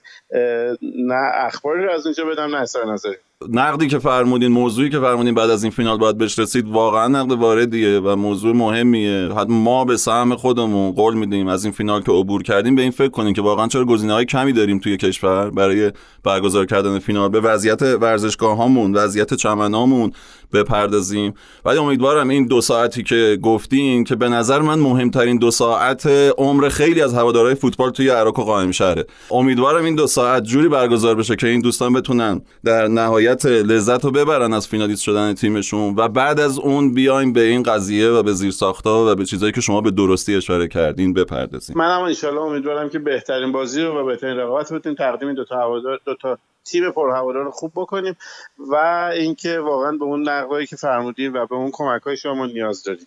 نه 0.82 1.30
اخباری 1.34 1.88
از 1.88 2.06
اونجا 2.06 2.24
بدم 2.24 2.54
نه 2.54 2.56
اثر 2.56 2.84
نظری. 2.84 3.14
نقدی 3.50 3.86
که 3.88 3.98
فرمودین 3.98 4.52
موضوعی 4.52 4.90
که 4.90 5.00
فرمودین 5.00 5.34
بعد 5.34 5.50
از 5.50 5.62
این 5.62 5.72
فینال 5.72 5.98
باید 5.98 6.18
بهش 6.18 6.38
رسید 6.38 6.68
واقعا 6.68 7.08
نقد 7.08 7.32
واردیه 7.32 7.98
و 7.98 8.16
موضوع 8.16 8.56
مهمیه. 8.56 9.32
حتی 9.32 9.52
ما 9.52 9.84
به 9.84 9.96
سهم 9.96 10.36
خودمون 10.36 10.92
قول 10.92 11.14
میدیم 11.14 11.48
از 11.48 11.64
این 11.64 11.72
فینال 11.72 12.02
که 12.02 12.12
عبور 12.12 12.42
کردیم 12.42 12.74
به 12.74 12.82
این 12.82 12.90
فکر 12.90 13.08
کنیم 13.08 13.32
که 13.32 13.42
واقعا 13.42 13.68
چرا 13.68 13.84
گزینه 13.84 14.12
های 14.12 14.24
کمی 14.24 14.52
داریم 14.52 14.78
توی 14.78 14.96
کشور 14.96 15.50
برای 15.50 15.92
برگزار 16.24 16.66
کردن 16.66 16.98
فینال. 16.98 17.28
به 17.28 17.40
وضعیت 17.40 17.82
ورزشگاه 17.82 18.56
هامون 18.56 18.96
وضعیت 18.96 19.34
چمنامون 19.34 20.12
بپردازیم. 20.52 21.34
ولی 21.64 21.78
امیدوارم 21.78 22.28
این 22.28 22.46
دو 22.46 22.60
ساعتی 22.60 23.02
که 23.02 23.38
گفتین 23.42 24.04
که 24.04 24.16
به 24.16 24.28
نظر 24.28 24.58
من 24.58 24.78
مهمترین 24.78 25.38
دو 25.38 25.50
ساعت 25.50 26.06
عمر 26.38 26.68
خیلی 26.68 27.02
از 27.02 27.14
هوادارهای 27.14 27.54
فوتبال 27.54 27.90
توی 27.90 28.08
عراق 28.08 28.38
و 28.38 28.44
قائم 28.44 28.70
شهره. 28.70 29.06
امیدوارم 29.30 29.84
این 29.84 29.94
دو 29.94 30.06
ساعت 30.06 30.42
جوری 30.42 30.68
برگزار 30.68 31.14
بشه 31.14 31.36
که 31.36 31.46
این 31.46 31.60
دوستان 31.60 31.92
بتونن 31.92 32.40
در 32.64 32.88
نهایت 32.88 33.46
لذت 33.46 34.04
رو 34.04 34.10
ببرن 34.10 34.52
از 34.52 34.68
فینالیست 34.68 35.02
شدن 35.02 35.34
تیمشون 35.34 35.94
و 35.96 36.08
بعد 36.08 36.40
از 36.40 36.58
اون 36.58 36.94
بیایم 36.94 37.32
به 37.32 37.40
این 37.40 37.62
قضیه 37.62 38.08
و 38.08 38.22
به 38.22 38.32
زیر 38.32 38.50
ساختا 38.50 39.12
و 39.12 39.14
به 39.14 39.24
چیزایی 39.24 39.52
که 39.52 39.60
شما 39.60 39.80
به 39.80 39.90
درستی 39.90 40.34
اشاره 40.34 40.68
کردین 40.68 41.12
بپردازیم. 41.12 41.76
منم 41.78 42.00
ان 42.00 42.38
امیدوارم 42.38 42.88
که 42.88 42.98
بهترین 42.98 43.52
بازی 43.52 43.82
رو 43.82 44.00
و 44.00 44.04
بهترین 44.04 44.36
رقابت 44.36 44.72
بتونیم 44.72 44.96
تقدیم 44.96 45.34
دو 45.34 45.44
تا 45.44 45.56
هوادار 45.56 46.00
دو 46.04 46.14
تا 46.14 46.38
تیم 46.66 46.90
پرهوادار 46.90 47.50
خوب 47.50 47.72
بکنیم 47.74 48.16
و 48.58 48.74
اینکه 49.14 49.58
واقعا 49.58 49.92
به 49.92 50.04
اون 50.04 50.28
نقدایی 50.28 50.66
که 50.66 50.76
فرمودید 50.76 51.34
و 51.34 51.46
به 51.46 51.54
اون 51.54 51.70
کمک 51.72 52.02
های 52.02 52.16
شما 52.16 52.46
نیاز 52.46 52.82
داریم. 52.82 53.06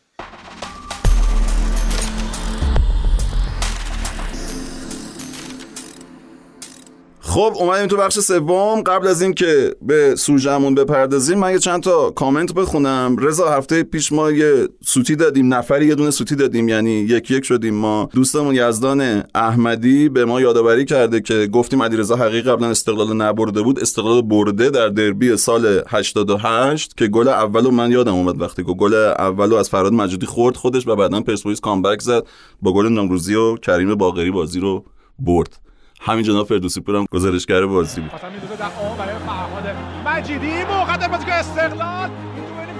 خب 7.29 7.53
اومدیم 7.55 7.87
تو 7.87 7.97
بخش 7.97 8.19
سوم. 8.19 8.81
قبل 8.81 9.07
از 9.07 9.21
اینکه 9.21 9.75
به 9.81 10.15
سوژمون 10.15 10.75
بپردازیم 10.75 11.37
من 11.37 11.51
یه 11.51 11.59
چند 11.59 11.83
تا 11.83 12.11
کامنت 12.11 12.53
بخونم. 12.53 13.15
رضا 13.19 13.49
هفته 13.49 13.83
پیش 13.83 14.11
ما 14.11 14.31
یه 14.31 14.69
سوتی 14.85 15.15
دادیم. 15.15 15.53
نفری 15.53 15.87
یه 15.87 15.95
دونه 15.95 16.11
سوتی 16.11 16.35
دادیم. 16.35 16.69
یعنی 16.69 16.91
یک 16.91 17.31
یک 17.31 17.45
شدیم 17.45 17.75
ما. 17.75 18.09
دوستمون 18.13 18.55
یزدان 18.55 19.23
احمدی 19.35 20.09
به 20.09 20.25
ما 20.25 20.41
یادآوری 20.41 20.85
کرده 20.85 21.21
که 21.21 21.47
گفتیم 21.47 21.83
علیرضا 21.83 22.15
حقیقی 22.15 22.41
قبلا 22.41 22.69
استقلال 22.69 23.15
نبرده 23.15 23.61
بود. 23.61 23.79
استقلال 23.79 24.21
برده 24.21 24.69
در 24.69 24.89
دربی 24.89 25.37
سال 25.37 25.83
88 25.87 26.97
که 26.97 27.07
گل 27.07 27.27
اولو 27.27 27.71
من 27.71 27.91
یادم 27.91 28.13
اومد 28.13 28.41
وقتی 28.41 28.63
گل 28.63 28.93
اولو 29.19 29.55
از 29.55 29.69
فراد 29.69 29.93
مجودی 29.93 30.25
خورد 30.25 30.57
خودش 30.57 30.87
و 30.87 30.95
بعدا 30.95 31.21
پرسپولیس 31.21 31.59
کامبک 31.59 32.01
زد 32.01 32.23
با 32.61 32.73
گل 32.73 32.87
نامروزی 32.87 33.35
و 33.35 33.55
کریم 33.55 33.95
باقری 33.95 34.31
بازی 34.31 34.59
رو 34.59 34.85
برد. 35.19 35.68
همین 36.01 36.23
جناب 36.23 36.47
فردوسی 36.47 36.81
پورم 36.81 37.05
گزارشگر 37.11 37.65
بازی 37.65 38.01
بود. 38.01 38.11
برای 38.11 39.15
فرهاد 39.27 39.75
مجیدی 40.05 40.63
موقع 40.63 41.07
بازیکن 41.07 41.31
استقلال. 41.31 42.09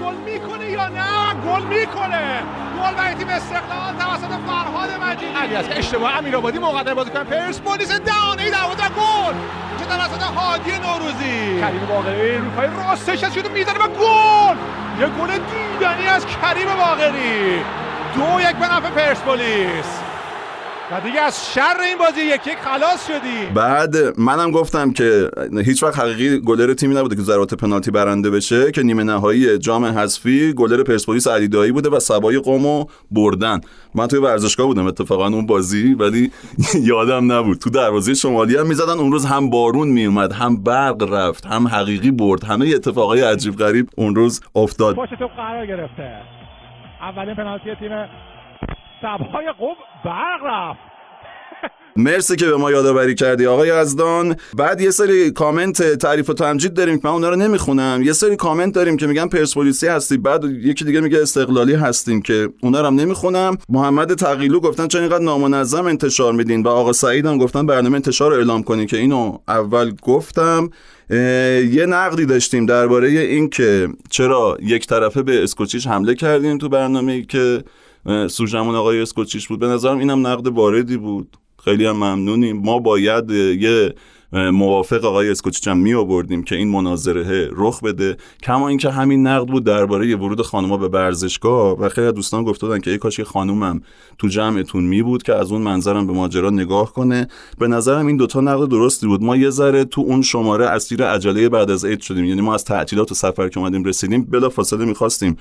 گل 0.04 0.14
می‌کنه 0.14 0.70
یا 0.70 0.88
نه؟ 0.88 1.34
گل 1.34 1.62
می‌کنه. 1.62 2.42
گل 2.76 2.94
برای 2.96 3.14
تیم 3.14 3.28
استقلال 3.28 3.94
توسط 3.98 4.32
فرهاد 4.46 4.90
مجیدی 5.02 5.32
علی 5.32 5.56
است 5.56 5.70
اشتباه 5.72 6.18
امیرآبادی 6.18 6.58
موقع 6.58 6.94
بازیکن 6.94 7.24
پرسپولیس 7.24 7.92
دهانه 7.92 8.50
دروازه 8.50 8.82
گل. 8.82 9.34
که 9.78 9.84
توسط 9.84 10.22
هادی 10.22 10.70
نوروزی. 10.70 11.60
کریم 11.60 11.86
باقری 11.88 12.38
رو 12.38 12.50
پای 12.50 12.66
راستش 12.66 13.24
از 13.24 13.34
شده 13.34 13.48
می‌زنه 13.48 13.78
و 13.78 13.88
گل. 13.88 14.56
یه 15.00 15.06
گل 15.06 15.30
دیدنی 15.32 16.06
از 16.06 16.26
کریم 16.26 16.68
باقری. 16.78 17.60
دو 18.14 18.40
یک 18.40 18.56
به 18.56 18.74
نفع 18.74 18.90
پرسپولیس 18.90 20.00
و 20.92 21.00
دیگه 21.00 21.20
از 21.20 21.52
شر 21.54 21.80
این 21.84 21.98
بازی 21.98 22.20
یک 22.20 22.46
یک 22.46 22.58
خلاص 22.58 23.06
شدی. 23.06 23.54
بعد 23.54 24.20
منم 24.20 24.50
گفتم 24.50 24.92
که 24.92 25.30
هیچ 25.64 25.82
وقت 25.82 25.98
حقیقی 25.98 26.38
گلر 26.40 26.74
تیمی 26.74 26.94
نبوده 26.94 27.16
که 27.16 27.22
ضربات 27.22 27.54
پنالتی 27.54 27.90
برنده 27.90 28.30
بشه 28.30 28.72
که 28.72 28.82
نیمه 28.82 29.02
نهایی 29.04 29.58
جام 29.58 29.84
حذفی 29.84 30.52
گلر 30.52 30.82
پرسپولیس 30.82 31.28
علیدایی 31.28 31.72
بوده 31.72 31.88
و 31.90 32.00
سبای 32.00 32.38
قومو 32.38 32.84
بردن. 33.10 33.60
من 33.94 34.06
توی 34.06 34.18
ورزشگاه 34.18 34.66
بودم 34.66 34.86
اتفاقا 34.86 35.26
اون 35.26 35.46
بازی 35.46 35.94
ولی 35.94 36.30
یادم 36.90 37.32
نبود. 37.32 37.58
تو 37.58 37.70
دروازه 37.70 38.14
شمالی 38.14 38.56
هم 38.56 38.66
می‌زدن 38.66 38.98
اون 38.98 39.12
روز 39.12 39.24
هم 39.26 39.50
بارون 39.50 39.88
میومد 39.88 40.32
هم 40.32 40.62
برق 40.62 41.12
رفت 41.12 41.46
هم 41.46 41.68
حقیقی 41.68 42.10
برد. 42.10 42.44
همه 42.44 42.66
اتفاقای 42.74 43.20
عجیب 43.20 43.56
غریب 43.56 43.88
اون 43.96 44.14
روز 44.14 44.40
افتاد. 44.54 44.96
پشت 44.96 45.18
تو 45.18 45.26
قرار 45.26 45.66
گرفته. 45.66 46.20
اولین 47.00 47.34
پنالتی 47.34 47.74
تیم 47.74 47.90
سبهای 49.02 49.46
قوم 49.58 49.76
برق 50.04 50.40
رفت. 50.44 50.80
مرسی 51.96 52.36
که 52.36 52.46
به 52.46 52.56
ما 52.56 52.70
یادآوری 52.70 53.14
کردی 53.14 53.46
آقای 53.46 53.80
یزدان. 53.80 54.36
بعد 54.56 54.80
یه 54.80 54.90
سری 54.90 55.30
کامنت 55.30 55.82
تعریف 55.82 56.30
و 56.30 56.34
تمجید 56.34 56.74
داریم 56.74 56.94
که 56.94 57.08
من 57.08 57.10
اونا 57.14 57.28
رو 57.28 57.36
نمی‌خونم. 57.36 58.00
یه 58.04 58.12
سری 58.12 58.36
کامنت 58.36 58.74
داریم 58.74 58.96
که 58.96 59.06
میگن 59.06 59.28
پرسپولیسی 59.28 59.86
هستی. 59.86 60.16
بعد 60.16 60.44
یکی 60.44 60.84
دیگه 60.84 61.00
میگه 61.00 61.22
استقلالی 61.22 61.74
هستیم 61.74 62.22
که 62.22 62.48
اونا 62.62 62.80
رو 62.80 62.86
هم 62.86 62.94
نمی‌خونم. 62.94 63.56
محمد 63.68 64.14
تقیلو 64.14 64.60
گفتن 64.60 64.88
چون 64.88 65.00
اینقدر 65.00 65.24
نامنظم 65.24 65.86
انتشار 65.86 66.32
میدین؟ 66.32 66.62
و 66.62 66.68
آقا 66.68 66.92
سعید 66.92 67.26
هم 67.26 67.38
گفتن 67.38 67.66
برنامه 67.66 67.94
انتشار 67.94 68.30
رو 68.30 68.36
اعلام 68.36 68.62
کنین 68.62 68.86
که 68.86 68.96
اینو 68.96 69.38
اول 69.48 69.92
گفتم. 70.02 70.70
یه 71.70 71.86
نقدی 71.88 72.26
داشتیم 72.26 72.66
درباره 72.66 73.08
اینکه 73.08 73.88
چرا 74.10 74.58
یک 74.62 74.86
طرفه 74.86 75.22
به 75.22 75.42
اسکوچیش 75.42 75.86
حمله 75.86 76.14
کردیم 76.14 76.58
تو 76.58 76.68
برنامه 76.68 77.22
که 77.22 77.62
سوژمون 78.30 78.74
آقای 78.74 79.00
اسکوچیش 79.00 79.48
بود. 79.48 79.58
به 79.58 79.66
نظرم 79.66 79.98
اینم 79.98 80.26
نقد 80.26 80.46
واردی 80.46 80.96
بود. 80.96 81.36
خیلی 81.64 81.86
هم 81.86 81.96
ممنونیم. 81.96 82.56
ما 82.56 82.78
باید 82.78 83.30
یه 83.30 83.94
موافق 84.32 85.04
آقای 85.04 85.30
اسکوچیچ 85.30 85.68
هم 85.68 85.78
می 85.78 85.94
آوردیم 85.94 86.42
که 86.42 86.56
این 86.56 86.68
مناظره 86.68 87.50
رخ 87.52 87.82
بده. 87.82 88.16
کما 88.42 88.68
اینکه 88.68 88.90
همین 88.90 89.26
نقد 89.26 89.46
بود 89.46 89.64
درباره 89.64 90.16
ورود 90.16 90.42
خانم‌ها 90.42 90.76
به 90.76 90.88
ورزشگاه 90.88 91.80
و 91.80 91.88
خیلی 91.88 92.12
دوستان 92.12 92.44
گفته 92.44 92.66
بودن 92.66 92.80
که 92.80 92.90
ای 92.90 92.98
کاش 92.98 93.20
خانومم 93.20 93.80
تو 94.18 94.28
جمعتون 94.28 94.84
می 94.84 95.02
بود 95.02 95.22
که 95.22 95.34
از 95.34 95.52
اون 95.52 95.62
منظرم 95.62 96.06
به 96.06 96.12
ماجرا 96.12 96.50
نگاه 96.50 96.92
کنه. 96.92 97.28
به 97.58 97.68
نظرم 97.68 98.06
این 98.06 98.16
دوتا 98.16 98.40
نقد 98.40 98.68
درستی 98.68 99.06
بود. 99.06 99.22
ما 99.22 99.36
یه 99.36 99.50
ذره 99.50 99.84
تو 99.84 100.00
اون 100.00 100.22
شماره 100.22 100.66
اسیر 100.66 101.04
عجله 101.04 101.48
بعد 101.48 101.70
از 101.70 101.84
عید 101.84 102.00
شدیم. 102.00 102.24
یعنی 102.24 102.40
ما 102.40 102.54
از 102.54 102.64
تعطیلات 102.64 103.12
و 103.12 103.14
سفر 103.14 103.48
که 103.48 103.60
اومدیم 103.60 103.84
رسیدیم 103.84 104.24
بلا 104.24 104.48
فاصله 104.48 104.84
می‌خواستیم 104.84 105.36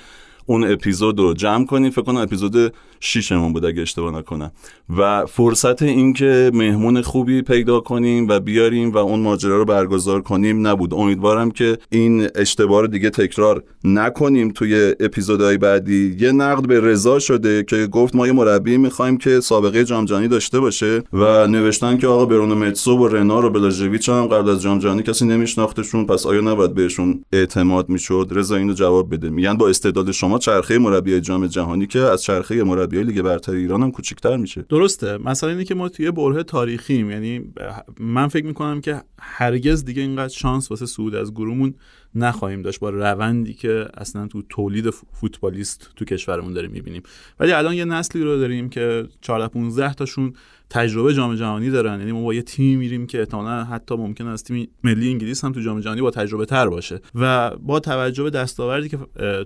اون 0.50 0.72
اپیزود 0.72 1.20
رو 1.20 1.34
جمع 1.34 1.66
کنیم. 1.66 1.92
فکر 1.92 2.02
کنم 2.02 2.18
اپیزود 2.18 2.74
شیشمون 3.00 3.54
بود 3.54 3.66
اگه 3.66 3.82
اشتباه 3.82 4.18
نکنم. 4.18 4.52
و 4.98 5.26
فرصت 5.26 5.82
اینکه 5.82 6.52
مهمون 6.54 7.02
خوبی 7.02 7.42
پیدا 7.42 7.80
کنیم 7.80 8.28
و 8.28 8.40
بیاریم 8.40 8.92
و 8.92 8.98
اون 8.98 9.20
ماجرا 9.20 9.58
رو 9.58 9.66
برگزار 9.66 10.22
کنیم 10.22 10.68
نبود. 10.68 10.94
امیدوارم 10.94 11.52
که 11.52 11.78
این 11.90 12.28
اشتباه 12.36 12.82
رو 12.82 12.88
دیگه 12.88 13.10
تکرار 13.10 13.64
نکنیم 13.84 14.52
توی 14.52 14.96
اپیزودهای 15.00 15.58
بعدی. 15.58 16.18
یه 16.20 16.32
نقد 16.32 16.68
به 16.68 16.80
رضا 16.80 17.20
شده 17.20 17.64
که 17.64 17.88
گفت 17.88 18.16
ما 18.16 18.28
یه 18.28 18.34
مربی 18.34 18.78
می‌خوایم 18.78 19.18
که 19.18 19.40
سابقه 19.40 19.84
جام 19.84 20.06
جهانی 20.06 20.28
داشته 20.28 20.60
باشه 20.60 21.04
و 21.14 21.48
نوشتن 21.48 21.98
که 21.98 22.08
آقا 22.08 22.26
برونو 22.26 22.56
متسو 22.56 22.98
و 22.98 23.08
رنار 23.08 23.46
و 23.46 23.50
بلاژویچ 23.50 24.10
هم 24.10 24.26
قبل 24.26 24.50
از 24.50 24.62
جام 24.62 24.80
جهانی 24.80 25.04
کسی 25.04 25.26
نمیشناختشون 25.26 26.06
پس 26.06 26.26
آیا 26.26 26.42
نباید 26.42 26.74
بهشون 26.74 27.24
اعتماد 27.34 27.90
می‌شد؟ 27.90 28.28
رضا 28.32 28.56
اینو 28.56 28.74
جواب 28.74 29.14
بده. 29.14 29.30
میگن 29.30 29.54
با 29.54 29.70
استعداد 29.70 30.12
شما 30.12 30.39
چرخه 30.40 30.78
مربی 30.78 31.22
جام 31.22 31.48
جهانی 31.48 31.88
که 31.88 32.00
از 32.00 32.24
چرخه 32.24 32.64
مربی 32.64 33.04
لیگ 33.04 33.22
برتر 33.22 33.52
ایران 33.52 33.84
هم 33.84 33.92
کوچیک‌تر 33.92 34.38
میشه. 34.38 34.66
درسته. 34.70 35.18
مثلا 35.18 35.50
اینه 35.50 35.64
که 35.64 35.76
ما 35.76 35.90
توی 35.90 36.12
بره 36.12 36.44
تاریخیم. 36.44 37.12
یعنی 37.12 37.54
من 38.00 38.28
فکر 38.28 38.46
می‌کنم 38.46 38.82
که 38.82 39.02
هرگز 39.20 39.86
دیگه 39.86 40.02
اینقدر 40.02 40.34
شانس 40.34 40.72
واسه 40.72 40.86
صعود 40.86 41.16
از 41.16 41.34
گروهمون 41.34 41.74
نخواهیم 42.16 42.62
داشت 42.62 42.80
با 42.80 42.90
روندی 42.90 43.54
که 43.54 43.88
اصلا 43.98 44.28
تو 44.28 44.42
تولید 44.50 44.90
فوتبالیست 44.90 45.90
تو 45.96 46.06
کشورمون 46.06 46.54
داریم 46.54 46.72
می‌بینیم. 46.72 47.04
ولی 47.40 47.52
الان 47.52 47.74
یه 47.74 47.86
نسلی 47.86 48.24
رو 48.24 48.38
داریم 48.38 48.70
که 48.70 49.08
14 49.22 49.48
15 49.48 49.94
تاشون 49.94 50.34
تجربه 50.70 51.14
جام 51.14 51.36
جهانی 51.36 51.70
دارن. 51.70 52.00
یعنی 52.00 52.12
ما 52.12 52.22
با 52.22 52.34
یه 52.34 52.42
تیمی 52.42 52.76
میریم 52.76 53.08
که 53.08 53.20
احتمالاً 53.20 53.64
حتی 53.64 53.96
ممکن 53.96 54.28
است 54.28 54.46
تیم 54.46 54.68
ملی 54.84 55.10
انگلیس 55.10 55.44
هم 55.44 55.52
تو 55.52 55.62
جام 55.62 55.80
جهانی 55.80 56.02
با 56.02 56.12
تجربه 56.12 56.46
تر 56.46 56.68
باشه. 56.70 57.02
و 57.16 57.52
با 57.58 57.80
توجه 57.80 58.24
به 58.24 58.30
دستاوردی 58.30 58.90
که 58.90 58.98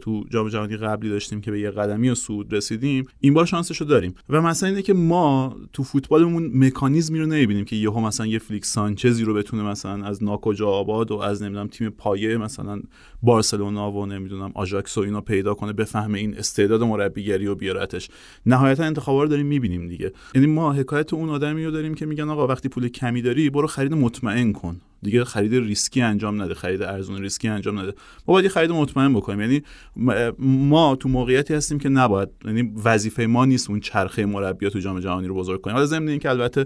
تو 0.02 0.24
جام 0.30 0.50
جهانی 0.50 0.78
قبلی 0.78 1.10
داشتیم 1.10 1.42
که 1.42 1.52
به 1.52 1.60
یه 1.60 1.72
قدمی 1.72 2.10
صعود 2.10 2.54
رسیدیم 2.54 3.06
این 3.20 3.34
بار 3.34 3.46
شانسش 3.46 3.78
رو 3.78 3.88
داریم. 3.88 4.14
و 4.30 4.42
مثلا 4.42 4.70
اینه 4.70 4.82
که 4.82 4.94
ما 4.94 5.56
تو 5.74 5.84
فوتبالمون 5.84 6.52
مکانیزمی 6.54 7.20
رو 7.20 7.26
نمی‌بینیم 7.26 7.66
که 7.66 7.76
یهو 7.76 8.00
مثلا 8.00 8.26
یه 8.26 8.40
فلیکس 8.40 8.74
سانچزی 8.74 9.24
رو 9.24 9.34
بتونه 9.34 9.64
مثلا 9.64 10.06
از 10.06 10.24
ناکجا 10.24 10.68
آباد 10.68 11.12
و 11.12 11.18
از 11.18 11.44
نمی‌دونم 11.44 11.68
تیم 11.68 11.90
پایه 11.90 12.38
مثلا 12.38 12.82
بارسلونا 13.24 13.92
و 13.92 14.06
نمی‌دونم 14.06 14.52
آژاکس 14.56 14.98
و 14.98 15.02
اینا 15.02 15.22
پیدا 15.22 15.54
کنه 15.54 15.74
بفهمه 15.74 16.20
این 16.20 16.38
استعداد 16.38 16.84
مربیگری 16.84 17.48
و 17.48 17.56
بیارتش. 17.56 18.10
نهایتا 18.46 18.84
انتخابا 18.84 19.24
رو 19.24 19.30
داریم 19.30 19.46
می‌بینیم 19.46 19.88
دیگه. 19.88 20.12
یعنی 20.36 20.48
ما 20.48 20.74
حکایت 20.74 21.14
اون 21.14 21.30
آدمی 21.30 21.66
رو 21.66 21.72
داریم 21.72 21.94
که 21.94 22.06
میگن 22.06 22.30
آقا 22.30 22.48
وقتی 22.48 22.70
پول 22.70 22.88
کمی 22.88 23.22
داری 23.22 23.50
برو 23.50 23.68
خرید 23.68 23.94
مطمئن 23.94 24.54
کن. 24.54 24.82
دیگه 25.02 25.24
خرید 25.24 25.54
ریسکی 25.54 26.02
انجام 26.02 26.42
نده 26.42 26.54
خرید 26.54 26.82
ارزون 26.82 27.22
ریسکی 27.22 27.48
انجام 27.48 27.80
نده. 27.80 27.94
ما 28.28 28.34
باید 28.34 28.48
خرید 28.48 28.72
مطمئن 28.72 29.14
بکنیم. 29.14 29.42
یعنی 29.42 29.62
ما 30.40 30.96
تو 30.96 31.10
موقعیتی 31.10 31.54
هستیم 31.54 31.80
که 31.80 31.90
نباید 31.90 32.30
یعنی 32.46 32.74
وظیفه 32.84 33.26
ما 33.26 33.46
نیست 33.46 33.70
اون 33.70 33.80
چرخه 33.80 34.26
مربی 34.26 34.70
تو 34.70 34.80
جام 34.80 35.00
جهانی 35.00 35.28
رو 35.28 35.36
بزرگ 35.36 35.62
کنیم. 35.62 35.76
حالا 35.76 35.86
ضمن 35.86 36.08
اینکه 36.08 36.30
البته 36.30 36.66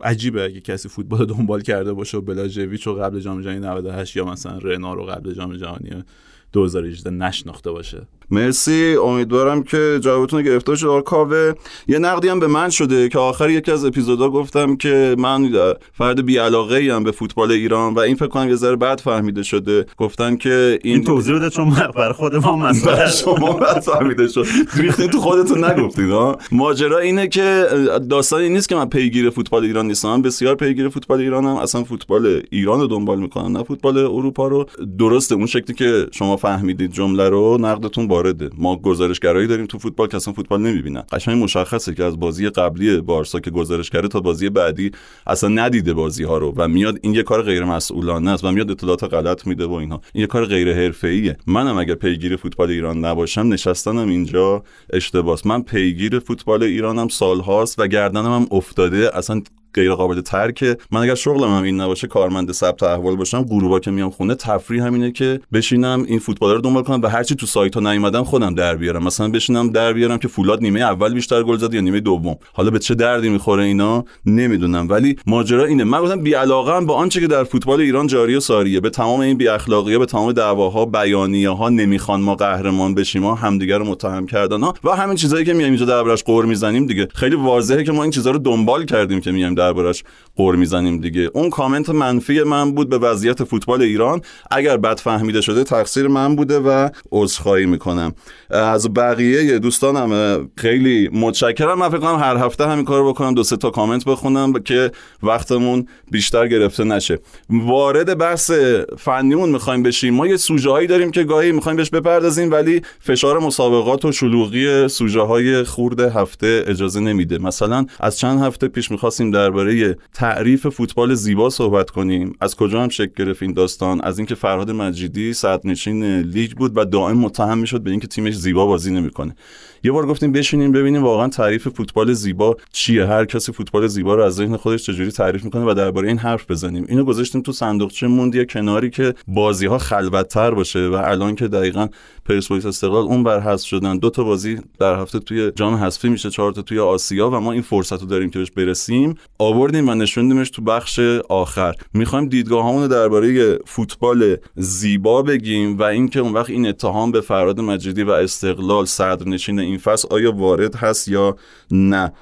عجیبه 0.00 0.44
اگه 0.44 0.60
کسی 0.60 0.88
فوتبال 0.88 1.24
دنبال 1.26 1.60
کرده 1.60 1.92
باشه 1.92 2.18
و 2.18 2.20
بلاژویچ 2.20 2.86
رو 2.86 2.94
قبل 2.94 3.20
جام 3.20 3.42
جهانی 3.42 3.58
98 3.58 4.16
یا 4.16 4.24
مثلا 4.24 4.58
رنا 4.58 4.94
رو 4.94 5.04
قبل 5.04 5.32
جام 5.32 5.56
جهانی 5.56 6.04
2018 6.52 7.10
نشناخته 7.10 7.70
باشه. 7.70 8.06
مرسی. 8.30 8.96
امیدوارم 9.04 9.62
که 9.62 9.98
جوابتون 10.02 10.42
گرفته 10.42 10.76
شده 10.76 11.02
کاوه 11.02 11.52
یه 11.88 11.98
نقدی 11.98 12.28
هم 12.28 12.40
به 12.40 12.46
من 12.46 12.70
شده 12.70 13.08
که 13.08 13.18
آخر 13.18 13.50
یکی 13.50 13.72
از 13.72 13.84
اپیزودا 13.84 14.30
گفتم 14.30 14.76
که 14.76 15.16
من 15.18 15.52
فرد 15.92 16.26
بی 16.26 16.38
علاقه 16.38 16.88
ام 16.92 17.04
به 17.04 17.10
فوتبال 17.10 17.50
ایران 17.52 17.94
و 17.94 17.98
این 17.98 18.16
فکر 18.16 18.26
کنم 18.26 18.48
یه 18.48 18.54
ذره 18.54 18.76
بد 18.76 19.00
فهمیده 19.00 19.42
شده. 19.42 19.86
گفتن 19.96 20.36
که 20.36 20.78
این, 20.82 20.94
این 20.94 21.04
توضیح 21.04 21.36
بده 21.36 21.50
چون 21.50 21.70
بر 21.70 22.12
خود 22.12 22.36
ما 22.36 22.56
مثلا 22.56 23.08
شما 23.08 23.52
بد 23.52 23.80
فهمیده 23.80 24.28
شد. 24.28 24.46
ریختین 24.76 25.10
تو 25.10 25.20
خودتون 25.20 25.64
نگفتید 25.64 26.10
ها؟ 26.10 26.38
ماجرا 26.52 26.98
اینه 26.98 27.28
که 27.28 27.66
داستانی 28.10 28.48
نیست 28.48 28.68
که 28.68 28.74
من 28.76 28.88
پیگیر 28.88 29.30
فوتبال 29.30 29.64
ایران 29.64 29.86
نیستم. 29.86 30.08
من 30.08 30.22
بسیار 30.22 30.54
پیگیر 30.54 30.88
فوتبال 30.88 31.20
ایرانم. 31.20 31.56
اصلا 31.56 31.84
فوتبال 31.84 32.42
ایران 32.50 32.80
رو 32.80 32.86
دنبال 32.86 33.18
می‌کنم 33.18 33.56
نه 33.56 33.64
فوتبال 33.64 33.98
اروپا 33.98 34.48
رو. 34.48 34.66
درسته 34.98 35.34
اون 35.34 35.46
شکلی 35.46 35.76
که 35.76 36.06
شما 36.12 36.36
فهمیدید 36.36 36.92
جمله 36.92 37.28
رو. 37.28 37.58
نقدتون 37.60 38.08
وارده. 38.20 38.50
ما 38.58 38.76
گزارشگرایی 38.76 39.46
داریم 39.46 39.66
تو 39.66 39.78
فوتبال 39.78 40.08
که 40.08 40.16
اصلا 40.16 40.34
فوتبال 40.34 40.60
نمی‌بینن. 40.60 41.02
قشنگ 41.12 41.42
مشخصه 41.42 41.94
که 41.94 42.04
از 42.04 42.20
بازی 42.20 42.48
قبلی 42.48 43.00
بارسا 43.00 43.40
که 43.40 43.50
گزارش 43.50 43.90
کرده 43.90 44.08
تا 44.08 44.20
بازی 44.20 44.50
بعدی 44.50 44.90
اصلا 45.26 45.48
ندیده 45.48 45.94
بازی 45.94 46.24
ها 46.24 46.38
رو 46.38 46.54
و 46.56 46.68
میاد 46.68 46.98
این 47.02 47.14
یه 47.14 47.22
کار 47.22 47.42
غیر 47.42 47.64
مسئولانه 47.64 48.30
است 48.30 48.44
و 48.44 48.50
میاد 48.50 48.70
اطلاعات 48.70 49.04
غلط 49.04 49.46
میده 49.46 49.66
و 49.66 49.72
اینها. 49.72 50.00
این 50.12 50.20
یه 50.20 50.26
کار 50.26 50.44
غیر 50.44 50.74
حرفه‌ایه. 50.74 51.36
منم 51.46 51.78
اگر 51.78 51.94
پیگیر 51.94 52.36
فوتبال 52.36 52.70
ایران 52.70 53.04
نباشم 53.04 53.40
نشستنم 53.40 54.08
اینجا 54.08 54.62
اشتباس. 54.92 55.46
من 55.46 55.62
پیگیر 55.62 56.18
فوتبال 56.18 56.62
ایرانم 56.62 57.08
سالهاست 57.08 57.78
و 57.78 57.86
گردنم 57.86 58.32
هم 58.32 58.46
افتاده. 58.50 59.16
اصلا 59.16 59.42
غیر 59.74 59.94
قابل 59.94 60.20
ترکه 60.20 60.76
من 60.90 61.00
اگر 61.00 61.14
شغلم 61.14 61.56
هم 61.56 61.62
این 61.62 61.80
نباشه 61.80 62.06
کارمند 62.06 62.52
ثبت 62.52 62.82
احوال 62.82 63.16
باشم 63.16 63.42
گروبا 63.42 63.80
که 63.80 63.90
میام 63.90 64.10
خونه 64.10 64.34
تفریح 64.34 64.86
همینه 64.86 65.12
که 65.12 65.40
بشینم 65.52 66.04
این 66.08 66.18
فوتبال 66.18 66.54
رو 66.54 66.60
دنبال 66.60 66.82
کنم 66.82 67.02
و 67.02 67.06
هرچی 67.06 67.34
تو 67.34 67.46
سایت 67.46 67.74
ها 67.74 67.92
نیومدم 67.92 68.24
خودم 68.24 68.54
در 68.54 68.76
بیارم. 68.76 69.04
مثلا 69.04 69.28
بشینم 69.28 69.70
در 69.70 69.92
بیارم 69.92 70.18
که 70.18 70.28
فولاد 70.28 70.62
نیمه 70.62 70.80
اول 70.80 71.14
بیشتر 71.14 71.42
گل 71.42 71.56
زد 71.56 71.74
یا 71.74 71.80
نیمه 71.80 72.00
دوم. 72.00 72.36
حالا 72.52 72.70
به 72.70 72.78
چه 72.78 72.94
دردی 72.94 73.28
می‌خوره 73.28 73.64
اینا 73.64 74.04
نمی‌دونم. 74.26 74.86
ولی 74.90 75.16
ماجرا 75.26 75.64
اینه. 75.64 75.84
من 75.84 76.00
گفتم 76.00 76.22
بی 76.22 76.34
علاقه 76.34 76.86
با 76.86 76.94
آنچه 76.94 77.20
که 77.20 77.26
در 77.26 77.44
فوتبال 77.44 77.80
ایران 77.80 78.06
جاری 78.06 78.34
و 78.34 78.40
ساریه. 78.40 78.80
به 78.80 78.90
تمام 78.90 79.20
این 79.20 79.38
بی 79.38 79.48
اخلاقیه 79.48 79.98
به 79.98 80.06
تمام 80.06 80.32
دعواها 80.32 80.84
بیانیه 80.84 81.50
ها 81.50 81.68
نمی‌خوان 81.68 82.20
ما 82.20 82.34
قهرمان 82.34 82.94
بشیم 82.94 83.24
ها 83.24 83.34
همدیگه 83.34 83.78
رو 83.78 83.84
متهم 83.84 84.26
کردن 84.26 84.60
ها. 84.60 84.74
و 84.84 84.90
همین 84.90 85.16
چیزایی 85.16 85.44
که 85.44 85.52
میایم 85.52 85.72
اینجا 85.72 85.86
دربارش 85.86 86.24
قور 86.24 86.44
می‌زنیم 86.44 86.86
دیگه. 86.86 87.08
خیلی 87.14 87.36
واضحه 87.36 87.84
که 87.84 87.92
ما 87.92 88.02
این 88.02 88.12
چیزا 88.12 88.30
رو 88.30 88.38
دنبال 88.38 88.84
کردیم 88.84 89.20
که 89.20 89.32
میایم 89.32 89.54
دربارش 89.60 90.04
قور 90.36 90.56
می‌زنیم 90.56 91.00
دیگه. 91.00 91.30
اون 91.34 91.50
کامنت 91.50 91.90
منفی 91.90 92.42
من 92.42 92.74
بود 92.74 92.88
به 92.88 92.98
وضعیت 92.98 93.44
فوتبال 93.44 93.82
ایران. 93.82 94.20
اگر 94.50 94.76
بد 94.76 94.98
فهمیده 94.98 95.40
شده 95.40 95.64
تقصیر 95.64 96.08
من 96.08 96.36
بوده 96.36 96.58
و 96.58 96.88
عذرخواهی 97.12 97.66
می‌کنم. 97.66 98.12
از 98.50 98.94
بقیه 98.94 99.58
دوستانم 99.58 100.10
خیلی 100.56 101.08
متشکرم. 101.12 101.78
من 101.78 101.88
فکر 101.88 101.98
کنم 101.98 102.18
هر 102.18 102.36
هفته 102.36 102.66
همین 102.66 102.84
کار 102.84 103.08
بکنم 103.08 103.34
دو 103.34 103.42
سه 103.42 103.56
تا 103.56 103.70
کامنت 103.70 104.04
بخونم 104.04 104.52
که 104.52 104.90
وقتمون 105.22 105.86
بیشتر 106.10 106.48
گرفته 106.48 106.84
نشه. 106.84 107.18
وارد 107.50 108.18
بحث 108.18 108.50
فنیمون 108.98 109.50
می‌خوایم 109.50 109.82
بشیم. 109.82 110.14
ما 110.14 110.26
یه 110.26 110.36
سوژه 110.36 110.70
هایی 110.70 110.86
داریم 110.86 111.10
که 111.10 111.24
گاهی 111.24 111.52
می‌خوایم 111.52 111.76
بهش 111.76 111.90
بپردازیم 111.90 112.52
ولی 112.52 112.82
فشار 113.00 113.38
مسابقات 113.38 114.04
و 114.04 114.12
شلوغی 114.12 114.88
سوژه 114.88 115.20
های 115.20 115.64
خورد 115.64 116.00
هفته 116.00 116.64
اجازه 116.66 117.00
نمیده. 117.00 117.38
مثلا 117.38 117.86
از 118.00 118.18
چند 118.18 118.40
هفته 118.40 118.68
پیش 118.68 118.90
می‌خواستیم 118.90 119.30
درباره 119.50 119.96
تعریف 120.14 120.66
فوتبال 120.66 121.14
زیبا 121.14 121.50
صحبت 121.50 121.90
کنیم. 121.90 122.32
از 122.40 122.56
کجا 122.56 122.82
هم 122.82 122.88
شکل 122.88 123.12
گرفت 123.16 123.42
این 123.42 123.52
داستان؟ 123.52 124.00
از 124.00 124.18
اینکه 124.18 124.34
فرهاد 124.34 124.70
مجیدی 124.70 125.32
نشین 125.64 126.20
لیگ 126.20 126.52
بود 126.52 126.72
و 126.76 126.84
دائم 126.84 127.18
متهم 127.18 127.58
می‌شد 127.58 127.80
به 127.82 127.90
اینکه 127.90 128.06
تیمش 128.06 128.36
زیبا 128.36 128.66
بازی 128.66 128.92
نمی‌کنه. 128.92 129.36
یه 129.84 129.92
بار 129.92 130.06
گفتیم 130.06 130.32
بشینیم 130.32 130.72
ببینیم 130.72 131.02
واقعا 131.02 131.28
تعریف 131.28 131.68
فوتبال 131.68 132.12
زیبا 132.12 132.56
چیه؟ 132.72 133.06
هر 133.06 133.24
کسی 133.24 133.52
فوتبال 133.52 133.86
زیبا 133.86 134.14
رو 134.14 134.22
از 134.22 134.34
ذهن 134.34 134.56
خودش 134.56 134.86
چجوری 134.86 135.10
تعریف 135.10 135.44
می‌کنه 135.44 135.64
و 135.64 135.74
درباره 135.74 136.08
این 136.08 136.18
حرف 136.18 136.50
بزنیم. 136.50 136.86
اینو 136.88 137.04
گذاشتیم 137.04 137.42
تو 137.42 137.52
صندوقچه 137.52 138.06
موندی 138.06 138.46
کناری 138.46 138.90
که 138.90 139.14
بازی 139.28 139.66
ها 139.66 139.78
خلوتتر 139.78 140.50
باشه 140.50 140.88
و 140.88 140.94
الان 141.04 141.34
که 141.34 141.48
دقیقا 141.48 141.88
پرسپولیس 142.24 142.66
استقلال 142.66 143.02
اون 143.02 143.24
بر 143.24 143.40
حذف 143.40 143.66
شدن 143.66 143.98
دو 143.98 144.10
تا 144.10 144.24
بازی 144.24 144.58
در 144.78 145.00
هفته 145.00 145.18
توی 145.18 145.52
جام 145.56 145.74
حذفی 145.74 146.08
میشه 146.08 146.30
چهار 146.30 146.52
تا 146.52 146.62
توی 146.62 146.78
آسیا 146.78 147.30
و 147.30 147.40
ما 147.40 147.52
این 147.52 147.62
فرصت 147.62 148.00
رو 148.00 148.06
داریم 148.06 148.30
که 148.30 148.38
بهش 148.38 148.50
برسیم. 148.50 149.14
آوردیم 149.38 149.88
و 149.88 149.94
نشوندیمش 149.94 150.50
تو 150.50 150.62
بخش 150.62 150.98
آخر. 151.28 151.74
می‌خوایم 151.94 152.28
دیدگاه 152.28 152.80
رو 152.80 152.88
درباره 152.88 153.58
فوتبال 153.66 154.36
زیبا 154.56 155.22
بگیم 155.22 155.78
و 155.78 155.82
اینکه 155.82 156.20
اون 156.20 156.32
وقت 156.32 156.50
این 156.50 156.66
اتهام 156.66 157.10
به 157.12 157.20
فراد 157.20 157.60
مجیدی 157.60 158.02
و 158.02 158.10
استقلال 158.10 158.84
صدرنشین 158.84 159.69
این 159.70 159.78
فصل 159.78 160.08
آیا 160.10 160.32
وارد 160.32 160.74
هست 160.74 161.08
یا 161.08 161.36
نه؟ 161.70 162.12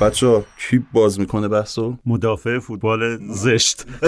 بچه 0.00 0.44
کی 0.68 0.80
باز 0.92 1.20
می‌کنه 1.20 1.48
بحثو؟ 1.48 1.96
مدافع 2.06 2.58
فوتبال 2.58 3.18
زشت. 3.30 3.86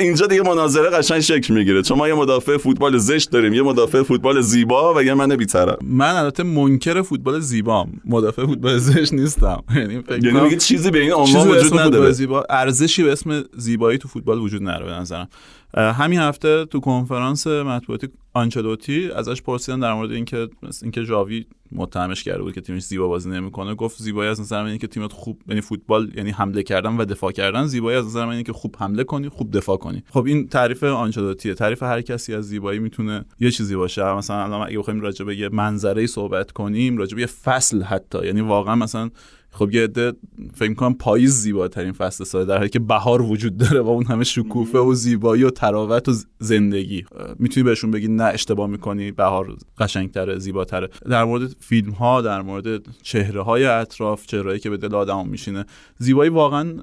اینجا 0.00 0.26
دیگه 0.26 0.42
مناظره 0.42 0.90
قشنگ 0.90 1.20
شکل 1.20 1.54
می‌گیره. 1.54 1.82
چون 1.82 1.98
ما 1.98 2.08
یه 2.08 2.14
مدافع 2.14 2.56
فوتبال 2.56 2.98
زشت 2.98 3.30
داریم. 3.30 3.54
یه 3.54 3.62
مدافع 3.62 4.02
فوتبال 4.02 4.40
زیبا 4.40 4.94
و 4.94 5.02
یه 5.02 5.14
من 5.14 5.36
بیطرف 5.36 5.76
من 5.82 6.14
البته 6.14 6.42
منکر 6.42 7.02
فوتبال 7.02 7.40
زیبام. 7.40 8.00
مدافع 8.04 8.46
فوتبال 8.46 8.78
زشت 8.78 9.12
نیستم. 9.12 9.62
یعنی 9.76 10.02
یعنی 10.22 10.40
میگه 10.40 10.56
چیزی 10.56 10.90
به 10.90 11.00
این 11.00 11.12
عنوان 11.12 11.48
وجود 11.48 11.80
نداره. 11.80 12.12
زیبا 12.12 12.44
ارزشی 12.50 13.02
به 13.02 13.12
اسم 13.12 13.44
زیبایی 13.56 13.98
تو 13.98 14.08
فوتبال 14.08 14.38
وجود 14.38 14.62
نداره 14.62 14.84
به 14.84 14.92
نظرم. 14.92 15.28
همین 15.74 16.18
هفته 16.18 16.64
تو 16.64 16.80
کنفرانس 16.80 17.46
مطبوعاتی 17.46 18.08
آنچلوتی 18.34 19.10
ازش 19.10 19.42
پرسیدن 19.42 19.80
در 19.80 19.94
مورد 19.94 20.12
اینکه 20.12 20.48
اینکه 20.82 21.02
ژاوی 21.02 21.46
متهمش 21.72 22.24
کرده 22.24 22.42
بود 22.42 22.54
که 22.54 22.60
تیمش 22.60 22.82
زیبا 22.82 23.08
بازی 23.08 23.30
نمی‌کنه 23.30 23.74
گفت 23.74 24.02
زیبایی 24.02 24.30
از 24.30 24.40
نظر 24.40 24.60
من 24.60 24.66
اینه 24.66 24.78
که 24.78 24.86
تیمت 24.86 25.12
خوب 25.12 25.42
یعنی 25.48 25.60
فوتبال 25.60 26.12
یعنی 26.16 26.30
حمله 26.30 26.62
کردن 26.62 26.96
و 26.96 27.04
دفاع 27.04 27.32
کردن. 27.32 27.66
زیبایی 27.66 27.98
از 27.98 28.06
نظر 28.06 28.24
من 28.24 28.30
اینه 28.30 28.42
که 28.42 28.52
خوب 28.52 28.76
حمله 28.78 29.04
کنی 29.04 29.28
خوب 29.28 29.56
دفاع 29.56 29.76
کنی. 29.76 30.02
خب 30.10 30.24
این 30.24 30.48
تعریف 30.48 30.84
آنچلوتیه. 30.84 31.54
تعریف 31.54 31.82
هر 31.82 32.00
کسی 32.00 32.34
از 32.34 32.44
زیبایی 32.44 32.78
می‌تونه 32.78 33.24
یه 33.40 33.50
چیزی 33.50 33.76
باشه. 33.76 34.12
مثلا 34.12 34.44
الان 34.44 34.66
اگه 34.66 34.78
بخوایم 34.78 35.00
راجع 35.00 35.24
به 35.24 35.36
یه 35.36 35.48
منظره 35.48 36.06
صحبت 36.06 36.52
کنیم 36.52 36.96
راجع 36.96 37.14
به 37.14 37.20
یه 37.20 37.26
فصل 37.26 37.82
حتی 37.82 38.26
یعنی 38.26 38.40
واقعا 38.40 38.74
مثلا 38.74 39.10
خب 39.50 39.74
یه 39.74 39.84
عده 39.84 40.12
فکر 40.54 40.74
کنم 40.74 40.94
پاییز 40.94 41.34
زیباترین 41.34 41.92
فصل 41.92 42.24
سال 42.24 42.44
در 42.44 42.56
حالی 42.56 42.68
که 42.68 42.78
بهار 42.78 43.22
وجود 43.22 43.56
داره 43.56 43.80
و 43.80 43.88
اون 43.88 44.04
همه 44.04 44.24
شکوفه 44.24 44.78
و 44.78 44.94
زیبایی 44.94 45.44
و 45.44 45.50
تراوت 45.50 46.08
و 46.08 46.12
زندگی. 46.38 47.04
می‌تونی 47.38 47.64
بهشون 47.64 47.90
بگی 47.90 48.08
نه 48.08 48.24
اشتباه 48.24 48.66
می‌کنی 48.66 49.12
بهار 49.12 49.56
قشنگتره 49.78 50.38
زیباتره. 50.38 50.88
در 51.08 51.24
مورد 51.24 51.56
فیلم 51.60 51.90
ها 51.90 52.22
در 52.22 52.42
مورد 52.42 52.86
چهره 53.02 53.42
های 53.42 53.64
اطراف 53.64 54.26
چهرهایی 54.26 54.60
که 54.60 54.70
به 54.70 54.76
دل 54.76 54.94
آدم 54.94 55.28
میشینه 55.28 55.64
زیبایی 55.98 56.30
واقعا 56.30 56.74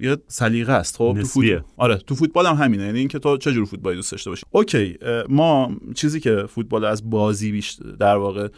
یه 0.00 0.16
سلیقه 0.28 0.72
است. 0.72 0.96
خب 0.96 1.16
تو 1.20 1.26
فوتبال 1.26 1.62
آره 1.76 1.96
تو 1.96 2.14
فوتبال 2.14 2.46
هم 2.46 2.56
همینه. 2.56 2.84
یعنی 2.84 2.98
اینکه 2.98 3.18
تو 3.18 3.36
چه 3.36 3.52
جور 3.52 3.64
فوتبالی 3.64 3.96
دوست 3.96 4.12
داشته 4.12 4.30
باشی؟ 4.30 4.42
اوکی 4.50 4.98
ما 5.28 5.76
چیزی 5.94 6.20
که 6.20 6.44
فوتبال 6.48 6.84
از 6.84 7.10
بازی 7.10 7.52
بیشتر 7.52 7.84
در 7.90 8.16
واقع 8.16 8.48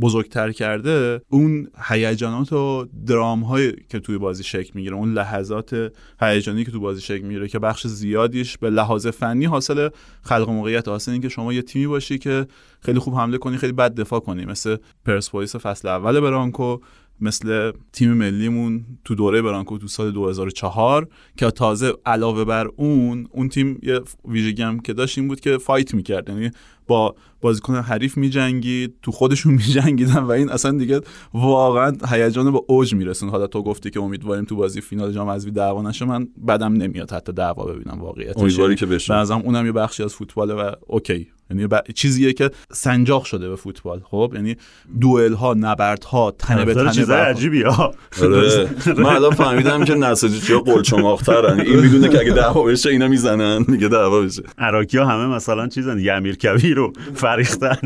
بزرگتر 0.00 0.52
کرده 0.52 1.20
اون 1.28 1.68
هیجانات 1.88 2.52
و 2.52 2.86
درام 3.06 3.40
هایی 3.40 3.72
که 3.88 4.00
توی 4.00 4.18
بازی 4.18 4.44
شکل 4.44 4.70
می‌گیره 4.74 4.94
اون 4.94 5.12
لحظات 5.12 5.92
هیجانی 6.20 6.64
که 6.64 6.70
تو 6.70 6.80
بازی 6.80 7.00
شکل 7.00 7.22
می‌گیره 7.22 7.48
که 7.48 7.58
بخش 7.58 7.86
زیادیش 7.86 8.58
به 8.58 8.70
لحاظ 8.70 9.06
فنی 9.06 9.44
حاصل 9.44 9.88
خلق 10.22 10.50
موقعیت 10.50 10.88
حاصل 10.88 11.12
این 11.12 11.20
که 11.20 11.28
شما 11.28 11.52
یه 11.52 11.62
تیمی 11.62 11.86
باشی 11.86 12.18
که 12.18 12.46
خیلی 12.80 12.98
خوب 12.98 13.14
حمله 13.14 13.38
کنی 13.38 13.56
خیلی 13.56 13.72
بد 13.72 13.94
دفاع 13.94 14.20
کنی 14.20 14.44
مثل 14.44 14.76
پرسپولیس 15.04 15.56
فصل 15.56 15.88
اول 15.88 16.20
برانکو. 16.20 16.78
مثل 17.20 17.72
تیم 17.92 18.12
ملیمون 18.12 18.84
تو 19.04 19.14
دوره 19.14 19.42
برانکو 19.42 19.78
تو 19.78 19.88
سال 19.88 20.10
2004 20.10 21.08
که 21.36 21.50
تازه 21.50 21.92
علاوه 22.06 22.44
بر 22.44 22.68
اون 22.76 23.28
اون 23.30 23.48
تیم 23.48 23.80
یه 23.82 24.00
ویژگی 24.24 24.62
هم 24.62 24.80
که 24.80 24.92
داشت 24.92 25.18
این 25.18 25.28
بود 25.28 25.40
که 25.40 25.58
فایت 25.58 25.94
می‌کرد. 25.94 26.28
یعنی 26.28 26.50
با 26.86 27.14
بازیکن 27.40 27.74
حریف 27.74 28.16
میجنگید 28.16 28.94
تو 29.02 29.12
خودشون 29.12 29.54
میجنگیدن 29.62 30.18
و 30.18 30.30
این 30.30 30.50
اصلا 30.50 30.78
دیگه 30.78 31.00
واقعا 31.34 31.92
هیجان 32.08 32.50
با 32.50 32.64
اوج 32.68 32.94
میرسون 32.94 33.28
حالا 33.28 33.46
تو 33.46 33.62
گفتی 33.62 33.90
که 33.90 34.00
امیدواریم 34.00 34.44
تو 34.44 34.56
بازی 34.56 34.80
فینال 34.80 35.12
جام 35.12 35.28
حذفی 35.28 35.50
دعوا 35.50 35.82
نشه. 35.82 36.04
من 36.04 36.28
بدم 36.48 36.72
نمیاد 36.72 37.12
حتی 37.12 37.32
دعوا 37.32 37.64
ببینم 37.64 38.00
واقعیت 38.00 38.38
امیدواری 38.38 38.74
که 38.74 38.86
بشه. 38.86 39.32
اونم 39.32 39.66
یه 39.66 39.72
بخشی 39.72 40.02
از 40.02 40.14
فوتباله 40.14 40.54
و 40.54 40.72
اوکی. 40.86 41.28
یعنی 41.50 41.66
ب... 41.66 41.80
چیزیه 41.94 42.32
که 42.32 42.50
سنجاق 42.72 43.24
شده 43.24 43.48
به 43.48 43.56
فوتبال. 43.56 44.00
خب؟ 44.04 44.32
یعنی 44.34 44.56
دوئل 45.00 45.32
ها 45.32 45.54
نبرد 45.54 46.04
ها 46.04 46.30
تنه 46.30 46.64
به 46.64 46.74
تنه 46.74 46.92
چیز 46.92 47.10
عجیبی 47.10 47.62
ها 47.62 47.94
آره. 48.22 48.68
من 48.86 49.06
الان 49.06 49.30
فهمیدم 49.30 49.84
که 49.84 49.94
نساجی 49.94 50.52
ها 50.52 50.60
قلچماخترن 50.60 51.60
این 51.60 51.80
می‌دونه 51.80 52.08
که 52.08 52.20
اگه 52.20 52.32
دعوا 52.32 52.62
بشه 52.62 52.90
اینا 52.90 53.08
می‌زنن. 53.08 53.64
میگه 53.68 53.88
دعوا 53.88 54.20
بشه. 54.20 54.42
عراقی 54.58 54.98
ها 54.98 55.04
همه 55.04 55.34
مثلا 55.34 55.68
چیزن 55.68 55.98
یه 55.98 56.12
امیر 56.12 56.36
کبیر 56.36 56.76
رو 56.76 56.92
فریختن. 57.14 57.78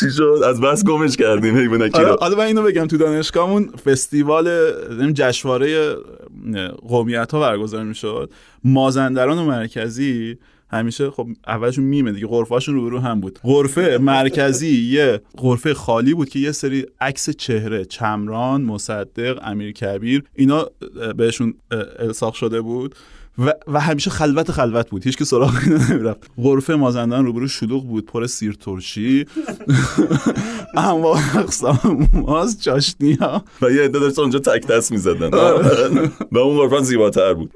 چی 0.00 0.10
شد؟ 0.10 0.40
از 0.48 0.60
بس 0.60 0.84
گمش 0.84 1.16
کردیم. 1.16 1.56
حیوانکی 1.56 2.00
رو 2.00 2.16
حالا 2.20 2.36
من 2.36 2.44
اینو 2.44 2.62
بگم. 2.62 2.86
تو 2.86 2.96
دانشگاهمون 2.96 3.68
فستیوال 3.84 4.72
جشنواره 5.12 5.94
قومیت 6.88 7.32
ها 7.32 7.40
برگزار 7.40 7.84
می‌شد. 7.84 8.30
مازندران 8.64 9.38
و 9.38 9.44
مرکزی 9.44 10.38
همیشه 10.70 11.10
خب 11.10 11.28
اولشون 11.46 11.84
میمه 11.84 12.12
دیگه 12.12 12.26
غرفه‌هاشون 12.26 12.74
رو 12.74 12.90
رو 12.90 12.98
هم 12.98 13.20
بود. 13.20 13.38
غرفه 13.42 13.98
مرکزی 14.00 14.76
یه 14.80 15.20
غرفه 15.38 15.74
خالی 15.74 16.14
بود 16.14 16.28
که 16.28 16.38
یه 16.38 16.52
سری 16.52 16.86
عکس 17.00 17.30
چهره 17.30 17.84
چمران 17.84 18.62
مصدق 18.62 19.38
امیر 19.42 19.72
کبیر 19.72 20.24
اینا 20.34 20.66
بهشون 21.16 21.54
الساق 21.98 22.34
شده 22.34 22.60
بود. 22.60 22.94
و, 23.38 23.54
و 23.68 23.80
همیشه 23.80 24.10
خلوت 24.10 24.50
خلوت 24.50 24.90
بود. 24.90 25.04
هیچ 25.04 25.18
که 25.18 25.24
سراغ 25.24 25.68
نمی‌رفت. 25.68 26.30
غرفه 26.36 26.74
مازندران 26.74 27.26
روبرو 27.26 27.48
شلوغ 27.48 27.86
بود 27.86 28.06
پر 28.06 28.26
سیر 28.26 28.52
ترشی. 28.52 29.26
اما 30.76 31.18
اقسام 31.34 32.08
ماز 32.12 32.62
چاشنی 32.62 33.12
ها 33.12 33.44
و 33.62 33.70
یه 33.70 33.82
عده 33.82 33.98
داشت 33.98 34.18
اونجا 34.18 34.38
تک 34.38 34.66
دست 34.66 34.92
می‌زدن. 34.92 35.34
آره. 35.34 36.10
و 36.32 36.38
اون 36.38 36.68
غرفه 36.68 36.84
زیباتر 36.84 37.34
بود. 37.34 37.50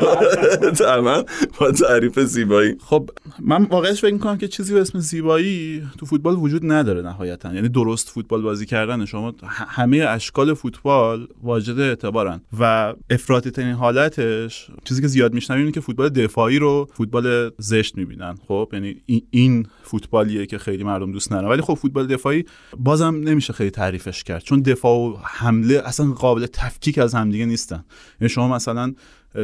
تمام 0.78 1.24
با 1.60 1.70
تعریف 1.72 2.20
زیبایی. 2.20 2.76
خب 2.84 3.10
من 3.40 3.64
واقعش 3.64 4.00
فکر 4.00 4.12
می‌کنم 4.12 4.38
که 4.38 4.48
چیزی 4.48 4.74
به 4.74 4.80
اسم 4.80 4.98
زیبایی 4.98 5.82
تو 5.98 6.06
فوتبال 6.06 6.34
وجود 6.34 6.72
نداره 6.72 7.02
نهایتا. 7.02 7.54
یعنی 7.54 7.68
درست 7.68 8.08
فوتبال 8.08 8.42
بازی 8.42 8.66
کردن 8.66 9.04
شما 9.04 9.34
همه 9.68 9.96
اشکال 9.96 10.54
فوتبال 10.54 11.28
واجد 11.42 11.80
اعتبارن. 11.80 12.40
و 12.60 12.94
افراطی 13.10 13.50
ترین 13.50 13.72
حالتش 13.74 14.70
چیزی 14.84 15.01
که 15.02 15.08
زیاد 15.08 15.34
میشنویم 15.34 15.60
اینه 15.60 15.72
که 15.72 15.80
فوتبال 15.80 16.08
دفاعی 16.08 16.58
رو 16.58 16.88
فوتبال 16.94 17.50
زشت 17.58 17.96
می‌بینن. 17.96 18.34
خب 18.48 18.68
یعنی 18.72 19.02
این 19.30 19.66
فوتبالیه 19.82 20.46
که 20.46 20.58
خیلی 20.58 20.84
مردم 20.84 21.12
دوست 21.12 21.32
ندارن. 21.32 21.48
ولی 21.48 21.62
خب 21.62 21.74
فوتبال 21.74 22.06
دفاعی 22.06 22.44
بازم 22.78 23.20
نمیشه 23.24 23.52
خیلی 23.52 23.70
تعریفش 23.70 24.24
کرد. 24.24 24.42
چون 24.42 24.62
دفاع 24.62 24.98
و 24.98 25.16
حمله 25.24 25.82
اصلا 25.84 26.12
قابل 26.12 26.46
تفکیک 26.46 26.98
از 26.98 27.14
همدیگه 27.14 27.46
نیستن. 27.46 27.84
یعنی 28.20 28.28
شما 28.28 28.48
مثلا 28.48 28.94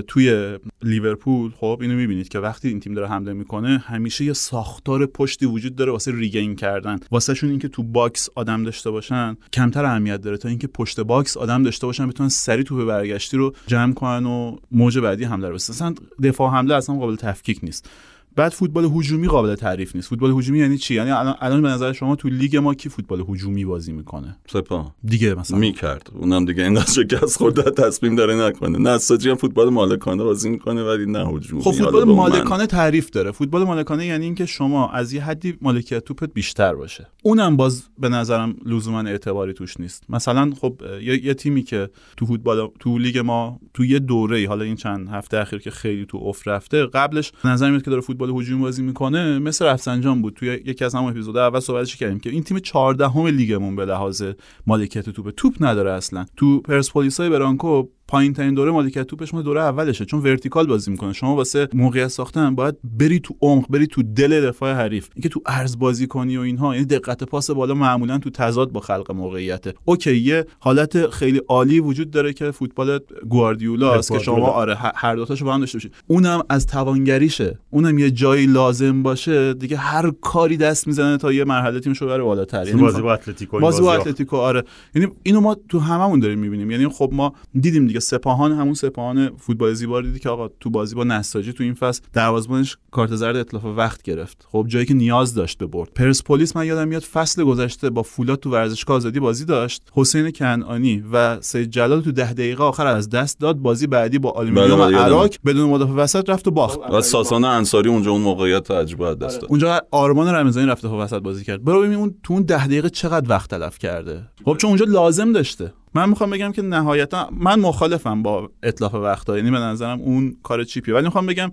توی 0.07 0.59
لیورپول 0.83 1.51
خب 1.57 1.79
اینو 1.83 1.95
می‌بینید 1.95 2.29
که 2.29 2.39
وقتی 2.39 2.69
این 2.69 2.81
تیم 2.81 2.95
داره 2.95 3.09
حمله 3.09 3.33
می‌کنه 3.33 3.79
همیشه 3.79 4.25
یه 4.25 4.33
ساختار 4.33 5.07
پشتی 5.07 5.47
وجود 5.47 5.77
داره 5.77 5.93
واسه 5.93 6.13
regain 6.15 6.57
کردن. 6.57 6.99
واسه 7.11 7.35
شون 7.35 7.51
اینکه 7.51 7.69
تو 7.69 7.83
باکس 7.83 8.29
آدم 8.35 8.63
داشته 8.65 8.91
باشن 8.91 9.37
کمتر 9.53 9.85
اهمیت 9.85 10.21
داره 10.21 10.37
تا 10.37 10.49
اینکه 10.49 10.67
پشت 10.67 11.01
باکس 11.01 11.37
آدم 11.37 11.63
داشته 11.63 11.87
باشن 11.87 12.07
بتونن 12.09 12.29
سری 12.29 12.65
توپ 12.65 12.85
برگشتی 12.85 13.37
رو 13.37 13.55
جمع 13.67 13.95
کنن 13.95 14.27
و 14.27 14.57
موج 14.71 14.99
بعدی 14.99 15.25
حمله 15.25 15.49
رو 15.49 15.55
بسازن. 15.55 15.95
دفاع 16.23 16.53
حمله 16.53 16.75
اصلا 16.75 16.97
قابل 16.97 17.17
تفکیک 17.17 17.61
نیست. 17.63 17.91
بعد 18.39 18.53
فوتبال 18.53 18.85
هجومی 18.85 19.29
قابل 19.29 19.55
تعریف 19.55 19.97
نیست. 19.97 20.09
فوتبال 20.09 20.31
هجومی 20.31 20.59
یعنی 20.59 20.79
چی؟ 20.79 20.95
یعنی 20.95 21.11
الان 21.11 21.35
الان 21.41 21.63
به 21.63 21.69
نظر 21.69 21.93
شما 21.93 22.17
تو 22.17 22.29
لیگ 22.29 22.57
ما 22.57 22.75
کی 22.75 22.89
فوتبال 22.89 23.25
هجومی 23.29 23.65
بازی 23.65 23.93
می‌کنه؟ 23.93 24.37
سپا 24.47 24.93
دیگه 25.05 25.35
مثلا. 25.35 25.59
می‌کرد. 25.59 26.11
اونم 26.15 26.45
دیگه 26.45 26.63
اینقدر 26.63 26.93
شکست 26.93 27.37
خورده 27.37 27.63
تصمیم 27.71 28.17
داره 28.17 28.35
نکنه. 28.35 28.79
نساجی 28.79 29.31
هم 29.31 29.37
فوتبال 29.37 29.69
مالکانه 29.69 30.25
بازی 30.25 30.51
می‌کنه 30.51 30.83
ولی 30.83 31.07
نه 31.07 31.29
هجومی. 31.29 31.63
خب 31.63 31.71
فوتبال 31.71 32.05
مالکانه 32.05 32.67
تعریف 32.67 33.11
داره. 33.11 33.31
فوتبال 33.31 33.65
مالکانه 33.65 34.07
یعنی 34.07 34.25
اینکه 34.25 34.47
شما 34.47 34.91
از 34.91 35.13
یه 35.13 35.25
حدی 35.25 35.59
مالکیت 35.63 36.05
توپت 36.05 36.35
بیشتر 36.35 36.75
باشه. 36.75 37.07
اونم 37.23 37.57
باز 37.57 37.83
به 37.99 38.09
نظرم 38.09 38.57
لزوما 38.67 39.01
اعتباری 39.01 39.53
توش 39.53 39.81
نیست. 39.81 40.05
مثلا 40.09 40.53
خب 40.61 40.83
یه, 41.03 41.25
یه 41.25 41.35
تیمی 41.35 41.63
که 41.63 41.91
تو 42.17 42.27
فوتبال 42.27 42.71
تو 42.81 42.99
لیگ 42.99 43.19
ما 43.19 43.61
تو 43.75 43.85
یه 43.85 43.99
دوره 43.99 44.49
حالا 44.49 44.65
این 44.65 44.77
چند 44.77 45.09
هفته 45.09 45.39
اخیر 45.39 45.59
که 45.59 45.71
خیلی 45.71 46.07
تو 46.07 46.19
افت 46.19 46.49
رفته 46.49 46.87
قبلش 46.87 47.33
نظر 47.45 47.71
میاد 47.71 47.83
که 47.83 47.91
داره 47.91 48.03
فوتبال 48.03 48.28
فوتبال 48.33 48.59
بازی 48.59 48.83
می‌کنه 48.83 49.39
مثل 49.39 49.65
رفسنجان 49.65 50.23
بود. 50.23 50.35
توی 50.35 50.49
یکی 50.49 50.85
از 50.85 50.95
همون 50.95 51.11
اپیزود 51.11 51.37
اول 51.37 51.61
صحبتش 51.61 51.97
کردیم 51.97 52.21
که 52.21 52.31
این 52.31 52.43
تیم 52.43 52.59
14 52.59 53.09
هم 53.09 53.27
لیگمون 53.27 53.77
به 53.77 53.85
لحاظ 53.85 54.23
مالکیت 54.67 55.11
توپ. 55.11 55.31
توپ 55.31 55.55
نداره 55.61 55.93
اصلا. 55.93 56.27
تو 56.37 56.61
پرسپولیسای 56.61 57.31
برانکو 57.31 57.89
پایین 58.09 58.33
ترین 58.33 58.55
دوره 58.55 58.71
مالکیت 58.71 59.03
توپش 59.03 59.35
ما 59.35 59.43
دوره 59.43 59.61
اولشه 59.61 60.05
چون 60.05 60.21
vertical 60.21 60.67
بازی 60.67 60.91
می‌کنه. 60.91 61.13
شما 61.13 61.37
واسه 61.37 61.69
موقعیت 61.75 62.09
ساختن 62.09 62.55
باید 62.55 62.75
بری 62.99 63.21
تو 63.21 63.35
عمق 63.43 63.69
بری 63.71 63.87
تو 63.87 64.03
دل 64.03 64.49
دفاع 64.49 64.73
حریف. 64.73 65.09
اینکه 65.15 65.29
تو 65.29 65.41
عرض 65.47 65.79
بازی 65.79 66.07
کنی 66.07 66.37
و 66.37 66.41
اینها 66.41 66.75
یعنی 66.75 66.87
دقت 66.87 67.25
پاس 67.25 67.51
بالا 67.51 67.75
معمولا 67.75 68.19
تو 68.19 68.31
تضاد 68.31 68.73
با 68.73 68.81
خلق 68.81 69.13
موقعیته. 69.13 69.75
اوکی 69.85 70.17
یه 70.17 70.47
حالت 70.59 71.11
خیلی 71.11 71.41
عالی 71.49 71.81
وجود 71.81 72.11
داره 72.11 72.33
که 72.33 72.51
فوتبال 72.51 73.01
گواردیولا 73.29 73.95
است 73.95 74.13
که 74.13 74.19
شما 74.19 74.47
آره 74.47 74.77
هر 74.95 75.17
دو 75.17 75.25
تاشو 75.25 75.45
با 75.45 75.55
هم 75.55 75.61
داشته 75.61 75.79
باشید 75.79 75.95
اونم 76.07 76.43
از 76.49 76.67
توانگریشه. 76.67 77.59
اونم 77.71 77.99
یه 77.99 78.11
جایی 78.11 78.47
لازم 78.47 79.03
باشه. 79.03 79.55
دیگه 79.55 79.77
هر 79.77 80.11
کاری 80.21 80.57
دست 80.57 80.87
می‌زنه 80.87 81.17
تا 81.17 81.33
یه 81.33 81.45
مرحله 81.45 81.81
تیمشو 81.81 82.07
بره 82.07 82.23
بالاتر. 82.23 82.67
یعنی 82.67 82.81
بازی 82.81 83.03
با 83.03 83.15
اتلتیکو 83.15 83.61
بازی 83.61 83.83
با 83.83 83.95
اتلتیکو 83.95 84.37
آره. 84.37 84.65
یعنی 84.95 85.09
اینو 85.23 85.41
ما 85.41 85.57
تو 85.69 85.79
هممون 85.79 86.21
داریم 86.21 86.39
می‌بینیم. 86.39 86.71
یعنی 86.71 86.89
خب 86.89 87.11
ما 87.13 87.35
دیدیم 87.61 87.87
دیگه 87.87 87.98
سپاهان 87.99 88.53
همون 88.53 88.75
سپاهان 88.75 89.31
فوتبال 89.37 89.75
زیبا 89.75 90.01
دیدی 90.01 90.19
که 90.19 90.29
آقا 90.29 90.49
تو 90.61 90.71
بازی 90.71 90.95
با 90.95 91.05
نساجی 91.05 91.53
تو 91.53 91.65
این 91.65 91.75
فصل 91.75 92.03
دروازه‌بانش 92.13 92.77
کارت 92.91 93.17
زرد 93.17 93.37
اتلاف 93.37 93.65
وقت 93.65 94.03
گرفت. 94.03 94.47
خب 94.53 94.65
جایی 94.69 94.87
که 94.87 94.95
نیاز 94.95 95.35
داشت 95.35 95.59
به 95.59 95.67
برد. 95.67 95.89
پرسپولیس 95.95 96.57
من 96.57 96.67
یادم 96.67 96.89
میاد 96.89 97.03
فصل 97.03 97.45
گذشته 97.45 97.91
با 97.91 98.03
فولاد 98.03 98.41
تو 98.41 98.51
ورزشگاه 98.51 98.97
آزادی 98.97 99.21
بازی 99.21 99.45
داشت. 99.45 99.83
حسین 99.93 100.31
کنعانی 100.31 101.05
و 101.13 101.41
سید 101.41 101.71
جلال 101.71 102.01
تو 102.01 102.13
ده 102.13 102.33
دقیقه 102.33 102.65
آخر 102.65 102.87
از 102.87 103.11
دست 103.11 103.41
داد. 103.41 103.57
بازی 103.57 103.87
بعدی 103.87 104.19
با 104.19 104.31
آلومینیوم 104.31 104.79
بله، 104.79 104.97
بله، 104.97 104.99
اراک 104.99 105.35
بدون 105.47 105.71
مدافع 105.71 105.93
وسط 105.93 106.31
رفت 106.31 106.49
و 106.49 106.51
باخت. 106.51 106.79
و 106.93 107.01
ساسان 107.01 107.45
انصاری 107.45 107.89
اونجا 107.89 108.11
اون 108.11 108.21
موقعیت 108.21 108.71
عجیب 108.71 109.15
دست 109.15 109.41
داد 109.41 109.51
اونجا 109.51 109.81
آرمان 109.91 110.29
رمضانی 110.29 110.67
رفت 110.67 110.85
و 110.85 111.01
وسط 111.01 111.19
بازی 111.19 111.45
کرد. 111.45 111.65
برو 111.65 111.83
ببین 111.83 111.95
اون 111.95 112.15
تو 112.23 112.33
اون 112.35 112.43
ده 112.43 112.67
دقیقه 112.67 112.91
چقدر 112.91 113.31
وقت 113.31 113.51
تلف 113.51 113.79
کرده. 113.79 114.29
خب 114.45 114.57
چون 114.57 114.69
اونجا 114.69 114.85
لازم 114.89 115.33
داشته. 115.33 115.73
من 115.99 116.09
می‌خوام 116.09 116.31
بگم 116.31 116.53
که 116.53 116.63
نهایتا 116.63 117.31
من 117.33 117.61
مخالفم 117.61 118.23
با 118.23 118.51
اطلاف 118.63 118.95
وقتا 118.95 119.37
یعنی 119.37 119.51
به 119.51 119.59
نظرم 119.59 120.01
اون 120.01 120.37
کار 120.43 120.65
چیپیه. 120.65 120.95
ولی 120.95 121.05
می‌خوام 121.05 121.27
بگم 121.27 121.51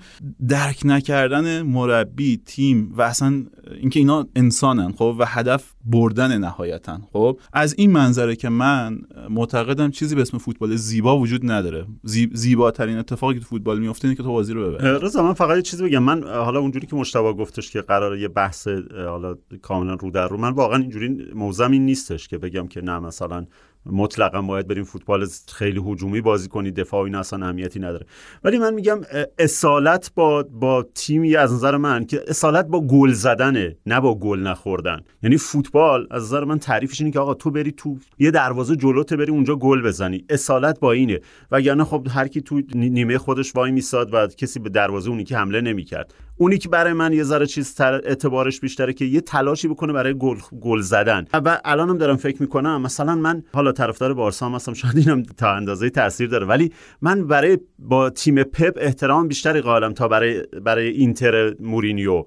درک 0.47 0.81
نکردن 0.85 1.61
مربی 1.61 2.41
تیم 2.45 2.93
و 2.97 3.01
اصلا 3.01 3.43
اینکه 3.81 3.99
اینا 3.99 4.27
انسانن 4.35 4.91
خب 4.91 5.15
و 5.19 5.25
هدف 5.25 5.73
بردن 5.85 6.37
نهایتا. 6.37 6.99
خب 7.13 7.39
از 7.53 7.75
این 7.77 7.91
منظره 7.91 8.35
که 8.35 8.49
من 8.49 8.99
معتقدم 9.29 9.91
چیزی 9.91 10.15
به 10.15 10.21
اسم 10.21 10.37
فوتبال 10.37 10.75
زیبا 10.75 11.17
وجود 11.17 11.51
نداره. 11.51 11.85
زیباترین 12.33 12.97
اتفاقی 12.97 13.33
که 13.33 13.39
تو 13.39 13.45
فوتبال 13.45 13.79
میفته 13.79 14.05
اینه 14.05 14.15
که 14.15 14.23
تو 14.23 14.31
بازی 14.31 14.53
رو 14.53 14.71
ببری. 14.71 14.99
رضا 15.01 15.23
من 15.23 15.33
فقط 15.33 15.55
یه 15.55 15.61
چیزی 15.61 15.83
بگم. 15.83 16.03
من 16.03 16.23
حالا 16.23 16.59
اونجوری 16.59 16.87
که 16.87 16.95
مشتبه 16.95 17.33
گفتش 17.33 17.71
که 17.71 17.81
قراره 17.81 18.21
یه 18.21 18.27
بحث 18.27 18.67
حالا 18.95 19.35
کاملا 19.61 19.93
رو 19.93 20.11
در 20.11 20.27
رو 20.27 20.37
من 20.37 20.51
واقعا 20.51 20.79
اینجوری 20.79 21.31
موزم 21.35 21.71
این 21.71 21.85
نیستش 21.85 22.27
که 22.27 22.37
بگم 22.37 22.67
که 22.67 22.81
نه 22.81 22.99
مثلا 22.99 23.45
مطلقا 23.85 24.41
باید 24.41 24.67
بریم 24.67 24.83
فوتبال 24.83 25.27
خیلی 25.53 25.81
هجومی 25.85 26.21
بازی 26.21 26.47
کنید 26.47 26.75
دفاع 26.75 27.03
این 27.03 27.15
اصلا 27.15 27.45
اهمیتی 27.45 27.79
نداره. 27.79 28.05
ولی 28.43 28.57
من 28.57 28.73
میگم 28.73 29.01
اصالت 29.39 30.11
با 30.15 30.43
با 30.43 30.85
تیمی 30.95 31.35
از 31.35 31.53
نظر 31.53 31.77
من 31.77 32.05
که 32.05 32.23
اصالت 32.27 32.67
با 32.67 32.81
گل 32.81 33.11
زدنه 33.11 33.77
نه 33.85 33.99
با 33.99 34.15
گل 34.19 34.39
نخوردن. 34.39 35.01
یعنی 35.23 35.37
فوتبال 35.37 36.07
از 36.11 36.23
نظر 36.23 36.43
من 36.43 36.59
تعریفش 36.59 37.01
اینه 37.01 37.11
که 37.11 37.19
آقا 37.19 37.33
تو 37.33 37.51
بری 37.51 37.71
تو 37.71 37.97
یه 38.19 38.31
دروازه 38.31 38.75
جلوت 38.75 39.13
بری 39.13 39.31
اونجا 39.31 39.55
گل 39.55 39.81
بزنی. 39.81 40.25
اصالت 40.29 40.79
با 40.79 40.91
اینه. 40.91 41.19
وگرنه 41.51 41.83
خب 41.83 42.07
هر 42.09 42.27
کی 42.27 42.41
تو 42.41 42.61
نیمه 42.75 43.17
خودش 43.17 43.55
وای 43.55 43.71
میساد 43.71 44.13
و 44.13 44.27
کسی 44.27 44.59
به 44.59 44.69
دروازه 44.69 45.09
اونی 45.09 45.23
که 45.23 45.37
حمله 45.37 45.61
نمی‌کرد. 45.61 46.13
اونی 46.37 46.57
که 46.57 46.69
برای 46.69 46.93
من 46.93 47.13
یه 47.13 47.23
ذره 47.23 47.45
چیز 47.45 47.81
اعتبارش 47.81 48.59
بیشتره 48.59 48.93
که 48.93 49.05
یه 49.05 49.21
تلاشی 49.21 49.67
بکنه 49.67 49.93
برای 49.93 50.13
گل 50.13 50.37
گل 50.61 50.79
زدن. 50.79 51.25
و 51.33 51.61
الانم 51.65 51.97
دارم 51.97 52.15
فکر 52.15 52.41
می‌کنم 52.41 52.81
مثلا 52.81 53.15
من 53.15 53.43
حالا 53.53 53.71
طرفدار 53.75 54.13
بارسا 54.13 54.45
هم 54.45 54.55
هستم. 54.55 54.73
شاید 54.73 54.97
اینم 54.97 55.23
تا 55.23 55.51
اندازه 55.51 55.89
تاثیر 55.89 56.29
داره. 56.29 56.45
ولی 56.45 56.71
من 57.01 57.27
برای 57.27 57.57
با 57.79 58.09
تیم 58.09 58.43
پپ 58.43 58.73
احترام 58.77 59.27
بیشتری 59.27 59.61
قائلم 59.61 59.93
تا 59.93 60.07
برای 60.07 60.43
برای 60.63 60.87
اینتر 60.87 61.55
مورینیو. 61.59 62.25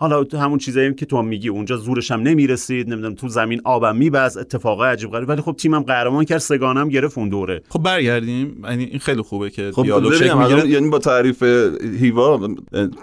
حالا 0.00 0.24
تو 0.24 0.38
همون 0.38 0.58
چیزایی 0.58 0.94
که 0.94 1.06
تو 1.06 1.18
هم 1.18 1.24
میگی 1.24 1.48
اونجا 1.48 1.76
زورش 1.76 2.10
هم 2.10 2.20
نمی‌رسید 2.20 2.88
نمی‌دونم 2.88 3.14
تو 3.14 3.28
زمین 3.28 3.60
آبم 3.64 3.96
میبز 3.96 4.36
اتفاقای 4.36 4.90
عجیب 4.90 5.10
غریب. 5.10 5.28
ولی 5.28 5.42
خب 5.42 5.54
تیمم 5.58 5.82
قهرمان 5.82 6.24
کرد 6.24 6.38
سگانم 6.38 6.88
گرفت 6.88 7.18
اون 7.18 7.28
دوره. 7.28 7.62
خب 7.68 7.82
برگردیم. 7.82 8.62
یعنی 8.64 8.84
این 8.84 8.98
خیلی 8.98 9.22
خوبه 9.22 9.50
که 9.50 9.70
خب 9.74 9.82
دیالوگ 9.82 10.20
یعنی 10.68 10.88
با 10.88 10.98
تعریف 10.98 11.42
هیوا 12.00 12.48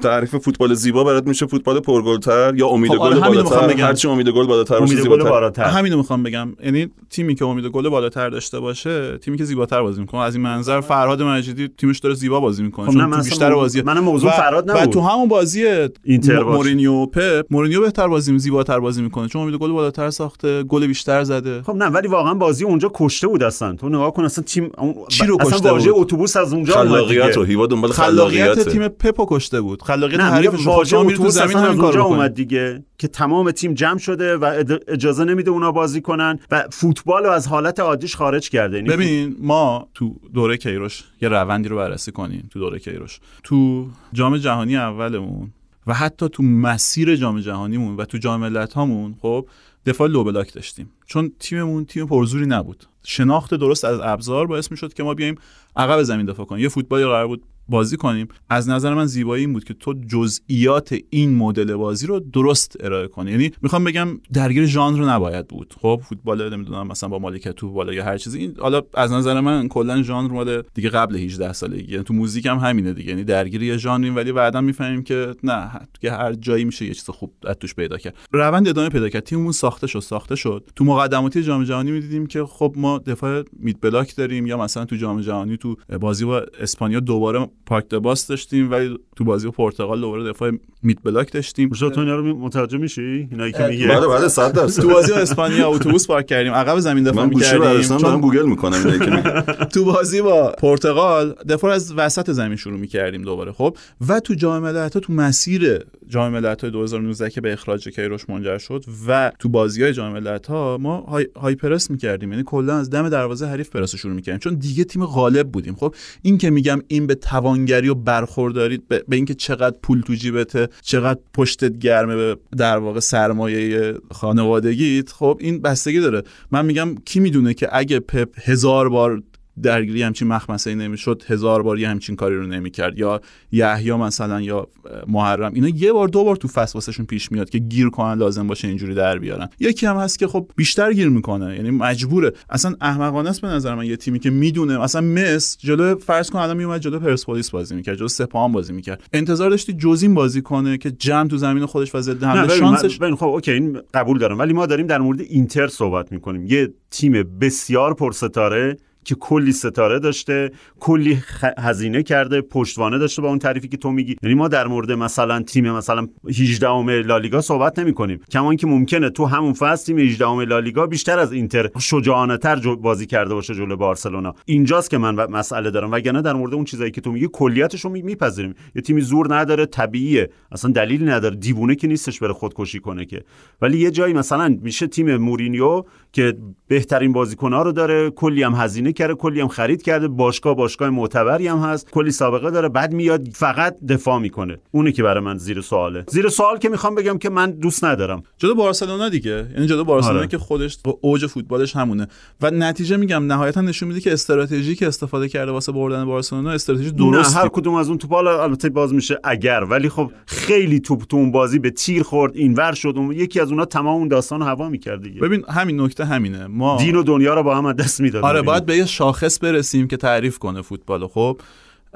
تعریف 0.01 0.35
فوتبال 0.35 0.73
زیبا 0.73 1.03
برات 1.03 1.27
میشه 1.27 1.45
فوتبال 1.45 1.79
پرگلتر 1.79 2.53
یا 2.55 2.67
امید 2.67 2.91
خب 2.91 2.97
گل 2.97 3.01
آره 3.01 3.19
بالاتر؟ 3.19 3.81
هرچی 3.81 4.07
امید 4.07 4.29
گل 4.29 4.47
بالاتر 4.47 4.79
باشه 4.79 5.01
زیباتر. 5.01 5.63
همینو 5.63 5.97
می‌خوام 5.97 6.23
بگم. 6.23 6.53
یعنی 6.63 6.87
تیمی 7.09 7.35
که 7.35 7.45
امید 7.45 7.65
گل 7.65 7.89
بالاتر 7.89 8.29
داشته 8.29 8.59
باشه 8.59 9.17
تیمی 9.17 9.37
که 9.37 9.43
زیباتر 9.43 9.81
بازی 9.81 10.01
می‌کنه. 10.01 10.21
از 10.21 10.35
این 10.35 10.43
منظر 10.43 10.81
فرهاد 10.81 11.21
مجیدی 11.21 11.67
تیمش 11.77 11.99
داره 11.99 12.15
زیبا 12.15 12.39
بازی 12.39 12.63
می‌کنه. 12.63 12.85
خب 12.85 12.93
چون 12.93 13.21
بیشتر 13.21 13.53
بازی 13.53 13.81
من 13.81 13.99
موضوع 13.99 14.31
فرهاد 14.31 14.71
نبود. 14.71 14.93
تو 14.93 15.01
همون 15.01 15.27
بازی 15.27 15.87
اینتر 16.03 16.43
مورینیو 16.43 16.86
پپ 16.88 17.45
مورینیو 17.49 17.81
بهتر 17.81 18.07
بازی 18.07 18.39
زیباتر 18.39 18.79
بازی 18.79 19.01
می‌کنه. 19.01 19.27
چون 19.27 19.41
امید 19.41 19.55
گل 19.55 19.71
بالاتر 19.71 20.09
ساخته 20.09 20.63
گل 20.63 20.88
بیشتر 20.88 21.23
زده. 21.23 21.61
خب 21.61 21.75
نه 21.75 21.85
ولی 21.85 22.07
واقعا 22.07 22.33
بازی 22.33 22.65
اونجا 22.65 22.91
کشته 22.93 23.27
بود 23.27 23.43
اصلا. 23.43 23.73
تو 23.73 23.89
نگاه 23.89 24.13
کن 24.13 24.25
اصلا 24.25 24.43
تیم 24.43 24.71
چی 25.07 25.25
رو 25.25 25.38
اصلا 25.41 25.51
کشته 25.51 25.91
بود؟ 25.91 26.01
اتوبوس 26.01 26.38
از 26.38 26.53
اونجا 26.53 26.73
خلاقیت 26.73 27.38
رو 27.38 27.43
هیوا 27.43 27.67
دنبال 27.67 27.91
خلاقیت 27.91 28.69
تیم 28.69 28.88
پپو 28.88 29.25
کشته 29.29 29.61
بود. 29.61 29.81
خلاقیت 29.81 30.19
حریف 30.19 30.67
واژه 30.67 30.97
اتوبوس 30.97 31.33
زمین 31.33 31.57
از 31.57 31.79
اونجا 31.79 32.03
اومد 32.03 32.33
دیگه 32.33 32.83
که 32.97 33.07
تمام 33.07 33.51
تیم 33.51 33.73
جمع 33.73 33.97
شده 33.97 34.38
و 34.38 34.63
اجازه 34.88 35.23
نمیده 35.23 35.51
اونا 35.51 35.71
بازی 35.71 36.01
کنن 36.01 36.39
و 36.51 36.63
فوتبال 36.71 37.23
رو 37.23 37.31
از 37.31 37.47
حالت 37.47 37.79
عادیش 37.79 38.15
خارج 38.15 38.49
کرده. 38.49 38.77
یعنی 38.77 38.89
ببین 38.89 39.35
ما 39.39 39.88
تو 39.93 40.15
دوره 40.33 40.57
کیروش 40.57 41.03
یه 41.21 41.29
روندی 41.29 41.69
رو 41.69 41.75
بررسی 41.75 42.11
کنیم. 42.11 42.49
تو 42.53 42.59
دوره 42.59 42.79
کیروش. 42.79 43.19
تو 43.43 43.85
جام 44.13 44.38
جهانی 44.38 44.77
اولمون 44.77 45.51
و 45.88 45.93
حتی 45.93 46.29
تو 46.29 46.43
مسیر 46.43 47.15
جام 47.15 47.39
جهانیمون 47.39 47.95
و 47.95 48.05
تو 48.05 48.17
جام 48.17 48.43
هامون 48.75 49.15
خب 49.21 49.47
دفاع 49.85 50.07
لو 50.07 50.23
بلاک 50.23 50.53
داشتیم. 50.53 50.89
چون 51.05 51.31
تیممون 51.39 51.85
تیم 51.85 52.07
پرزوری 52.07 52.45
نبود. 52.45 52.88
شناخت 53.03 53.53
درست 53.53 53.85
از 53.85 53.99
ابزار 53.99 54.47
باعث 54.47 54.71
می‌شد 54.71 54.93
که 54.93 55.03
ما 55.03 55.13
بیایم 55.13 55.35
عقب 55.75 56.03
زمین 56.03 56.25
دفاع 56.25 56.45
کنیم. 56.45 56.63
یه 56.63 56.69
فوتبالی 56.69 57.05
قرار 57.05 57.27
بود 57.27 57.43
بازی 57.70 57.97
کنیم. 57.97 58.28
از 58.49 58.70
نظر 58.70 58.93
من 58.93 59.05
زیبایی 59.05 59.43
این 59.43 59.53
بود 59.53 59.63
که 59.63 59.74
تو 59.74 59.93
جزئیات 59.93 60.95
این 61.09 61.36
مدل 61.36 61.76
بازی 61.76 62.07
رو 62.07 62.20
درست 62.20 62.78
ارائه 62.80 63.07
کنی. 63.07 63.32
یعنی 63.32 63.51
می‌خوام 63.61 63.84
بگم 63.84 64.07
درگیر 64.34 64.65
ژانر 64.65 65.09
نباید 65.09 65.47
بود. 65.47 65.74
خب 65.82 66.01
فوتبال 66.03 66.53
نمی‌دونم 66.53 66.88
مثلا 66.88 67.09
با 67.09 67.20
مالکیت 67.20 67.51
تو 67.51 67.72
بالا 67.72 67.93
یا 67.93 68.03
هر 68.03 68.18
چیزی. 68.18 68.39
این 68.39 68.55
حالا 68.59 68.82
از 68.93 69.11
نظر 69.11 69.41
من 69.41 69.68
کلا 69.68 70.01
ژانر 70.01 70.32
مال 70.32 70.63
دیگه 70.74 70.89
قبل 70.89 71.15
18 71.15 71.53
سالگی. 71.53 71.91
یعنی 71.91 72.03
تو 72.03 72.13
موزیک 72.13 72.45
هم 72.45 72.57
همینه 72.57 72.93
دیگه. 72.93 73.09
یعنی 73.09 73.24
درگیر 73.24 73.63
یه 73.63 73.78
ژانریم 73.78 74.15
ولی 74.15 74.32
بعدا 74.32 74.61
می‌فهمیم 74.61 75.03
که 75.03 75.36
نه 75.43 75.72
که 76.01 76.11
هر 76.11 76.34
جایی 76.34 76.65
میشه 76.65 76.86
یه 76.86 76.93
چیز 76.93 77.09
خوب 77.09 77.34
از 77.43 77.55
توش 77.55 77.76
پیدا 77.76 77.97
کرد. 77.97 78.15
روند 78.32 78.68
ادامه 78.68 78.89
پیدا 78.89 79.09
کرد. 79.09 79.24
تیممون 79.24 79.51
ساخته 79.51 79.88
شد 79.88 79.99
ساخته 79.99 80.36
شد. 80.36 80.70
تو 80.76 80.84
مقدماتی 80.84 81.43
جام 81.43 81.63
جهانی 81.63 81.91
می‌دیدیم 81.91 82.26
که 82.26 82.43
خب 82.45 82.74
ما 82.78 82.97
دفاع 82.97 83.43
میت 83.59 83.76
بلاک 83.82 84.15
داریم 84.15 84.47
یا 84.47 84.57
مثلا 84.57 84.86
تو 84.86 84.95
جام 84.95 85.22
جهانی 85.22 85.57
تو 85.57 85.76
بازی 85.99 86.26
با 86.26 86.45
اسپانیا 86.59 86.99
دوباره 86.99 87.49
پارک 87.66 87.89
باس 87.89 88.28
داشتیم 88.28 88.72
ولی 88.72 88.97
تو 89.16 89.24
بازی 89.24 89.49
پرتغال 89.51 90.01
دوباره 90.01 90.24
دفاع 90.24 90.51
mid 90.84 90.97
block 91.03 91.32
داشتیم. 91.34 91.70
تو 91.70 91.99
اینا 91.99 92.16
رو 92.16 92.38
متوجه 92.38 92.78
میشی؟ 92.78 93.28
اینایی 93.32 93.53
که 93.53 93.68
میگه. 93.68 93.88
بله 93.88 94.08
بله 94.08 94.28
100 94.28 94.53
درصد. 94.53 94.82
تو 94.82 94.89
بازی 94.89 95.12
اسپانیا 95.12 95.70
اتوبوس 95.70 96.08
پارک 96.08 96.26
کردیم 96.26 96.53
عقب 96.53 96.80
زمین 96.80 97.03
دفاع 97.03 97.26
می‌کردیم. 97.26 97.82
چون 97.82 97.97
دارم 97.97 98.22
گوگل 98.22 98.45
می‌کنم 98.45 98.78
اینایی 98.78 98.99
که 98.99 99.12
میگه. 99.12 99.41
تو 99.74 99.86
بازی 99.86 100.22
با 100.22 100.55
پرتغال 100.58 101.36
دفاع 101.49 101.72
از 101.72 101.93
وسط 101.93 102.32
زمین 102.32 102.55
شروع 102.55 102.80
می‌کردیم 102.80 103.22
دوباره 103.22 103.51
خب؟ 103.51 103.78
و 104.08 104.20
تو 104.20 104.34
جام 104.34 104.64
ملت‌ها 104.64 104.99
تو 104.99 105.14
مسیر 105.14 105.80
جام 106.08 106.32
ملت‌های 106.32 106.72
2019 106.72 107.30
که 107.30 107.41
به 107.41 107.53
اخراج 107.53 107.89
کیروش 107.89 108.30
منجر 108.30 108.58
شد 108.58 108.84
و 109.08 109.32
تو 109.39 109.49
بازی‌های 109.49 109.93
جام 109.93 110.14
ملت‌ها 110.14 110.78
ما 110.82 110.97
high, 110.97 111.28
high 111.36 111.55
press 111.55 111.91
می‌کردیم. 111.91 112.32
یعنی 112.32 112.43
کلا 112.45 112.78
از 112.78 112.89
دم 112.89 113.10
دروازه 113.10 113.47
حریف 113.47 113.70
پرس 113.70 113.95
شروع 113.95 114.14
می‌کردیم. 114.14 114.39
چون 114.39 114.55
دیگه 114.55 114.84
تیم 114.84 115.05
غالب 115.05 115.51
بودیم 115.51 115.76
خب؟ 115.76 115.95
این 116.22 116.38
که 116.38 116.49
میگم 116.49 116.82
این 116.88 117.08
به 117.08 117.16
توانگری 117.47 117.89
و 117.89 117.95
برخورداری 117.95 118.77
به, 118.87 119.03
به 119.07 119.15
اینکه 119.15 119.33
چقدر 119.33 119.75
پول 119.83 120.01
تو 120.01 120.13
جیبته 120.13 120.69
چقدر 120.81 121.19
پشتت 121.33 121.77
گرمه 121.77 122.15
به 122.15 122.37
در 122.57 122.77
واقع 122.77 122.99
سرمایه 122.99 123.93
خانوادگیت 124.11 125.11
خب 125.11 125.37
این 125.39 125.61
بستگی 125.61 125.99
داره. 125.99 126.23
من 126.51 126.65
میگم 126.65 126.95
کی 127.05 127.19
می‌دونه 127.19 127.53
که 127.53 127.69
اگه 127.71 127.99
پپ 127.99 128.29
هزار 128.49 128.89
بار 128.89 129.23
درگیری 129.64 130.03
همچین 130.03 130.28
مخمسه 130.28 130.76
نمی‌شد 130.76 131.24
هزار 131.28 131.64
بار 131.64 131.80
یه 131.80 131.89
همچین 131.89 132.16
کاری 132.16 132.36
رو 132.36 132.47
نمی‌کرد. 132.47 132.97
یا 132.97 133.22
یحیی 133.51 133.93
مثلا 133.93 134.41
یا 134.41 134.68
محرم 135.08 135.53
اینا 135.53 135.68
یه 135.68 135.93
بار 135.93 136.08
دو 136.08 136.24
بار 136.24 136.36
تو 136.36 136.47
فصل 136.47 136.74
واسهشون 136.74 137.05
پیش 137.05 137.32
میاد 137.32 137.49
که 137.49 137.60
گیر 137.60 137.89
کنن 137.89 138.14
لازم 138.14 138.47
باشه 138.47 138.68
اینجوری 138.68 138.95
در 138.95 139.20
بیارن. 139.20 139.49
یکی 139.60 139.86
هم 139.86 139.95
هست 139.95 140.20
که 140.20 140.28
خب 140.28 140.51
بیشتر 140.55 140.93
گیر 140.93 141.10
می‌کنه 141.10 141.55
یعنی 141.55 141.72
مجبوره. 141.72 142.32
اصلا 142.49 142.76
احمقانه 142.82 143.30
است 143.30 143.41
به 143.41 143.47
نظر 143.47 143.76
من 143.76 143.86
یه 143.86 143.95
تیمی 143.95 144.20
که 144.20 144.30
می‌دونه. 144.30 144.78
مثلا 144.78 145.01
مس 145.01 145.58
جلو 145.60 145.95
فرض 145.95 146.30
کن 146.30 146.39
الان 146.39 146.58
میومد 146.58 146.82
جلو 146.82 146.99
پرسپولیس 146.99 147.49
بازی 147.49 147.76
می‌کرد 147.76 147.95
جلو 147.95 148.08
سپاهان 148.08 148.51
بازی 148.51 148.74
می‌کرد. 148.74 149.03
انتظار 149.14 149.49
داشتی 149.49 149.74
جزین 149.74 150.14
بازی 150.14 150.41
کنه 150.41 150.78
که 150.78 150.91
جمع 150.91 151.30
تو 151.30 151.38
زمین 151.38 151.66
خودش 151.66 151.95
و 151.95 152.01
ضد 152.01 152.24
حمله 152.24 152.58
شانسش 152.58 152.99
خب 152.99 153.24
okay 153.23 153.51
این 153.51 153.80
قبول 153.93 154.18
دارم. 154.18 154.39
ولی 154.39 154.53
ما 154.53 154.66
داریم 154.66 154.88
در 154.88 154.97
مورد 154.97 155.22
اینتر 155.22 155.68
صحبت 155.68 156.12
می‌کنیم. 156.12 156.45
یه 156.45 156.74
تیم 156.91 157.39
بسیار 157.41 157.93
پرستاره. 157.93 158.78
که 159.08 159.16
کلی 159.16 159.51
ستاره 159.51 159.99
داشته 159.99 160.51
کلی 160.80 161.20
هزینه 161.58 162.03
کرده 162.03 162.41
پشتوانه 162.41 162.97
داشته 162.97 163.22
با 163.22 163.30
اون 163.30 163.39
تعریفی 163.39 163.68
که 163.68 163.78
تو 163.78 163.91
میگی. 163.91 164.16
یعنی 164.24 164.36
ما 164.36 164.47
در 164.47 164.68
مورد 164.68 164.91
مثلا 164.91 165.41
تیم 165.41 165.72
مثلا 165.72 166.08
18 166.30 166.70
ام 166.70 166.89
لالیگا 166.89 167.41
صحبت 167.41 167.80
نمی 167.80 167.93
کنیم 167.93 168.20
کما 168.32 168.49
اینکه 168.49 168.68
ممکنه 168.68 169.10
تو 169.10 169.26
همون 169.26 169.53
فصل 169.53 169.86
تیم 169.86 169.97
18 169.97 170.28
ام 170.28 170.39
لالیگا 170.41 170.88
بیشتر 170.88 171.20
از 171.20 171.32
اینتر 171.32 171.70
شجاعانه 171.80 172.38
تر 172.38 172.76
بازی 172.76 173.05
کرده 173.05 173.34
باشه 173.34 173.55
جلو 173.55 173.76
بارسلونا. 173.76 174.34
اینجاست 174.45 174.89
که 174.89 174.97
من 174.97 175.16
مسئله 175.32 175.72
دارم. 175.72 175.91
وگرنه 175.91 176.22
در 176.22 176.34
مورد 176.34 176.53
اون 176.53 176.66
چیزایی 176.66 176.91
که 176.91 177.01
تو 177.01 177.12
میگی 177.12 177.28
کلیتش 177.34 177.82
رو 177.82 177.89
میپذیریم. 177.89 178.53
یه 178.76 178.82
تیمی 178.82 179.01
زور 179.01 179.36
نداره 179.36 179.66
طبیعیه. 179.66 180.30
اصلا 180.51 180.72
دلیلی 180.72 181.05
نداره. 181.05 181.36
دیوونه 181.36 181.76
که 181.76 181.88
نیستش 181.88 182.20
بره 182.20 182.34
خودکشی 182.34 182.80
کنه 182.80 183.05
که. 183.05 183.24
ولی 183.62 183.78
یه 183.78 183.91
جایی 183.91 184.14
مثلا 184.14 184.58
میشه 184.62 184.88
تیم 184.88 185.18
مورینیو 185.18 185.84
که 186.12 186.38
بهترین 186.68 187.14
بازیکن‌ها 187.14 187.62
رو 187.62 187.72
داره 187.72 188.10
کلی 188.10 188.43
هم 188.43 188.53
هزینه 188.55 188.93
کرده 188.97 189.15
کلی 189.15 189.41
هم 189.41 189.47
خرید 189.47 189.81
کرده 189.81 190.07
باشگاه 190.07 190.55
باشگاه 190.55 190.89
معتبری 190.89 191.47
هم 191.47 191.57
هست. 191.57 191.91
کلی 191.91 192.11
سابقه 192.11 192.51
داره. 192.51 192.69
بعد 192.69 192.93
میاد 192.93 193.27
فقط 193.33 193.75
دفاع 193.89 194.19
می‌کنه. 194.19 194.57
اونی 194.71 194.91
که 194.91 195.03
برای 195.03 195.23
من 195.23 195.37
زیر 195.37 195.61
سواله. 195.61 196.03
زیر 196.07 196.29
سوال 196.29 196.57
که 196.57 196.69
می‌خوام 196.69 196.95
بگم 196.95 197.17
که 197.17 197.29
من 197.29 197.51
دوست 197.51 197.85
ندارم. 197.85 198.23
جدا 198.37 198.53
بارسلونا 198.53 199.09
دیگه. 199.09 199.47
یعنی 199.53 199.67
جدا 199.67 199.83
بارسلونا 199.83 200.19
آره. 200.19 200.27
که 200.27 200.37
خودش 200.37 200.77
اوج 201.01 201.25
فوتبالش 201.25 201.75
همونه. 201.75 202.07
و 202.41 202.51
نتیجه 202.51 202.97
میگم 202.97 203.25
نهایتا 203.25 203.61
نشون 203.61 203.87
میده 203.87 204.01
که 204.01 204.13
استراتژی 204.13 204.75
که 204.75 204.87
استفاده 204.87 205.29
کرده 205.29 205.51
واسه 205.51 205.71
بردن 205.71 206.05
بارسلونا 206.05 206.51
استراتژی 206.51 206.91
درستی 206.91 207.39
هر 207.39 207.47
کدوم 207.47 207.73
از 207.73 207.89
اون 207.89 207.97
توپال 207.97 208.27
البته 208.27 208.69
باز 208.69 208.93
میشه 208.93 209.19
اگر. 209.23 209.63
ولی 209.63 209.89
خب 209.89 210.11
خیلی 210.25 210.79
توپ 210.79 211.03
تو 211.03 211.17
اون 211.17 211.31
بازی 211.31 211.59
به 211.59 211.69
تیر 211.69 212.03
خورد 212.03 212.31
اینور 212.35 212.73
شد. 212.73 212.93
اون 212.95 213.11
یکی 213.11 213.39
از 213.39 213.49
اونها 213.49 213.65
تمام 213.65 213.95
اون 213.95 214.07
داستان 214.07 214.41
هوا 214.41 214.69
می‌کرد 214.69 215.01
دیگه. 215.01 215.21
ببین 215.21 215.43
همین 215.49 215.81
نکته 215.81 216.05
همینه. 216.05 216.47
ما 216.47 216.77
دین 216.77 216.95
و 216.95 217.03
دنیا 217.03 217.33
رو 217.33 217.43
با 217.43 217.55
هم 217.55 217.73
دست 217.73 218.01
می‌داد 218.01 218.23
آره 218.23 218.41
باید 218.41 218.65
به 218.65 218.77
یه 218.77 218.85
شاخص 218.88 219.39
برسیم 219.43 219.88
که 219.88 219.97
تعریف 219.97 220.38
کنه 220.38 220.61
فوتبال. 220.61 221.07
خب 221.07 221.41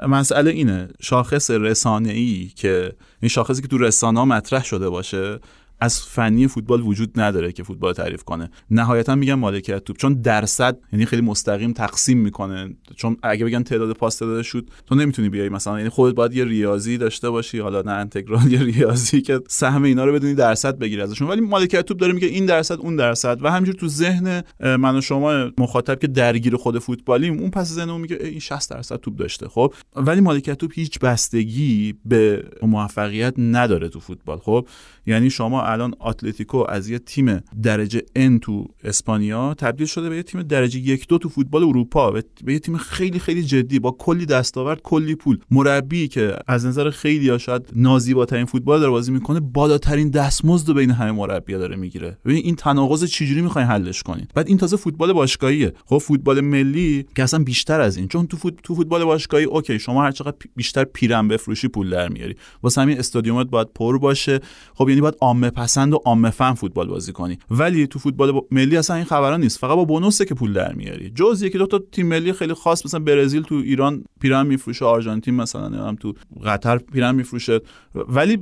مسئله 0.08 0.50
اینه 0.50 0.88
شاخص 1.00 1.50
رسانه 1.50 2.12
ای 2.12 2.50
که 2.56 2.92
این 3.20 3.28
شاخصی 3.28 3.62
که 3.62 3.68
تو 3.68 3.78
رسانه 3.78 4.18
ها 4.18 4.24
مطرح 4.24 4.64
شده 4.64 4.90
باشه 4.90 5.40
از 5.82 6.02
فنی 6.02 6.48
فوتبال 6.48 6.80
وجود 6.80 7.20
نداره 7.20 7.52
که 7.52 7.62
فوتبال 7.62 7.92
تعریف 7.92 8.22
کنه. 8.22 8.50
نهایتا 8.70 9.14
میگم 9.14 9.34
مالکیت 9.34 9.84
توپ. 9.84 9.96
چون 9.96 10.14
درصد 10.14 10.78
یعنی 10.92 11.06
خیلی 11.06 11.22
مستقیم 11.22 11.72
تقسیم 11.72 12.18
می‌کنه. 12.18 12.76
چون 12.96 13.16
اگه 13.22 13.44
بگن 13.44 13.62
تعداد 13.62 13.92
پاس 13.92 14.16
تعداد 14.16 14.42
شد 14.42 14.70
تو 14.86 14.94
نمی‌تونی 14.94 15.28
بیای 15.28 15.48
مثلا 15.48 15.78
یعنی 15.78 15.88
خودت 15.88 16.14
باید 16.14 16.34
یه 16.34 16.44
ریاضی 16.44 16.98
داشته 16.98 17.30
باشی 17.30 17.58
حالا 17.58 17.82
نه 17.82 17.92
انتگرال 17.92 18.52
یه 18.52 18.62
ریاضی 18.62 19.20
که 19.20 19.40
سهم 19.48 19.82
اینا 19.82 20.04
رو 20.04 20.12
بدونی 20.12 20.34
درصد 20.34 20.78
بگیری 20.78 21.02
ازشون. 21.02 21.28
ولی 21.28 21.40
مالکیت 21.40 21.86
توپ 21.86 21.96
داره 21.96 22.12
میگه 22.12 22.26
این 22.26 22.46
درصد 22.46 22.78
اون 22.78 22.96
درصد. 22.96 23.44
و 23.44 23.50
همینجور 23.50 23.74
تو 23.74 23.88
ذهن 23.88 24.42
من 24.60 24.96
و 24.96 25.00
شما 25.00 25.50
مخاطب 25.58 25.98
که 25.98 26.06
درگیر 26.06 26.56
خود 26.56 26.78
فوتبالیم 26.78 27.38
اون 27.38 27.50
پس 27.50 27.72
ذهن 27.72 27.90
میگه 27.90 28.18
این 28.20 28.38
60 28.38 28.70
درصد 28.70 28.96
توپ 28.96 29.16
داشته. 29.16 29.48
خب؟ 29.48 29.74
ولی 29.96 30.20
مالکیت 30.20 30.58
توپ 30.58 30.72
هیچ 30.74 30.98
بستگی 30.98 31.94
به 32.04 32.44
موفقیت 32.62 33.34
نداره 33.38 33.88
تو 33.88 34.00
فوتبال. 34.00 34.38
خب؟ 34.38 34.66
یعنی 35.06 35.30
شما 35.30 35.62
الان 35.72 35.94
اتلتیکو 36.00 36.64
از 36.68 36.88
یه 36.88 36.98
تیم 36.98 37.40
درجه 37.62 38.02
ان 38.16 38.38
تو 38.38 38.66
اسپانیا 38.84 39.54
تبدیل 39.54 39.86
شده 39.86 40.08
به 40.08 40.16
یه 40.16 40.22
تیم 40.22 40.42
درجه 40.42 40.78
یک 40.78 41.08
دو 41.08 41.18
تو 41.18 41.28
فوتبال 41.28 41.64
اروپا 41.64 42.10
به 42.44 42.52
یه 42.52 42.58
تیم 42.58 42.76
خیلی 42.76 43.18
خیلی 43.18 43.42
جدی 43.42 43.78
با 43.78 43.90
کلی 43.90 44.26
دستاورد 44.26 44.82
کلی 44.82 45.14
پول. 45.14 45.38
مربی 45.50 46.08
که 46.08 46.36
از 46.46 46.66
نظر 46.66 46.90
خیلی 46.90 47.28
ها 47.28 47.38
شاید 47.38 47.62
نازیباترین 47.76 48.44
فوتبال 48.44 48.80
داره 48.80 48.90
بازی 48.90 49.12
می‌کنه 49.12 49.40
بالاترین 49.40 50.10
دستمزد 50.10 50.72
بین 50.72 50.90
همه 50.90 51.12
مربی 51.12 51.52
داره 51.52 51.76
می‌گیره. 51.76 52.18
ببین 52.24 52.36
این 52.44 52.56
تناقض 52.56 53.04
چجوری 53.04 53.40
می‌خواین 53.40 53.68
حلش 53.68 54.02
کنید 54.02 54.30
بعد 54.34 54.48
این 54.48 54.58
تازه 54.58 54.76
فوتبال 54.76 55.12
باشگاهیه. 55.12 55.72
خب 55.86 55.98
فوتبال 55.98 56.40
ملی 56.40 57.06
که 57.16 57.22
اصلا 57.22 57.44
بیشتر 57.44 57.80
از 57.80 57.96
این 57.96 58.08
چون 58.08 58.26
تو 58.26 58.36
فوت... 58.36 58.54
تو 58.62 58.74
فوتبال 58.74 59.04
باشگاهی 59.04 59.44
اوکی 59.44 59.78
شما 59.78 60.02
هر 60.02 60.10
چقدر 60.10 60.36
بیشتر 60.56 60.84
پیرن 60.84 61.28
بفروشی 61.28 61.68
پول 61.68 61.90
در 61.90 62.08
میاری. 62.08 62.34
واسه 62.62 62.80
همین 62.80 62.98
استادیومات 62.98 63.50
باید 63.50 63.68
پر 63.74 63.98
باشه. 63.98 64.40
خب 64.74 64.88
یعنی 64.88 65.00
باید 65.00 65.14
عامه 65.20 65.50
پسند 65.62 65.92
و 65.92 65.96
عامه 66.04 66.30
فهم 66.30 66.54
فوتبال 66.54 66.86
بازی 66.86 67.12
کنی. 67.12 67.38
ولی 67.50 67.86
تو 67.86 67.98
فوتبال 67.98 68.40
ملی 68.50 68.76
اصلا 68.76 68.96
این 68.96 69.04
خبرا 69.04 69.36
نیست. 69.36 69.58
فقط 69.58 69.76
با 69.76 69.84
بونوسه 69.84 70.24
که 70.24 70.34
پول 70.34 70.52
در 70.52 70.72
میاری. 70.72 71.10
جز 71.10 71.42
یکی 71.42 71.58
دو 71.58 71.66
تا 71.66 71.80
تیم 71.92 72.06
ملی 72.06 72.32
خیلی 72.32 72.54
خاص 72.54 72.86
مثلا 72.86 73.00
برزیل 73.00 73.42
تو 73.42 73.54
ایران 73.54 74.04
پیرن 74.20 74.46
میفروشه 74.46 74.84
آرژانتین 74.84 75.34
مثلا 75.34 75.88
هم 75.88 75.96
تو 75.96 76.14
قطر 76.44 76.78
پیرن 76.78 77.14
میفروشه. 77.14 77.60
ولی 77.94 78.38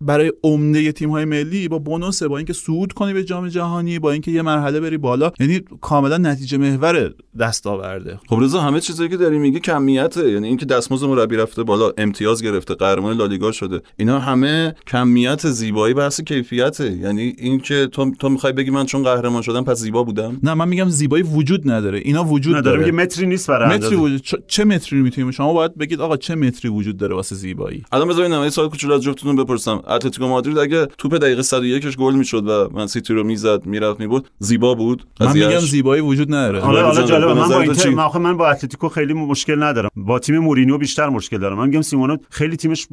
برای 0.00 0.32
عمده 0.44 0.92
تیم 0.92 1.10
های 1.10 1.24
ملی 1.24 1.68
با 1.68 1.78
بونوسه 1.78 2.28
با 2.28 2.36
اینکه 2.36 2.52
صعود 2.52 2.92
کنی 2.92 3.12
به 3.12 3.24
جام 3.24 3.48
جهانی 3.48 3.98
با 3.98 4.12
اینکه 4.12 4.30
یه 4.30 4.42
مرحله 4.42 4.80
بری 4.80 4.96
بالا 4.98 5.32
یعنی 5.40 5.60
کاملا 5.80 6.18
نتیجه 6.18 6.58
محور 6.58 7.14
دستاورده 7.40 8.20
خب 8.28 8.38
رضا 8.40 8.60
همه 8.60 8.80
چیزایی 8.80 9.08
که 9.08 9.16
داری 9.16 9.38
میگی 9.38 9.60
کمیته. 9.60 10.30
یعنی 10.30 10.48
اینکه 10.48 10.66
دستمزد 10.66 11.06
مربی 11.06 11.36
رفته 11.36 11.62
بالا 11.62 11.92
امتیاز 11.98 12.42
گرفته 12.42 12.74
قهرمان 12.74 13.16
لالیگا 13.16 13.52
شده. 13.52 13.80
اینا 13.96 14.18
همه 14.18 14.74
کمیت 14.86 15.46
زیبایی 15.50 15.94
بحث 15.94 16.20
کیفیته 16.60 16.96
یعنی 16.96 17.34
اینکه 17.38 17.86
تو 17.86 18.10
تو 18.10 18.28
می‌خوای 18.28 18.52
بگی 18.52 18.70
من 18.70 18.86
چون 18.86 19.02
قهرمان 19.02 19.42
شدم 19.42 19.64
پس 19.64 19.78
زیبا 19.78 20.02
بودم. 20.02 20.38
نه 20.42 20.54
من 20.54 20.68
میگم 20.68 20.88
زیبایی 20.88 21.22
وجود 21.22 21.70
نداره. 21.70 21.98
اینا 21.98 22.24
وجود 22.24 22.56
نداره 22.56 22.78
میگه 22.78 22.92
متری 22.92 23.26
نیست 23.26 23.48
برای 23.48 23.78
متری 23.78 23.96
وجود 23.96 24.22
چه 24.46 24.64
متری 24.64 25.00
می‌تونیم؟ 25.00 25.30
شما 25.30 25.52
باید 25.52 25.78
بگید 25.78 26.00
آقا 26.00 26.16
چه 26.16 26.34
متری 26.34 26.70
وجود 26.70 26.96
داره 26.96 27.14
واسه 27.14 27.36
زیبایی؟ 27.36 27.84
الان 27.92 28.08
بذارید 28.08 28.32
یه 28.32 28.50
سوال 28.50 28.68
کوچولو 28.68 28.94
از 28.94 29.02
جفتتون 29.02 29.36
بپرسم. 29.36 29.82
اتلتیکو 29.88 30.26
مادرید 30.26 30.58
اگه 30.58 30.86
توپ 30.86 31.14
دقیقه 31.14 31.42
101 31.42 31.96
گل 31.96 32.14
می‌شد 32.14 32.48
و 32.48 32.68
من 32.72 32.86
سیتی 32.86 33.14
رو 33.14 33.24
می‌زد 33.24 33.66
می‌رفت 33.66 34.00
میبود 34.00 34.28
زیبا 34.38 34.74
بود؟ 34.74 35.02
من 35.20 35.32
میگم 35.32 35.58
زیبایی 35.58 36.02
وجود 36.02 36.34
نداره. 36.34 36.60
حالا 36.60 36.82
حالا 36.82 37.02
جالب 37.02 37.28
من 37.28 37.48
با 37.48 37.60
اینتر 37.60 37.90
من, 37.90 38.08
من 38.20 38.36
با 38.36 38.50
اتلتیکو 38.50 38.88
خیلی 38.88 39.12
مشکل 39.12 39.62
ندارم. 39.62 39.90
با 39.96 40.18
تیم 40.18 40.38
مورینیو 40.38 40.78
بیشتر 40.78 41.08
مشکل 41.08 41.38
دارم. 41.38 41.58
من 41.58 41.66
میگم 41.66 41.82
سیمونو 41.82 42.16
خیلی 42.30 42.56
تیمش 42.56 42.86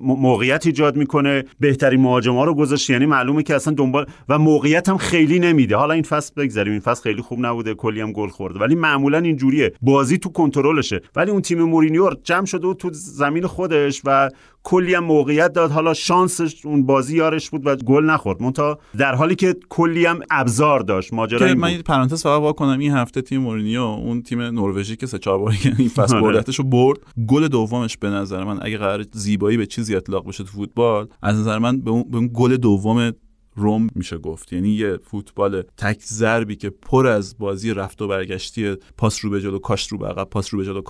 موقعیت 0.00 0.66
ایجاد 0.66 0.96
می‌کنه. 0.96 1.44
بهترین 1.60 2.00
مهاجما 2.00 2.44
رو 2.44 2.54
گذاشت 2.54 2.90
یعنی 3.00 3.10
معلومه 3.10 3.42
که 3.42 3.54
اصلا 3.54 3.74
دنبال 3.74 4.06
و 4.28 4.38
موقعیت 4.38 4.88
هم 4.88 4.96
خیلی 4.96 5.38
نمیده. 5.38 5.76
حالا 5.76 5.94
این 5.94 6.02
فصل 6.02 6.32
بگذاریم 6.36 6.72
این 6.72 6.80
فصل 6.80 7.02
خیلی 7.02 7.22
خوب 7.22 7.46
نبوده. 7.46 7.74
کلی 7.74 8.00
هم 8.00 8.12
گل 8.12 8.28
خورده. 8.28 8.58
ولی 8.58 8.74
معمولا 8.74 9.18
اینجوریه. 9.18 9.72
بازی 9.82 10.18
تو 10.18 10.28
کنترلشه. 10.28 11.00
ولی 11.16 11.30
اون 11.30 11.42
تیم 11.42 11.62
مورینیو 11.62 12.10
جمع 12.24 12.46
شده 12.46 12.66
و 12.66 12.74
تو 12.74 12.90
زمین 12.92 13.46
خودش 13.46 14.02
و 14.04 14.28
کلی 14.62 14.94
هم 14.94 15.04
موقعیت 15.04 15.52
داد. 15.52 15.70
حالا 15.70 15.94
شانسش 15.94 16.66
اون 16.66 16.86
بازی 16.86 17.16
یارش 17.16 17.50
بود 17.50 17.66
و 17.66 17.76
گل 17.76 18.04
نخورد. 18.04 18.42
مونتا 18.42 18.78
در 18.98 19.14
حالی 19.14 19.34
که 19.34 19.56
کلی 19.68 20.06
هم 20.06 20.20
ابزار 20.30 20.80
داشت 20.80 21.14
ماجرا 21.14 21.54
من 21.54 21.82
پرانتز 21.82 22.22
فقط 22.22 22.40
وا 22.40 22.52
کنم. 22.52 22.78
این 22.78 22.92
هفته 22.92 23.22
تیم 23.22 23.40
مورینیو 23.40 23.80
اون 23.80 24.22
تیم 24.22 24.40
نروژی 24.40 24.96
که 24.96 25.06
سه 25.06 25.18
چهار 25.18 25.38
بار 25.38 25.54
این 25.78 25.88
فصل 25.88 26.16
آره. 26.16 26.22
بردتشو 26.22 26.62
برد. 26.62 26.98
گل 27.28 27.48
دومش 27.48 27.96
به 27.96 28.10
نظر 28.10 28.44
من 28.44 28.58
اگه 28.62 28.78
قرار 28.78 29.04
زیبایی 29.12 29.56
به 29.56 29.66
چیزی 29.66 29.96
اطلاق 29.96 30.28
بشه 30.28 30.44
تو 30.44 30.50
فوتبال 30.50 31.08
از 31.22 31.36
نظر 31.36 31.58
من 31.58 31.80
به 31.80 31.90
اون, 31.90 32.04
به 32.10 32.16
اون 32.16 32.30
گل 32.34 32.56
دوم 32.56 33.12
روم 33.60 33.88
میشه 33.94 34.18
گفت. 34.18 34.52
یعنی 34.52 34.68
یه 34.68 34.96
فوتبال 34.96 35.62
تک 35.76 36.00
ضربی 36.02 36.56
که 36.56 36.70
پر 36.70 37.06
از 37.06 37.38
بازی 37.38 37.74
رفت 37.74 38.02
و 38.02 38.08
برگشتی 38.08 38.76
پاس 38.96 39.24
رو 39.24 39.30
به 39.30 39.40
جلو 39.40 39.58
کاش 39.58 39.88
رو 39.88 39.98
به 39.98 40.06
عقب 40.06 40.24
پاس 40.24 40.54
رو 40.54 40.60
به 40.60 40.66
جلو 40.66 40.82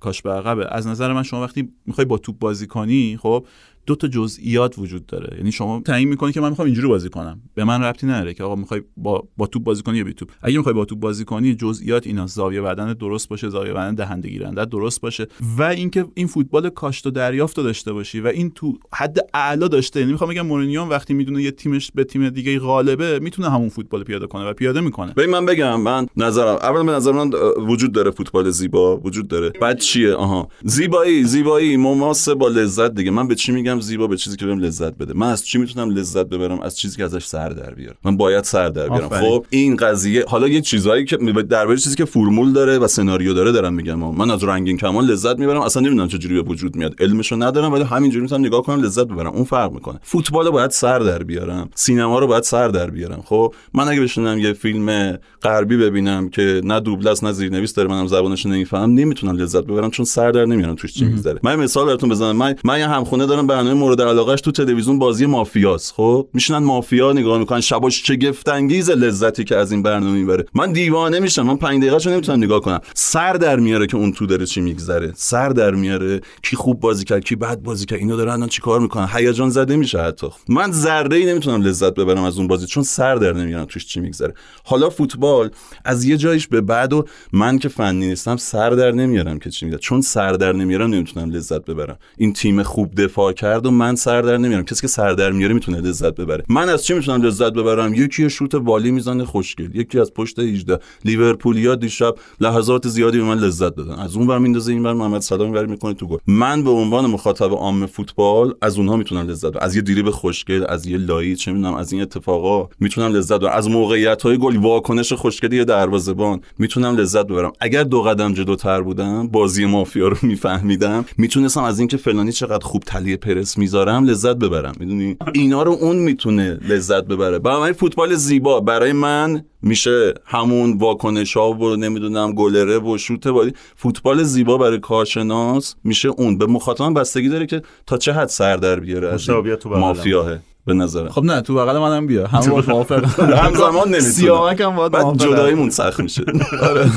کاش 0.00 0.22
به 0.22 0.30
عقبه. 0.30 0.66
از 0.70 0.86
نظر 0.86 1.12
من 1.12 1.22
شما 1.22 1.42
وقتی 1.42 1.68
می‌خوای 1.86 2.04
با 2.04 2.18
توپ 2.18 2.38
بازی 2.38 2.66
کنی 2.66 3.18
خب 3.22 3.46
دو 3.86 3.94
تا 3.94 4.08
جزئیات 4.08 4.78
وجود 4.78 5.06
داره. 5.06 5.36
یعنی 5.36 5.52
شما 5.52 5.82
تعیین 5.84 6.08
می‌کنی 6.08 6.32
که 6.32 6.40
من 6.40 6.48
می‌خوام 6.48 6.66
اینجوری 6.66 6.88
بازی 6.88 7.08
کنم. 7.08 7.40
به 7.54 7.64
من 7.64 7.82
ربطی 7.82 8.06
نداره 8.06 8.34
که 8.34 8.44
آقا 8.44 8.54
می‌خوای 8.54 8.82
با 8.96 9.28
با 9.36 9.46
توپ 9.46 9.62
بازی 9.62 9.82
کنی 9.82 9.98
یا 9.98 10.04
بی 10.04 10.14
توپ. 10.14 10.28
اگه 10.42 10.56
می‌خوای 10.56 10.74
با 10.74 10.84
توپ 10.84 11.00
بازی 11.00 11.24
کنی 11.24 11.54
جزئیات 11.54 12.06
اینا. 12.06 12.26
زاویه 12.26 12.60
بدن 12.60 12.92
درست 12.92 13.28
باشه 13.28 13.48
زاویه 13.48 13.72
بدن 13.72 13.94
دهنده 13.94 14.28
گیرنده 14.28 14.64
درست 14.64 15.00
باشه. 15.00 15.26
و 15.58 15.62
اینکه 15.62 16.04
این 16.14 16.26
فوتبال 16.26 16.68
کاشت 16.68 17.06
و 17.06 17.10
دریافت 17.10 17.56
داشته 17.56 17.92
باشی 17.92 18.20
و 18.20 18.26
این 18.26 18.50
تو 18.50 18.78
حد 18.94 19.18
اعلا 19.34 19.68
داشته. 19.68 20.00
یعنی 20.00 20.12
می‌خوام 20.12 20.30
بگم 20.30 20.46
مورینیو 20.46 20.82
وقتی 20.82 21.14
می‌دونه 21.14 21.42
یه 21.42 21.50
تیمش 21.50 21.90
به 21.94 22.04
تیم 22.04 22.28
دیگه 22.28 22.58
غالبه 22.58 23.18
می‌تونه 23.18 23.50
همون 23.50 23.68
فوتبال 23.68 24.04
پیاده 24.04 24.26
کنه 24.26 24.44
و 24.44 24.52
پیاده 24.52 24.80
می‌کنه. 24.80 25.12
ببین 25.12 25.30
من 25.30 25.46
بگم 25.46 25.80
من 25.80 26.06
نظرم 26.16 26.54
اول 26.54 26.86
به 26.86 26.92
نظر 26.92 27.12
من 27.12 27.30
وجود 27.68 27.92
داره 27.92 28.10
فوتبال 28.10 28.50
زیبا. 28.50 28.96
وجود 28.96 29.28
داره. 29.28 29.50
بعد 29.50 29.78
چیه؟ 29.78 30.14
آها. 30.14 30.48
زیبایی 30.64 31.24
زیبایی. 31.24 31.76
مماسه 31.76 32.34
با 32.34 32.48
لذت 32.48 32.94
دیگه. 32.94 33.10
من 33.10 33.28
به 33.28 33.34
چی 33.34 33.52
میگم؟ 33.52 33.71
زیبا 33.80 34.06
به 34.06 34.16
چیزی 34.16 34.36
که 34.36 34.46
بهم 34.46 34.58
لذت 34.58 34.98
بده. 34.98 35.12
من 35.14 35.30
از 35.30 35.46
چی 35.46 35.58
می‌تونم 35.58 35.90
لذت 35.90 36.26
ببرم؟ 36.26 36.60
از 36.60 36.78
چیزی 36.78 36.96
که 36.96 37.04
ازش 37.04 37.24
سر 37.24 37.48
در 37.48 37.74
بیارم. 37.74 37.96
من 38.04 38.16
باید 38.16 38.44
سر 38.44 38.68
در 38.68 38.88
بیارم. 38.88 39.08
خب 39.08 39.46
این 39.50 39.76
قضیه 39.76 40.24
حالا 40.28 40.48
یه 40.48 40.60
چیزایی 40.60 41.04
که 41.04 41.16
درباره 41.50 41.76
چیزی 41.78 41.96
که 41.96 42.04
فرمول 42.04 42.52
داره 42.52 42.78
و 42.78 42.86
سناریو 42.86 43.34
داره 43.34 43.52
دارم 43.52 43.74
میگم. 43.74 43.98
من 43.98 44.30
از 44.30 44.44
رنگین 44.44 44.76
کمان 44.76 45.04
لذت 45.04 45.38
می‌برم. 45.38 45.60
اصلا 45.60 45.82
نمی‌دونم 45.82 46.08
چجوری 46.08 46.34
به 46.34 46.42
وجود 46.42 46.76
میاد. 46.76 46.94
علمشو 47.02 47.36
ندارم 47.36 47.72
ولی 47.72 47.84
همینجوری 47.84 48.22
می‌تونم 48.22 48.44
نگاه 48.44 48.62
کنم 48.62 48.82
لذت 48.82 49.04
ببرم. 49.04 49.32
اون 49.32 49.44
فرق 49.44 49.72
می‌کنه. 49.72 49.98
فوتبال 50.02 50.50
باید 50.50 50.70
سر 50.70 50.98
در 50.98 51.22
بیارم. 51.22 51.68
سینما 51.74 52.18
رو 52.18 52.26
باید 52.26 52.42
سر 52.42 52.68
در 52.68 52.90
بیارم. 52.90 53.22
خب 53.24 53.54
من 53.74 53.88
اگه 53.88 54.00
بشینم 54.00 54.38
یه 54.38 54.52
فیلم 54.52 55.18
غربی 55.42 55.76
ببینم 55.76 56.28
که 56.28 56.60
نه 56.64 56.80
دوبله 56.80 57.10
است 57.10 57.24
نه 57.24 57.32
زیرنویس 57.32 57.74
داره 57.74 57.88
منم 57.88 58.06
زبانش 58.06 58.46
نمی‌فهمم 58.46 58.94
نمی‌تونم 58.94 59.36
لذت 59.36 59.64
ببرم 59.64 59.90
چون 59.90 60.04
سر 60.04 60.30
در 60.30 60.44
نمیارم 60.44 60.74
توش 60.74 60.92
چی 60.92 61.04
میگذره. 61.04 61.40
من 61.42 61.56
مثال 61.56 61.86
براتون 61.86 62.08
بزنم. 62.08 62.36
من 62.36 62.54
من 62.64 62.78
یه 62.78 62.88
همخونه 62.88 63.26
دارم 63.26 63.46
به 63.46 63.56
برنامه 63.62 63.80
مورد 63.80 64.02
علاقهش 64.02 64.40
تو 64.40 64.50
تلویزیون 64.50 64.98
بازی 64.98 65.26
مافیاس 65.26 65.92
خب؟ 65.92 66.28
میشنن 66.32 66.58
مافیا 66.58 67.12
نگاه 67.12 67.38
می‌کنن 67.38 67.60
شباش 67.60 68.02
شگفت 68.06 68.48
انگیز 68.48 68.90
لذتی 68.90 69.44
که 69.44 69.56
از 69.56 69.72
این 69.72 69.82
برنامه 69.82 70.12
می‌بره. 70.12 70.44
من 70.54 70.72
دیوانه 70.72 71.20
میشم 71.20 71.42
من 71.42 71.56
5 71.56 71.82
دقیقه‌شو 71.82 72.10
نمی‌تونم 72.10 72.44
نگاه 72.44 72.60
کنم. 72.60 72.80
سر 72.94 73.32
در 73.32 73.56
میاره 73.56 73.86
که 73.86 73.96
اون 73.96 74.12
تو 74.12 74.26
داره 74.26 74.46
چی 74.46 74.60
میگذره. 74.60 75.12
سر 75.16 75.48
در 75.48 75.70
میاره 75.70 76.20
کی 76.42 76.56
خوب 76.56 76.80
بازی 76.80 77.04
کرد 77.04 77.24
کی 77.24 77.36
بد 77.36 77.58
بازی 77.58 77.86
کرد. 77.86 77.98
اینا 77.98 78.16
دارن 78.16 78.46
چیکار 78.46 78.80
می‌کنن؟ 78.80 79.08
هیجان 79.12 79.50
زده 79.50 79.76
میشه 79.76 80.02
حتی. 80.02 80.26
من 80.48 80.72
ذره 80.72 81.16
ای 81.16 81.26
نمی‌تونم 81.26 81.62
لذت 81.62 81.94
ببرم 81.94 82.22
از 82.22 82.38
اون 82.38 82.46
بازی 82.46 82.66
چون 82.66 82.82
سر 82.82 83.14
در 83.14 83.32
نمیارم 83.32 83.64
توش 83.64 83.86
چی 83.86 84.00
میگذره. 84.00 84.34
حالا 84.64 84.90
فوتبال 84.90 85.50
از 85.84 86.04
یه 86.04 86.16
جایش 86.16 86.48
به 86.48 86.60
بعد 86.60 86.92
و 86.92 87.04
من 87.32 87.58
که 87.58 87.68
فنی 87.68 88.08
نیستم 88.08 88.36
سر 88.36 88.70
در 88.70 88.90
نمیارم 88.92 89.38
که 89.38 89.50
چی 89.50 89.66
میگه 89.66 89.78
چون 89.78 90.00
سر 90.00 90.32
در 90.32 90.52
نمیارم 90.52 90.90
نمی‌تونم 90.90 91.30
لذت 91.30 91.64
ببرم. 91.64 91.98
این 92.16 92.32
تیم 92.32 92.62
خوب 92.62 92.94
دفاع 92.94 93.32
کرد. 93.32 93.51
و 93.58 93.70
من 93.70 93.94
سر 93.94 94.22
در 94.22 94.36
نمیارم. 94.36 94.64
کسی 94.64 94.80
که 94.80 94.86
سر 94.86 95.12
در 95.12 95.32
میاره 95.32 95.54
می‌تونه 95.54 95.80
لذت 95.80 96.14
ببره. 96.14 96.44
من 96.48 96.68
از 96.68 96.84
چی 96.84 96.94
می‌تونم 96.94 97.22
لذت 97.22 97.52
ببرم؟ 97.52 97.94
یکی 97.94 98.30
شوت 98.30 98.54
والی 98.54 98.90
می‌زنه 98.90 99.24
خوشگل. 99.24 99.76
یکی 99.76 99.98
از 99.98 100.12
پشت 100.14 100.38
18 100.38 100.78
لیورپولیا 101.04 101.74
دیشب 101.74 102.14
لحظات 102.40 102.88
زیادی 102.88 103.18
به 103.18 103.24
من 103.24 103.38
لذت 103.38 103.74
دادن. 103.74 103.94
از 103.94 104.16
اون 104.16 104.26
ور 104.26 104.38
میندازه 104.38 104.72
این 104.72 104.82
ور 104.82 104.92
محمد 104.92 105.20
سلامی 105.20 105.52
ور 105.52 105.66
می‌کنه 105.66 105.94
تو 105.94 106.06
گل. 106.06 106.18
من 106.26 106.64
به 106.64 106.70
عنوان 106.70 107.06
مخاطب 107.06 107.52
عام 107.52 107.86
فوتبال 107.86 108.54
از 108.62 108.78
اونها 108.78 108.96
می‌تونم 108.96 109.28
لذت 109.28 109.50
ببرم. 109.50 109.64
از 109.64 109.76
یه 109.76 109.82
دریبل 109.82 110.10
خوشگل 110.10 110.64
از 110.68 110.86
یه 110.86 110.98
لایی 110.98 111.36
چه 111.36 111.52
می‌دونم 111.52 111.74
از 111.74 111.92
این 111.92 112.02
اتفاقا 112.02 112.68
می‌تونم 112.80 113.12
لذت 113.12 113.38
ببرم. 113.38 113.52
از 113.52 113.68
موقعیت 113.68 114.22
های 114.22 114.38
گل 114.38 114.56
واکنش 114.56 115.12
خوشگلی 115.12 115.56
یه 115.56 115.64
دروازه‌بان 115.64 116.40
می‌تونم 116.58 116.96
لذت 116.96 117.26
ببرم. 117.26 117.52
اگر 117.60 117.82
دو 117.82 118.02
قدم 118.02 118.34
جلوتر 118.34 118.82
بودم 118.82 119.28
بازی 119.28 119.64
مافیا 119.64 120.08
رو 120.08 120.16
میفهمیدم. 120.22 121.04
می‌تونستم 121.18 121.62
از 121.62 121.78
اینکه 121.78 121.96
فلانی 121.96 122.32
چقدر 122.32 122.66
خوب 122.66 122.82
تلیه 122.82 123.16
پرس 123.16 123.41
می‌ذارم 123.58 124.04
لذت 124.04 124.36
ببرم. 124.36 124.72
می‌دونی؟ 124.80 125.16
اینا 125.34 125.62
رو 125.62 125.72
اون 125.72 125.96
می‌تونه 125.96 126.58
لذت 126.68 127.04
ببره. 127.04 127.38
برای 127.38 127.72
فوتبال 127.72 128.14
زیبا. 128.14 128.60
برای 128.60 128.92
من 128.92 129.44
میشه 129.62 130.14
همون 130.24 130.78
واکنش 130.78 131.36
ها 131.36 131.52
و 131.52 131.76
نمی‌دونم 131.76 132.32
گلره 132.32 132.78
و 132.78 132.98
شوت 132.98 133.28
بازی. 133.28 133.52
فوتبال 133.76 134.22
زیبا 134.22 134.58
برای 134.58 134.78
کارشناس 134.78 135.74
میشه 135.84 136.08
اون. 136.08 136.38
به 136.38 136.46
مخاطب 136.46 137.00
بستگی 137.00 137.28
داره 137.28 137.46
که 137.46 137.62
تا 137.86 137.96
چه 137.96 138.12
حد 138.12 138.28
سر 138.28 138.56
در 138.56 138.80
بیاره 138.80 139.16
مافیاه. 139.64 140.38
به 140.64 140.74
نظر 140.74 141.08
خب 141.08 141.24
نه 141.24 141.40
تو 141.40 141.54
بغل 141.54 141.78
منم 141.78 142.06
بیا. 142.06 142.26
هم 142.26 142.48
موافق 142.68 143.04
همزمان 143.44 143.72
نمی‌تونه. 143.88 144.00
سیامک 144.00 144.60
هم 144.60 144.76
باید 144.76 144.92
بعد 144.92 145.16
جداییمون 145.16 145.70
سخت 145.70 146.00
میشه. 146.00 146.24
آره. 146.70 146.90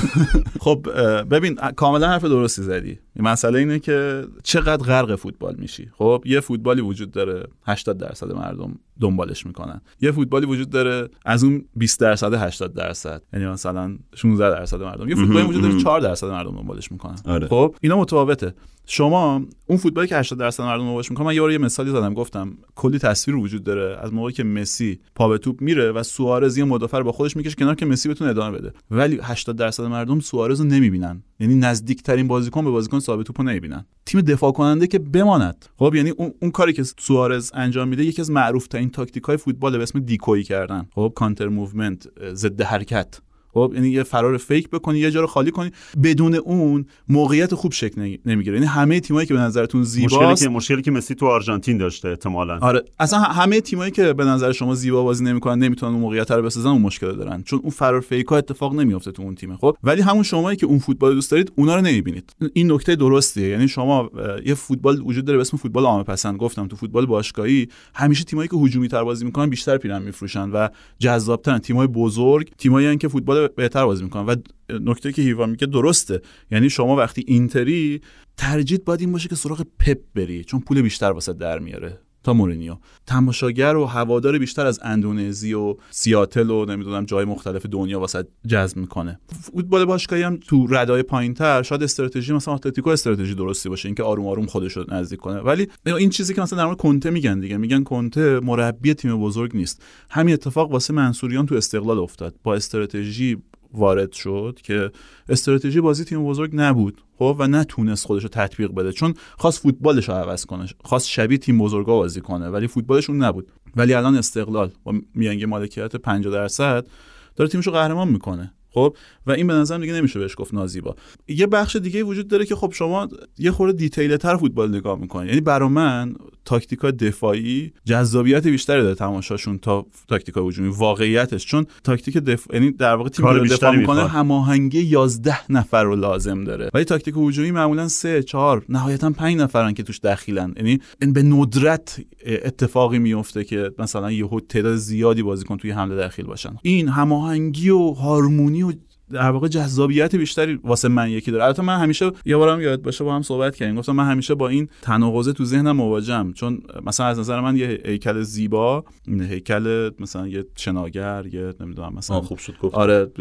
خب 0.60 0.88
ببین 1.32 1.56
کاملا 1.76 2.08
حرف 2.08 2.26
درستی 2.26 2.62
زدی. 2.62 3.00
مسئله 3.16 3.60
اینه 3.60 3.80
که 3.80 4.24
چقدر 4.44 4.84
غرق 4.84 5.16
فوتبال 5.16 5.56
میشی. 5.60 5.90
خب 5.98 6.24
یه 6.26 6.40
فوتبالی 6.40 6.82
وجود 6.82 7.12
داره 7.12 7.44
80 7.68 7.98
درصد 7.98 8.32
مردم 8.32 8.80
دنبالش 9.02 9.46
می‌کنن. 9.46 9.82
یه 10.02 10.12
فوتبالی 10.12 10.46
وجود 10.46 10.70
داره 10.70 11.10
از 11.26 11.44
اون 11.44 11.66
20 11.76 12.00
درصد 12.00 12.34
80 12.34 12.74
درصد. 12.74 13.22
یعنی 13.34 13.46
مثلا 13.46 13.98
16 14.16 14.50
درصد 14.50 14.82
مردم. 14.82 15.10
یه 15.10 15.16
فوتبالی 15.16 15.46
وجود 15.48 15.62
داره 15.62 15.78
4 15.78 16.00
درصد 16.00 16.28
مردم 16.28 16.56
دنبالش 16.56 16.92
می‌کنن. 16.92 17.16
آره. 17.26 17.48
خب 17.48 17.76
اینا 17.82 18.00
متفاوته. 18.00 18.54
شما 18.86 19.46
اون 19.68 19.78
فوتبالی 19.78 20.08
که 20.08 20.18
80 20.18 20.40
درصد 20.40 20.64
مردم 20.64 20.86
دنبالش 20.86 21.12
می‌کنن 21.12 21.26
من 21.26 21.36
یه 21.36 21.42
بار 21.42 21.52
یه 21.52 21.58
مثالی 21.58 21.92
زدم 21.92 22.14
گفتم 22.14 22.58
کلی 22.76 23.00
تصویر 23.00 23.38
وجود 23.38 23.64
داره 23.64 23.98
از 24.02 24.14
موقعی 24.14 24.34
که 24.34 24.44
مسی 24.44 25.00
پا 25.16 25.28
به 25.30 25.38
توپ 25.38 25.62
میره 25.62 25.92
و 25.92 26.04
سوارز 26.04 26.58
یه 26.58 26.64
مدافع 26.64 27.02
با 27.02 27.12
خودش 27.12 27.38
می‌کشه 27.38 27.56
کنار 27.56 27.76
که 27.76 27.86
مسی 27.86 28.10
بتونه 28.10 28.30
ادامه 28.30 28.58
بده. 28.58 28.74
ولی 28.92 29.20
80 29.24 29.56
درصد 29.56 29.84
مردم 29.84 30.20
سوارز 30.20 30.60
رو 30.62 30.68
نمی‌بینن. 30.68 31.24
یعنی 31.40 31.56
نزدیکترین 31.56 32.28
بازیکن 32.28 32.64
به 32.66 32.72
بازیکن 32.72 33.00
ثابت 33.00 33.26
توپو 33.26 33.44
نمی‌بینن. 33.44 33.86
تیم 34.06 34.22
دفاع 34.22 34.52
کننده 34.52 34.88
که 34.88 35.00
بماند. 35.00 35.66
خب 35.78 35.96
یعنی 35.96 36.10
اون, 36.10 36.34
اون 36.42 36.52
کاری 36.52 36.74
که 36.74 36.84
سوارز 36.84 37.52
انجام 37.54 37.88
میده 37.88 38.04
یکی 38.04 38.22
از 38.22 38.32
معروف 38.32 38.68
ترین 38.68 38.90
تاکتیک 38.90 39.24
های 39.24 39.38
فوتبال 39.38 39.78
به 39.78 39.84
اسم 39.84 40.00
دیکوی 40.00 40.44
کردن. 40.44 40.88
خب 40.92 41.14
counter 41.16 41.48
movement 41.48 42.08
ضد 42.34 42.62
حرکت. 42.62 43.20
خب 43.56 43.72
یعنی 43.76 43.90
یه 43.90 44.04
فرار 44.04 44.38
fake 44.38 44.70
بکنی 44.70 45.00
یه 45.00 45.12
جا 45.12 45.22
رو 45.22 45.28
خالی 45.28 45.52
کنی 45.52 45.72
بدون 46.04 46.36
اون 46.36 46.86
موقعیت 47.10 47.56
خوب 47.56 47.72
شکل 47.72 48.18
نمی‌گیره. 48.26 48.56
یعنی 48.56 48.66
همه 48.66 49.00
تیمایی 49.00 49.28
که 49.28 49.34
به 49.34 49.40
نظرتون 49.40 49.84
زیباست 49.84 50.22
مشکلی 50.22 50.36
که 50.36 50.50
مشکلی 50.50 50.82
که 50.82 50.92
مسی 50.92 51.16
تو 51.16 51.26
آرژانتین 51.26 51.78
داشته 51.78 52.10
احتمالاً. 52.10 52.60
آره. 52.60 52.84
اصلا 53.00 53.20
همه 53.20 53.62
تیمایی 53.62 53.92
که 53.92 54.14
به 54.14 54.26
نظر 54.26 54.52
شما 54.52 54.76
زیبا 54.76 55.04
بازی 55.04 55.24
نمی‌کنن 55.24 55.64
نمی‌تونن 55.64 55.92
اون 55.92 56.02
موقعیت 56.02 56.32
رو 56.32 56.42
بسازن 56.42 56.70
اون 56.70 56.82
مشکل 56.82 57.16
دارن. 57.16 57.44
چون 57.44 57.60
اون 57.60 57.72
فرار 57.72 58.02
fake 58.02 58.26
ها 58.26 58.38
اتفاق 58.38 58.76
نمیافته 58.76 59.12
تو 59.12 59.22
اون 59.22 59.36
تیم 59.36 59.58
خب؟ 59.58 59.78
ولی 59.84 60.02
همون 60.02 60.24
شمایی 60.24 60.58
که 60.58 60.66
اون 60.66 60.80
فوتبال 60.80 61.14
دوست 61.14 61.32
دارید 61.32 61.52
اونا 61.56 61.76
رو 61.76 61.82
نمی‌بینید. 61.82 62.36
این 62.54 62.72
نکته 62.72 62.96
درستیه. 62.96 63.48
یعنی 63.48 63.68
شما 63.68 64.10
یه 64.46 64.54
فوتبال 64.54 65.02
وجود 65.02 65.26
داره 65.26 65.38
به 65.38 65.42
اسم 65.42 65.58
فوتبال 65.58 65.86
عامه 65.86 66.04
پسند 66.04 66.38
گفتم 66.38 66.68
تو 66.68 66.76
فوتبال 66.76 67.06
باشگاهی 67.06 67.68
همیشه 67.96 68.24
تیمایی 68.24 68.48
که 68.48 68.58
هجومی 68.58 68.88
تر 68.88 69.04
بازی 69.04 69.26
می‌کنن 69.26 69.50
بیشتر 69.50 69.78
پیرن 69.78 70.02
میفروشن 70.02 70.50
و 70.50 70.68
جذابترن. 71.00 71.60
تیمای 71.60 71.88
بزرگ 71.88 72.52
تیمایی 72.58 72.98
که 72.98 73.08
فوتبال 73.08 73.45
بهتر 73.48 73.86
بازی 73.86 74.04
می‌کنن. 74.04 74.26
و 74.26 74.36
نکته 74.70 75.12
که 75.12 75.22
هیوا 75.22 75.46
میگه 75.46 75.68
درسته. 75.68 76.22
یعنی 76.52 76.70
شما 76.70 76.96
وقتی 76.96 77.24
اینتری 77.28 78.02
ترجیح 78.38 78.80
باید 78.86 79.02
این 79.02 79.12
باشه 79.12 79.30
که 79.30 79.36
سراغ 79.36 79.66
پپ 79.80 79.98
بری 80.16 80.44
چون 80.44 80.60
پول 80.60 80.82
بیشتر 80.82 81.12
واسه 81.12 81.34
در 81.34 81.60
میاره. 81.60 82.00
تا 82.26 82.34
مورینیو. 82.34 82.76
تماشاگر 83.08 83.76
و 83.76 83.86
هوادار 83.86 84.38
بیشتر 84.38 84.66
از 84.66 84.80
اندونزی 84.84 85.54
و 85.54 85.76
سیاتل 85.90 86.50
و 86.50 86.66
نمی‌دونم 86.66 87.06
جای 87.06 87.26
مختلف 87.26 87.66
دنیا 87.66 88.00
واسه 88.00 88.28
جذب 88.48 88.78
می‌کنه. 88.78 89.20
فوتبال 89.42 89.86
باشگاهی 89.86 90.22
هم 90.22 90.38
تو 90.38 90.68
ردای 90.68 91.04
پایینتر 91.04 91.64
شاید 91.64 91.84
استراتژی 91.84 92.34
مثلا 92.34 92.54
اتلتیکو 92.54 92.90
استراتژی 92.90 93.36
درستی 93.36 93.70
باشه 93.70 93.88
اینکه 93.88 94.04
آروم 94.04 94.28
آروم 94.28 94.46
خودش 94.46 94.78
رو 94.78 94.86
نزدیک 94.88 95.20
کنه. 95.20 95.40
ولی 95.40 95.68
این 95.86 96.10
چیزی 96.10 96.34
که 96.34 96.42
مثلا 96.42 96.60
در 96.60 96.66
مورد 96.66 96.78
کنته 96.78 97.10
میگن 97.10 97.40
دیگه 97.40 97.58
میگن 97.58 97.84
کنته 97.84 98.40
مربی 98.40 98.94
تیم 98.94 99.22
بزرگ 99.22 99.56
نیست. 99.56 99.84
همین 100.10 100.34
اتفاق 100.34 100.72
واسه 100.72 100.94
منصوریان 100.94 101.46
تو 101.46 101.56
استقلال 101.56 102.00
افتاد. 102.00 102.36
با 102.44 102.56
استراتژی 102.56 103.38
وارد 103.78 104.12
شد 104.12 104.60
که 104.64 104.92
استراتژی 105.30 105.82
بازی 105.82 106.04
تیم 106.04 106.26
بزرگ 106.26 106.52
نبود 106.54 107.02
خب؟ 107.18 107.36
و 107.40 107.48
نتونست 107.48 108.06
خودش 108.06 108.24
رو 108.24 108.30
تطبیق 108.30 108.72
بده. 108.72 108.92
چون 108.92 109.14
خواست 109.38 109.60
فوتبالش 109.60 110.10
رو 110.10 110.16
عوض 110.16 110.46
کنه 110.46 110.66
خواست 110.84 111.08
شبیه 111.08 111.38
تیم 111.38 111.58
بزرگا 111.58 111.96
بازی 111.96 112.22
کنه 112.22 112.50
ولی 112.50 112.68
فوتبالش 112.68 113.10
اون 113.10 113.24
نبود. 113.24 113.48
ولی 113.76 113.94
الان 113.94 114.16
استقلال 114.16 114.72
با 114.84 114.94
میانگی 115.14 115.46
مالکیت 115.46 115.96
50 115.96 116.34
درصد 116.34 116.88
داره 117.36 117.50
تیمش 117.50 117.68
رو 117.68 117.74
قهرمان 117.74 118.08
می‌کنه. 118.08 118.54
خب؟ 118.70 118.96
و 119.28 119.32
این 119.32 119.48
به 119.48 119.54
نظر 119.54 119.78
دیگه 119.78 119.94
نمیشه 119.94 120.20
بهش 120.20 120.36
گفت 120.38 120.54
نازیبا. 120.54 120.96
یه 121.28 121.48
بخش 121.48 121.76
دیگه 121.76 122.04
وجود 122.04 122.28
داره 122.28 122.46
که 122.46 122.56
خب 122.56 122.72
شما 122.74 123.08
یه 123.38 123.52
خورده 123.52 123.78
دیتیل 123.78 124.18
تر 124.18 124.38
فوتبال 124.38 124.76
نگاه 124.76 125.00
می‌کنید 125.00 125.30
یعنی 125.30 125.42
برا 125.42 125.70
من 125.70 126.16
تاکتیکا 126.46 126.92
دفاعی 126.92 127.74
جذابیت 127.86 128.48
بیشتری 128.48 128.82
داره 128.82 128.96
تماشاشون 128.96 129.58
تا 129.58 129.86
تاکتیکا 130.08 130.48
هجومی. 130.48 130.70
واقعیتش. 130.70 131.46
چون 131.46 131.66
تاکتیک 131.84 132.18
دف... 132.18 132.48
یعنی 132.54 132.72
در 132.72 132.96
واقع 132.96 133.10
تیم 133.10 133.44
دفاع 133.44 133.76
می‌کنه 133.76 134.08
هماهنگی 134.08 134.82
11 134.82 135.52
نفر 135.52 135.84
رو 135.84 135.96
لازم 135.96 136.44
داره. 136.44 136.70
ولی 136.74 136.84
تاکتیک 136.84 137.16
هجومی 137.18 137.52
معمولا 137.52 137.88
3 137.88 138.24
4 138.24 138.66
نهایتا 138.70 139.10
5 139.10 139.38
نفرن 139.38 139.74
که 139.74 139.84
توش 139.84 140.00
دخیلن. 140.00 140.54
یعنی 140.58 140.80
این 141.02 141.14
به 141.14 141.24
ندرت 141.24 142.00
اتفاقی 142.26 143.00
میفته 143.00 143.44
که 143.44 143.72
مثلا 143.80 144.12
یهو 144.12 144.40
تعداد 144.40 144.76
زیادی 144.76 145.24
بازیکن 145.24 145.58
توی 145.58 145.72
حمله 145.72 145.96
داخل 145.96 146.24
باشن. 146.24 146.56
این 146.62 146.88
هماهنگی 146.88 147.70
و 147.70 147.92
هارمونی 147.92 148.64
و 148.64 148.74
در 149.12 149.32
واقع 149.32 149.48
جذابیت 149.48 150.16
بیشتری 150.16 150.60
واسه 150.64 150.88
من 150.88 151.10
یکی 151.10 151.32
داره. 151.32 151.44
البته 151.44 151.62
من 151.62 151.80
همیشه 151.80 152.12
یه 152.26 152.38
بارم 152.38 152.62
یاد 152.62 152.82
باشه 152.82 153.04
با 153.04 153.16
هم 153.16 153.22
صحبت 153.22 153.56
کردیم. 153.56 153.76
گفتم 153.76 153.92
من 153.92 154.12
همیشه 154.12 154.36
با 154.36 154.48
این 154.48 154.68
تناقضه 154.82 155.34
تو 155.34 155.46
ذهنم 155.46 155.76
مواجهم. 155.76 156.34
چون 156.34 156.62
مثلا 156.86 157.06
از 157.06 157.20
نظر 157.20 157.42
من 157.42 157.58
یه 157.58 157.82
هیکل 157.86 158.22
زیبا 158.22 158.84
هیکل 159.08 159.92
مثلا 160.00 160.28
یه 160.28 160.46
شناگر 160.56 161.26
یه 161.32 161.54
نمی‌دونم 161.60 161.94
مثلا 161.94 162.22
خوب 162.22 162.38
شد 162.38 162.54
گفت 162.62 162.76
آره 162.76 163.12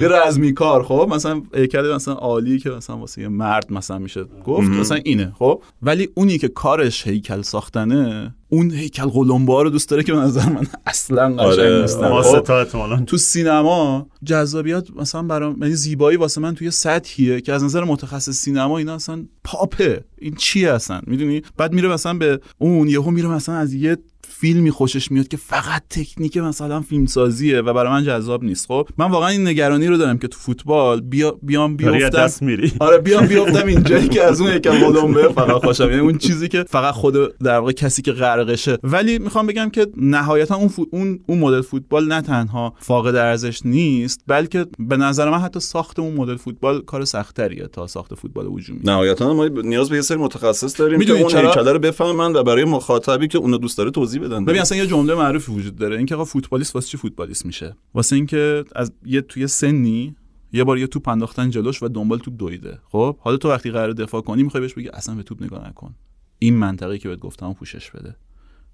یه 0.00 0.08
رزمی 0.08 0.52
کار 0.52 0.82
خب 0.82 1.08
مثلا 1.14 1.42
هیکل 1.54 1.94
مثلا 1.94 2.14
عالی 2.14 2.58
که 2.58 2.70
مثلا 2.70 2.96
واسه 2.96 3.22
یه 3.22 3.28
مرد 3.28 3.72
مثلا 3.72 3.98
میشه 3.98 4.24
گفت 4.44 4.68
مثلا 4.68 4.98
اینه 5.04 5.32
خب؟ 5.38 5.62
ولی 5.82 6.08
اونی 6.14 6.38
که 6.38 6.48
کارش 6.48 7.06
هیکل 7.06 7.42
ساختنه 7.42 8.34
اون 8.52 8.70
هیکل 8.70 9.06
قلمبا 9.06 9.62
رو 9.62 9.70
دوست 9.70 9.88
داره 9.88 10.02
که 10.02 10.12
به 10.12 10.18
نظر 10.18 10.48
من 10.48 10.66
اصلا 10.86 11.28
قشنگ 11.28 11.40
آره. 11.40 11.80
نیستن 11.82 12.08
ما 12.08 12.22
خب؟ 12.22 13.04
تو 13.04 13.16
سینما 13.16 14.06
جذابیت 14.24 14.90
مثلا 14.96 15.22
برام 15.22 15.62
یعنی 15.62 15.74
زیبایی 15.74 16.16
واسه 16.16 16.40
من 16.40 16.54
توی 16.54 16.70
سطحیه 16.70 17.40
که 17.40 17.52
از 17.52 17.64
نظر 17.64 17.84
متخصص 17.84 18.30
سینما 18.30 18.78
اینا 18.78 18.94
اصلا 18.94 19.24
پاپه 19.44 20.04
این 20.18 20.34
چیه 20.34 20.70
اصلا 20.70 21.00
می‌دونی 21.06 21.42
بعد 21.56 21.72
میره 21.72 21.88
مثلا 21.88 22.14
به 22.14 22.40
اون 22.58 22.88
یهو 22.88 23.10
میره 23.10 23.28
مثلا 23.28 23.54
از 23.54 23.74
یه 23.74 23.96
فیلمی 24.42 24.70
خوشش 24.70 25.10
میاد 25.10 25.28
که 25.28 25.36
فقط 25.36 25.82
تکنیک 25.90 26.36
مثلا 26.36 26.80
فیلمسازیه 26.80 27.60
و 27.60 27.72
برای 27.72 27.92
من 27.92 28.04
جذاب 28.04 28.44
نیست. 28.44 28.66
خب 28.66 28.88
من 28.98 29.10
واقعا 29.10 29.28
این 29.28 29.48
نگرانی 29.48 29.86
رو 29.86 29.96
دارم 29.96 30.18
که 30.18 30.28
تو 30.28 30.38
فوتبال 30.38 31.00
بیا 31.00 31.38
بیام 31.42 31.76
بیافتم 31.76 32.46
میری. 32.46 32.72
آره 32.80 32.98
بیام 32.98 33.26
بیافتم 33.32 33.66
اینجایی 33.66 34.08
که 34.08 34.22
از 34.22 34.40
اون 34.40 34.56
یکم 34.56 35.12
به 35.12 35.28
فقط 35.28 35.64
خوشم. 35.64 35.84
یعنی 35.84 36.00
اون 36.00 36.18
چیزی 36.18 36.48
که 36.48 36.64
فقط 36.68 36.94
خود 36.94 37.38
در 37.38 37.58
واقع 37.58 37.72
کسی 37.72 38.02
که 38.02 38.12
غرقشه. 38.12 38.78
ولی 38.82 39.18
می‌خوام 39.18 39.46
بگم 39.46 39.70
که 39.70 39.86
نهایتا 39.96 40.56
اون 40.56 40.70
اون 40.90 41.20
اون 41.26 41.38
مدل 41.38 41.60
فوتبال 41.60 42.08
نه 42.08 42.20
تنها 42.20 42.74
فاقد 42.78 43.16
ارزش 43.16 43.60
نیست 43.64 44.20
بلکه 44.26 44.66
به 44.78 44.96
نظر 44.96 45.30
من 45.30 45.38
حتی 45.38 45.60
ساخت 45.60 45.98
اون 45.98 46.14
مدل 46.14 46.36
فوتبال 46.36 46.80
کار 46.80 47.04
سختریه 47.04 47.66
تا 47.66 47.86
ساخت 47.86 48.14
فوتبال 48.14 48.46
هجومی. 48.46 48.80
نهایتا 48.84 49.34
ما 49.34 49.46
نیاز 49.48 49.90
به 49.90 49.96
یه 49.96 50.02
سری 50.02 50.18
متخصص 50.18 50.80
داریم 50.80 51.00
که 51.00 51.12
اون 51.12 51.28
چرا... 51.28 51.72
رو 51.72 51.78
بفهمن 51.78 52.36
و 52.36 52.42
برای 52.42 52.64
مخاطبی 52.64 53.28
که 53.28 53.38
اونو 53.38 53.58
دوست 53.58 53.78
داره 53.78 53.90
توضیح 53.90 54.31
بدن 54.32 54.44
ببین 54.44 54.60
اصلا 54.60 54.78
یه 54.78 54.86
جمله 54.86 55.14
معروفی 55.14 55.52
وجود 55.52 55.76
داره. 55.76 55.96
اینکه 55.96 56.14
آقا 56.14 56.24
فوتبالیست 56.24 56.74
واسه 56.74 56.88
چی 56.88 56.96
فوتبالیست 56.96 57.46
میشه؟ 57.46 57.76
واسه 57.94 58.16
اینکه 58.16 58.64
از 58.76 58.92
یه 59.06 59.20
توی 59.20 59.46
سنی 59.46 60.16
یه 60.52 60.64
بار 60.64 60.78
یه 60.78 60.86
توپ 60.86 61.08
انداختن 61.08 61.50
جلوش 61.50 61.82
و 61.82 61.88
دنبال 61.88 62.18
توپ 62.18 62.34
دویده. 62.38 62.78
خب؟ 62.84 63.16
حالا 63.20 63.36
تو 63.36 63.48
وقتی 63.48 63.70
قرار 63.70 63.92
دفاع 63.92 64.20
کنی 64.20 64.42
می‌خوای 64.42 64.60
بهش 64.60 64.74
بگی 64.74 64.88
اصلا 64.88 65.14
به 65.14 65.22
توپ 65.22 65.42
نگاه 65.42 65.68
نکن. 65.68 65.94
این 66.38 66.54
منطقه 66.54 66.98
که 66.98 67.08
بهت 67.08 67.18
گفتم 67.18 67.52
پوشش 67.52 67.90
بده. 67.90 68.16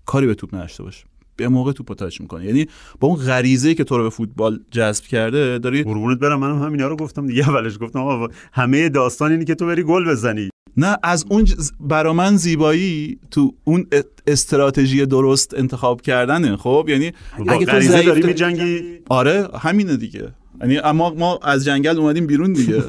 کاری 0.07 0.27
به 0.27 0.35
توپ 0.35 0.55
نداشته 0.55 0.83
باش. 0.83 1.05
به 1.37 1.49
موقع 1.49 1.73
توپ 1.73 1.93
تاچ 1.93 2.21
می‌کنه 2.21 2.45
یعنی 2.45 2.67
با 3.01 3.09
اون 3.09 3.17
غریزه 3.17 3.75
که 3.75 3.85
تو 3.85 3.97
رو 3.97 4.03
به 4.03 4.11
فوتبال 4.11 4.61
جذب 4.71 5.05
کرده 5.05 5.59
داری 5.59 5.83
قربونت 5.83 6.19
برم. 6.19 6.41
منم 6.41 6.63
همینا 6.63 6.89
رو 6.89 6.97
گفتم 6.97 7.27
دیگه. 7.27 7.49
اولش 7.49 7.79
گفتم 7.81 7.99
آقا 7.99 8.29
همه 8.53 8.89
داستان 8.89 9.31
اینه 9.31 9.45
که 9.45 9.55
تو 9.55 9.67
بری 9.67 9.83
گل 9.83 10.11
بزنی. 10.11 10.49
نه 10.79 10.97
از 11.03 11.25
اون 11.29 11.47
برا 11.81 12.13
من 12.13 12.37
زیبایی 12.37 13.19
تو 13.31 13.55
اون 13.65 13.87
استراتژی 14.27 15.07
درست 15.07 15.55
انتخاب 15.55 16.01
کردنه 16.01 16.57
خب؟ 16.57 16.87
یعنی 16.89 17.13
اگه 17.49 17.67
تو 17.67 17.81
ضعیف 17.81 18.07
داری 18.07 18.23
میجنگی؟ 18.23 18.83
آره 19.09 19.49
همینه 19.61 19.97
دیگه. 19.97 20.29
یعنی 20.61 20.79
اما 20.79 21.15
ما 21.15 21.39
از 21.43 21.65
جنگل 21.65 21.99
اومدیم 21.99 22.27
بیرون 22.27 22.53
دیگه. 22.53 22.83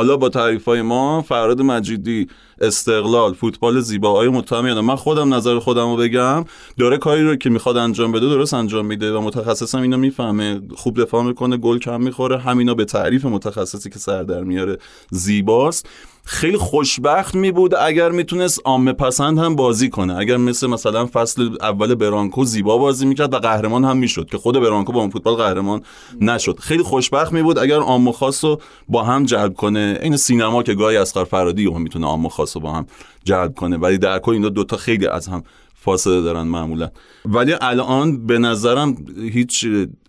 حالا 0.00 0.16
با 0.16 0.28
تعریف 0.28 0.64
های 0.64 0.82
ما 0.82 1.22
فراد 1.22 1.62
مجیدی 1.62 2.26
استقلال 2.60 3.34
فوتبال 3.34 3.80
زیباهای 3.80 4.28
متهم 4.28 4.66
یادم 4.66 4.84
من 4.84 4.96
خودم 4.96 5.34
نظر 5.34 5.58
خودم 5.58 5.90
رو 5.90 5.96
بگم 5.96 6.44
داره 6.78 6.98
کاری 6.98 7.22
رو 7.22 7.36
که 7.36 7.50
می‌خواد 7.50 7.76
انجام 7.76 8.12
بده 8.12 8.28
درست 8.28 8.54
انجام 8.54 8.86
میده 8.86 9.12
و 9.12 9.20
متخصصم 9.20 9.80
اینو 9.80 9.96
می‌فهمه. 9.96 10.60
خوب 10.74 11.02
دفاع 11.02 11.22
می‌کنه 11.22 11.56
گل 11.56 11.78
کم 11.78 12.02
می‌خوره 12.02 12.38
همینا 12.38 12.74
به 12.74 12.84
تعریف 12.84 13.24
متخصصی 13.24 13.90
که 13.90 13.98
سر 13.98 14.22
در 14.22 14.44
میاره 14.44 14.78
زیباست. 15.10 15.88
خیلی 16.28 16.56
خوشبخت 16.56 17.34
می 17.34 17.52
بود 17.52 17.74
اگر 17.74 18.10
می‌تونست 18.10 18.60
عامه 18.64 18.92
پسند 18.92 19.38
هم 19.38 19.56
بازی 19.56 19.88
کنه. 19.88 20.16
اگر 20.16 20.36
مثل 20.36 20.66
مثلا 20.66 21.06
فصل 21.06 21.48
اول 21.60 21.94
برانکو 21.94 22.44
زیبا 22.44 22.78
بازی 22.78 23.06
می‌کرد 23.06 23.34
و 23.34 23.38
قهرمان 23.38 23.84
هم 23.84 23.96
می‌شد 23.96 24.28
که 24.30 24.38
خود 24.38 24.60
برانکو 24.60 24.92
با 24.92 25.00
اون 25.00 25.10
فوتبال 25.10 25.34
قهرمان 25.34 25.82
نشد. 26.20 26.58
خیلی 26.60 26.82
خوشبخت 26.82 27.32
می 27.32 27.42
بود 27.42 27.58
اگر 27.58 27.78
عامه 27.78 28.12
خاص 28.12 28.44
رو 28.44 28.60
با 28.88 29.02
هم 29.02 29.24
جلب 29.24 29.54
کنه. 29.54 29.98
این 30.02 30.16
سینما 30.16 30.62
که 30.62 30.74
گاهی 30.74 30.96
اسقر 30.96 31.24
فرادی 31.24 31.66
هم 31.66 31.82
می‌تونه 31.82 32.06
عامه 32.06 32.28
خاص 32.28 32.56
رو 32.56 32.62
با 32.62 32.72
هم 32.72 32.86
جلب 33.24 33.54
کنه. 33.54 33.76
ولی 33.76 33.98
در 33.98 34.18
کل 34.18 34.32
این 34.32 34.42
دو 34.42 34.64
تا 34.64 34.76
خیلی 34.76 35.06
از 35.06 35.26
هم 35.26 35.42
فاصله 35.74 36.20
دارن 36.20 36.42
معمولا. 36.42 36.90
ولی 37.24 37.54
الان 37.60 38.26
به 38.26 38.38
نظرم 38.38 38.96
هیچ 39.32 39.66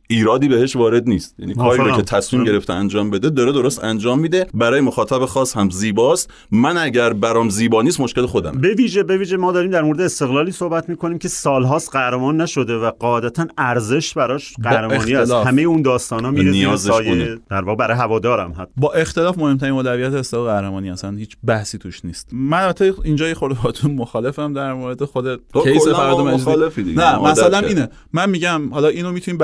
ایرادی 0.08 0.47
بهش 0.47 0.76
وارد 0.76 1.10
نیست. 1.10 1.36
یعنی 1.39 1.53
کاری 1.53 1.84
رو 1.84 1.91
که 1.91 2.01
تصمیم 2.01 2.43
گرفته 2.43 2.74
انجام 2.74 3.10
بده 3.10 3.30
داره 3.30 3.51
درست 3.51 3.84
انجام 3.84 4.20
میده. 4.20 4.47
برای 4.53 4.82
مخاطب 4.82 5.26
خاص 5.26 5.58
هم 5.58 5.70
زیباست. 5.70 6.32
من 6.51 6.78
اگر 6.78 7.14
برام 7.14 7.49
زیبا 7.49 7.82
نیست 7.82 7.99
مشکل 7.99 8.26
خودم 8.26 8.51
به 8.51 8.74
ویژه 8.74 9.03
به 9.03 9.18
ویژه 9.18 9.38
ما 9.38 9.51
داریم 9.51 9.72
در 9.72 9.82
مورد 9.82 10.01
استقلالی 10.01 10.51
صحبت 10.51 10.89
می‌کنیم 10.89 11.18
که 11.18 11.28
سالهاست 11.28 11.91
قهرمان 11.91 12.41
نشده 12.41 12.78
و 12.78 12.91
قاعدتا 12.91 13.47
ارزش 13.58 14.14
براش 14.14 14.53
قهرمانی 14.64 15.16
است. 15.16 15.32
همه 15.32 15.62
اون 15.62 15.82
داستانا 15.82 16.32
میره 16.32 16.51
زیر 16.51 16.76
سایه 16.76 17.38
در 17.49 17.62
واقع 17.62 17.76
برای 17.76 17.97
هوادارم 17.97 18.51
حتی. 18.51 18.72
با 18.78 18.91
اختلاف 18.91 19.38
مهمترین 19.38 19.74
اولویت 19.74 20.14
استقلال 20.14 20.47
قهرمانی 20.47 20.89
اصلا 20.89 21.12
هیچ 21.12 21.38
بحثی 21.45 21.78
توش 21.78 22.05
نیست. 22.05 22.30
من 22.32 22.62
البته 22.62 22.93
اینجا 23.03 23.28
یه 23.28 23.34
خورده 23.34 23.55
خودتون 23.55 23.91
مخالفم 23.91 24.53
در 24.53 24.74
مورد 24.74 25.03
خود 25.03 25.41
کیس 25.64 25.88
مجیدی 25.88 26.93
نه 26.93 27.20
مثلا 27.20 27.60
اینه. 27.60 27.89
من 28.14 28.30
میگم 28.30 28.74
حالا 28.74 28.88
اینو 28.88 29.12
می‌تونیم 29.12 29.38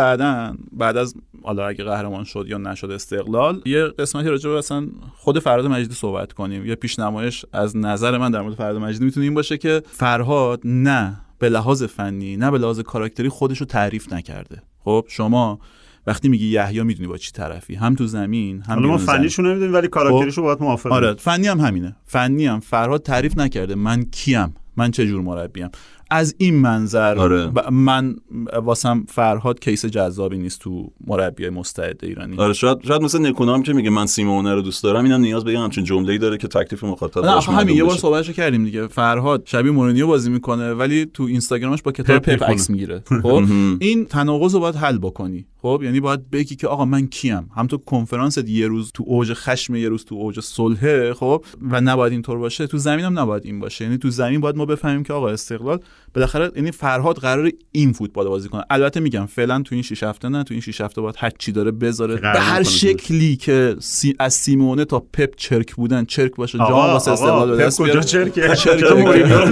بعدا 0.54 0.78
بعد 0.78 0.98
از 0.98 1.16
حالا 1.44 1.68
اگه 1.68 1.84
قهرمان 1.84 2.24
شد 2.24 2.46
یا 2.48 2.58
نشد 2.58 2.92
استقلال 2.92 3.62
یه 3.66 3.84
قسمتی 3.84 4.30
راجع 4.30 4.50
به 4.50 4.58
اصلا 4.58 4.88
خود 5.16 5.40
فرهاد 5.40 5.66
مجیدی 5.66 5.94
صحبت 5.94 6.34
کنیم. 6.34 6.66
یه 6.66 6.76
پیشنمایش 6.76 7.46
از 7.54 7.78
نظر 7.78 8.18
من 8.18 8.32
در 8.32 8.42
مورد 8.42 8.56
فرهاد 8.56 8.78
مجیدی 8.78 9.06
می‌تونه 9.06 9.24
این 9.24 9.34
باشه 9.34 9.58
که 9.58 9.82
فرهاد 9.86 10.62
نه 10.66 11.18
به 11.40 11.50
لحاظ 11.50 11.84
فنی 11.84 12.38
نه 12.38 12.52
به 12.52 12.58
لحاظ 12.58 12.80
کاراکتری 12.80 13.30
خودش 13.30 13.58
رو 13.58 13.66
تعریف 13.66 14.14
نکرده. 14.14 14.62
خب 14.80 15.06
شما 15.10 15.60
وقتی 16.08 16.30
میگی 16.30 16.48
یحیی 16.48 16.84
می‌دونی 16.84 17.08
با 17.08 17.18
چی 17.18 17.32
طرفی؟ 17.32 17.76
هم 17.76 17.96
تو 17.96 18.08
زمین 18.08 18.62
هم 18.62 18.80
ما 18.80 18.98
فنیشو 18.98 19.42
نمی‌دونیم 19.42 19.74
ولی 19.74 19.88
کاراکتریشو 19.88 20.42
خب؟ 20.42 20.48
باید 20.48 20.62
موافقیم 20.62 20.94
آره 20.94 21.14
فنی 21.14 21.48
هم 21.48 21.60
همینه. 21.60 21.96
فنی 22.06 22.46
هم. 22.46 22.60
فرهاد 22.60 23.04
تعریف 23.04 23.38
نکرده. 23.38 23.76
من 23.76 24.04
کیم؟ 24.04 24.56
من 24.78 24.92
چه 24.92 25.08
جور 25.08 25.22
مربیم؟ 25.22 25.70
از 26.14 26.36
این 26.38 26.56
منظر 26.56 27.18
آره. 27.18 27.52
من 27.72 28.16
واسم 28.64 29.06
فرهاد 29.10 29.60
کیس 29.60 29.86
جذابی 29.86 30.38
نیست 30.38 30.60
تو 30.60 30.92
مربی 31.08 31.50
مستعد 31.50 32.00
ایرانی. 32.04 32.38
آره 32.38 32.54
شاید 32.54 32.78
شاید 32.88 33.02
مثل 33.02 33.26
نکونام 33.26 33.64
که 33.64 33.74
میگه 33.74 33.90
من 33.90 34.06
سیمونه 34.06 34.54
رو 34.54 34.62
دوست 34.62 34.84
دارم 34.84 35.04
اینم 35.04 35.22
نیاز 35.22 35.44
به 35.44 35.60
همچین 35.60 35.84
جمله‌ای 35.84 36.18
داره 36.18 36.38
که 36.38 36.48
تکلیف 36.48 36.84
مخاطب 36.84 37.26
نه 37.26 37.42
همین 37.42 37.78
یه 37.78 37.84
بار 37.84 37.98
صحبتش 37.98 38.30
کردیم 38.30 38.66
دیگه. 38.66 38.88
فرهاد 38.88 39.44
شبیه 39.46 39.72
مورینیو 39.72 40.08
بازی 40.08 40.30
می‌کنه 40.30 40.74
ولی 40.74 41.06
تو 41.06 41.24
اینستاگرامش 41.24 41.82
با 41.82 41.92
کتاب 41.92 42.20
پپ 42.20 42.44
عکس 42.44 42.70
می‌گیره. 42.70 43.04
خب؟ 43.24 43.44
این 43.80 44.06
تناقض 44.06 44.54
رو 44.54 44.60
باید 44.60 44.76
حل 44.76 44.98
بکنی. 44.98 45.46
خب 45.64 45.82
یعنی 45.84 46.00
باید 46.00 46.30
بگی 46.30 46.56
که 46.56 46.68
آقا 46.68 46.86
من 46.86 47.08
کیم. 47.08 47.50
هم 47.56 47.68
تو 47.68 47.78
کنفرانس 47.78 48.38
یه 48.48 48.68
روز 48.68 48.92
تو 48.94 49.04
اوج 49.08 49.34
خشم 49.34 49.76
یه 49.76 49.90
روز 49.90 50.06
تو 50.06 50.16
اوج 50.16 50.40
صلح 50.40 51.14
خب 51.14 51.46
و 51.72 51.82
نباید 51.82 52.14
اینطور 52.14 52.38
باشه. 52.38 52.68
تو 52.68 52.78
زمینم 52.78 53.20
نباید 53.20 53.46
این 53.46 53.60
باشه. 53.60 53.86
یعنی 53.86 53.98
تو 53.98 54.10
زمین 54.10 54.42
باید 54.42 54.56
ما 54.56 54.66
بفهمیم 54.66 55.04
که 55.04 55.14
آقا 55.14 55.30
استقلال 55.30 55.80
بالاخره 56.14 56.52
یعنی 56.56 56.72
فرهاد 56.72 57.18
قرار 57.18 57.52
این 57.72 57.94
فوتبال 57.94 58.28
بازی 58.28 58.50
کنه. 58.50 58.64
البته 58.70 59.00
میگم 59.00 59.26
فعلا 59.26 59.62
تو 59.62 59.76
این 59.76 59.82
6 59.82 60.04
هفته 60.04 60.30
نه 60.30 60.44
تو 60.44 60.54
این 60.54 60.62
6 60.62 60.82
هفته 60.82 61.02
باید 61.02 61.16
هر 61.18 61.32
چی 61.40 61.52
داره 61.52 61.72
بذاره. 61.72 62.16
به 62.16 62.40
هر 62.40 62.64
شکلی 62.64 63.36
که 63.36 63.76
سی... 63.80 64.16
از 64.20 64.34
سیمونه 64.34 64.86
تا 64.86 65.00
پپ 65.00 65.36
چرک 65.36 65.76
بودن 65.76 66.06
چرک 66.06 66.36
باشه 66.36 66.58
جام 66.58 66.70
واسه 66.70 67.12
استقلال 67.12 67.58
به 67.58 67.64
دست 67.64 67.82
بیاره. 67.82 68.04
چرک 68.04 68.34
چرک 68.64 68.84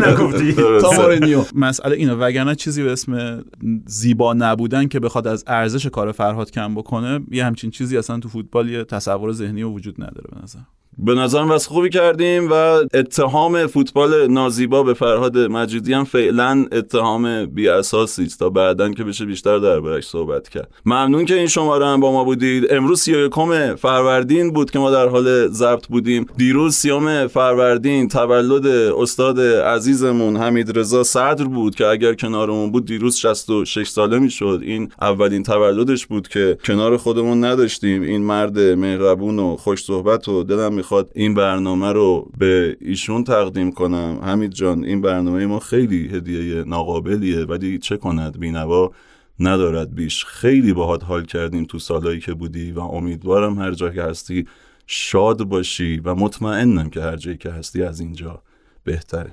نگفتی. 0.07 0.53
تا 0.81 0.91
مورینیو. 0.91 1.43
مسئله 1.55 1.95
اینه 1.95 2.13
وگرنه 2.13 2.55
چیزی 2.55 2.83
به 2.83 2.91
اسم 2.91 3.43
زیبا 3.85 4.33
نبودن 4.33 4.87
که 4.87 4.99
بخواد 4.99 5.27
از 5.27 5.43
ارزش 5.47 5.87
کار 6.01 6.11
فرهاد 6.11 6.51
کم 6.51 6.75
بکنه 6.75 7.19
یه 7.31 7.45
همچین 7.45 7.71
چیزی 7.71 7.97
اصلا 7.97 8.19
تو 8.19 8.29
فوتبال 8.29 8.69
یه 8.69 8.83
تصور 8.83 9.31
ذهنی 9.31 9.63
وجود 9.63 10.03
نداره 10.03 10.27
به 10.31 10.41
نظر. 10.43 10.59
به 10.97 11.15
نظرم 11.15 11.49
واسه 11.49 11.69
خوبی 11.69 11.89
کردیم 11.89 12.51
و 12.51 12.53
اتهام 12.93 13.67
فوتبال 13.67 14.27
نازیبا 14.27 14.83
به 14.83 14.93
فرهاد 14.93 15.37
مجیدی 15.37 15.93
هم 15.93 16.03
فعلا 16.03 16.65
اتهام 16.71 17.45
بی 17.45 17.67
اساسی 17.67 18.23
است. 18.23 18.39
تا 18.39 18.49
بعدا 18.49 18.91
که 18.91 19.03
بشه 19.03 19.25
بیشتر 19.25 19.57
دربارش 19.57 20.07
صحبت 20.07 20.49
کرد. 20.49 20.71
ممنون 20.85 21.25
که 21.25 21.35
این 21.35 21.47
شماره 21.47 21.85
هم 21.85 21.99
با 21.99 22.11
ما 22.11 22.23
بودید. 22.23 22.73
امروز 22.73 23.01
31 23.01 23.75
فروردین 23.75 24.51
بود 24.51 24.71
که 24.71 24.79
ما 24.79 24.91
در 24.91 25.07
حال 25.07 25.47
ضبط 25.47 25.87
بودیم. 25.87 26.25
دیروز 26.37 26.75
سیام 26.75 27.27
فروردین 27.27 28.07
تولد 28.07 28.67
استاد 28.97 29.39
عزیزمون 29.41 30.37
حمید 30.37 30.77
رضا 30.77 31.03
صدر 31.03 31.45
بود 31.45 31.75
که 31.75 31.87
اگر 31.87 32.13
کنارمون 32.13 32.71
بود 32.71 32.85
دیروز 32.85 33.15
66 33.15 33.87
ساله 33.87 34.19
می‌شد. 34.19 34.59
این 34.63 34.91
اولین 35.01 35.43
تولدش 35.43 36.07
بود 36.07 36.27
که 36.27 36.57
کنار 36.65 36.97
خودمون 36.97 37.43
نداشتیم. 37.45 38.01
این 38.01 38.21
مرد 38.21 38.59
مهربون 38.59 39.39
و 39.39 39.55
خوش 39.55 39.83
صحبت 39.83 40.27
و 40.27 40.43
دلم 40.43 40.80
می‌خواد 40.81 41.11
این 41.15 41.33
برنامه 41.33 41.91
رو 41.91 42.31
به 42.37 42.77
ایشون 42.81 43.23
تقدیم 43.23 43.71
کنم. 43.71 44.19
حمید 44.23 44.51
جان 44.51 44.83
این 44.83 45.01
برنامه 45.01 45.45
ما 45.45 45.59
خیلی 45.59 46.07
هدیه 46.07 46.63
ناقابلیه 46.63 47.45
ولی 47.45 47.77
چه 47.77 47.97
کند؟ 47.97 48.39
بینوا 48.39 48.91
ندارد 49.39 49.95
بیش. 49.95 50.25
خیلی 50.25 50.73
باهات 50.73 51.03
حال 51.03 51.25
کردیم 51.25 51.65
تو 51.65 51.79
سالهایی 51.79 52.19
که 52.19 52.33
بودی 52.33 52.71
و 52.71 52.79
امیدوارم 52.79 53.59
هر 53.59 53.71
جا 53.71 53.89
که 53.89 54.01
هستی 54.01 54.47
شاد 54.87 55.43
باشی 55.43 56.01
و 56.05 56.15
مطمئنم 56.15 56.89
که 56.89 57.01
هر 57.01 57.15
جایی 57.15 57.37
که 57.37 57.49
هستی 57.49 57.83
از 57.83 57.99
اینجا 57.99 58.41
بهتره. 58.83 59.31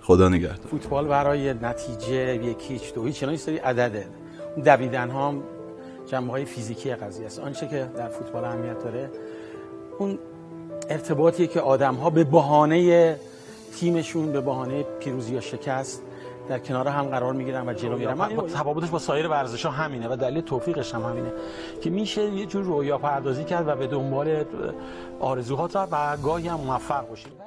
خدا 0.00 0.28
نگهدار. 0.28 0.66
فوتبال 0.70 1.06
برای 1.06 1.54
نتیجه 1.54 2.44
یکی 2.44 2.74
هیچ 2.74 2.94
دو. 2.94 3.04
هیچ 3.04 3.24
سری 3.24 3.56
عدده. 3.56 4.08
دویدن 4.64 5.10
ها 5.10 5.34
جنبه 6.06 6.30
های 6.30 6.44
فیزیکی 6.44 6.90
قضیه 6.94 7.26
است. 7.26 7.38
آنچه 7.38 7.68
که 7.68 7.90
در 7.96 8.08
فوتبال 8.08 8.44
اهمیت 8.44 8.84
داره 8.84 9.10
اون 9.98 10.18
ارتباطی 10.88 11.46
که 11.46 11.60
آدم 11.60 11.94
ها 11.94 12.10
به 12.10 12.24
بهانه 12.24 13.16
تیمشون 13.76 14.32
به 14.32 14.40
بهانه 14.40 14.82
پیروزی 14.82 15.34
یا 15.34 15.40
شکست 15.40 16.02
در 16.48 16.58
کنار 16.58 16.88
هم 16.88 17.04
قرار 17.04 17.32
می‌گیرن 17.32 17.68
و 17.68 17.72
جلو 17.72 17.98
میرن. 17.98 18.14
تفاوتش 18.54 18.88
با 18.88 18.98
سایر 18.98 19.28
ورزش 19.28 19.66
ها 19.66 19.72
همینه 19.72 20.08
و 20.08 20.16
دلیل 20.16 20.40
توفیقش 20.40 20.94
هم 20.94 21.02
همینه 21.02 21.32
که 21.82 21.90
میشه 21.90 22.24
یه 22.24 22.46
جور 22.46 22.64
رویا 22.64 22.98
پردازی 22.98 23.44
کرد 23.44 23.68
و 23.68 23.76
به 23.76 23.86
دنبال 23.86 24.44
آرزوهات 25.20 25.76
و 25.76 26.16
گاهی 26.16 26.48
هم 26.48 26.60
موفق 26.60 27.08
باشید 27.08 27.37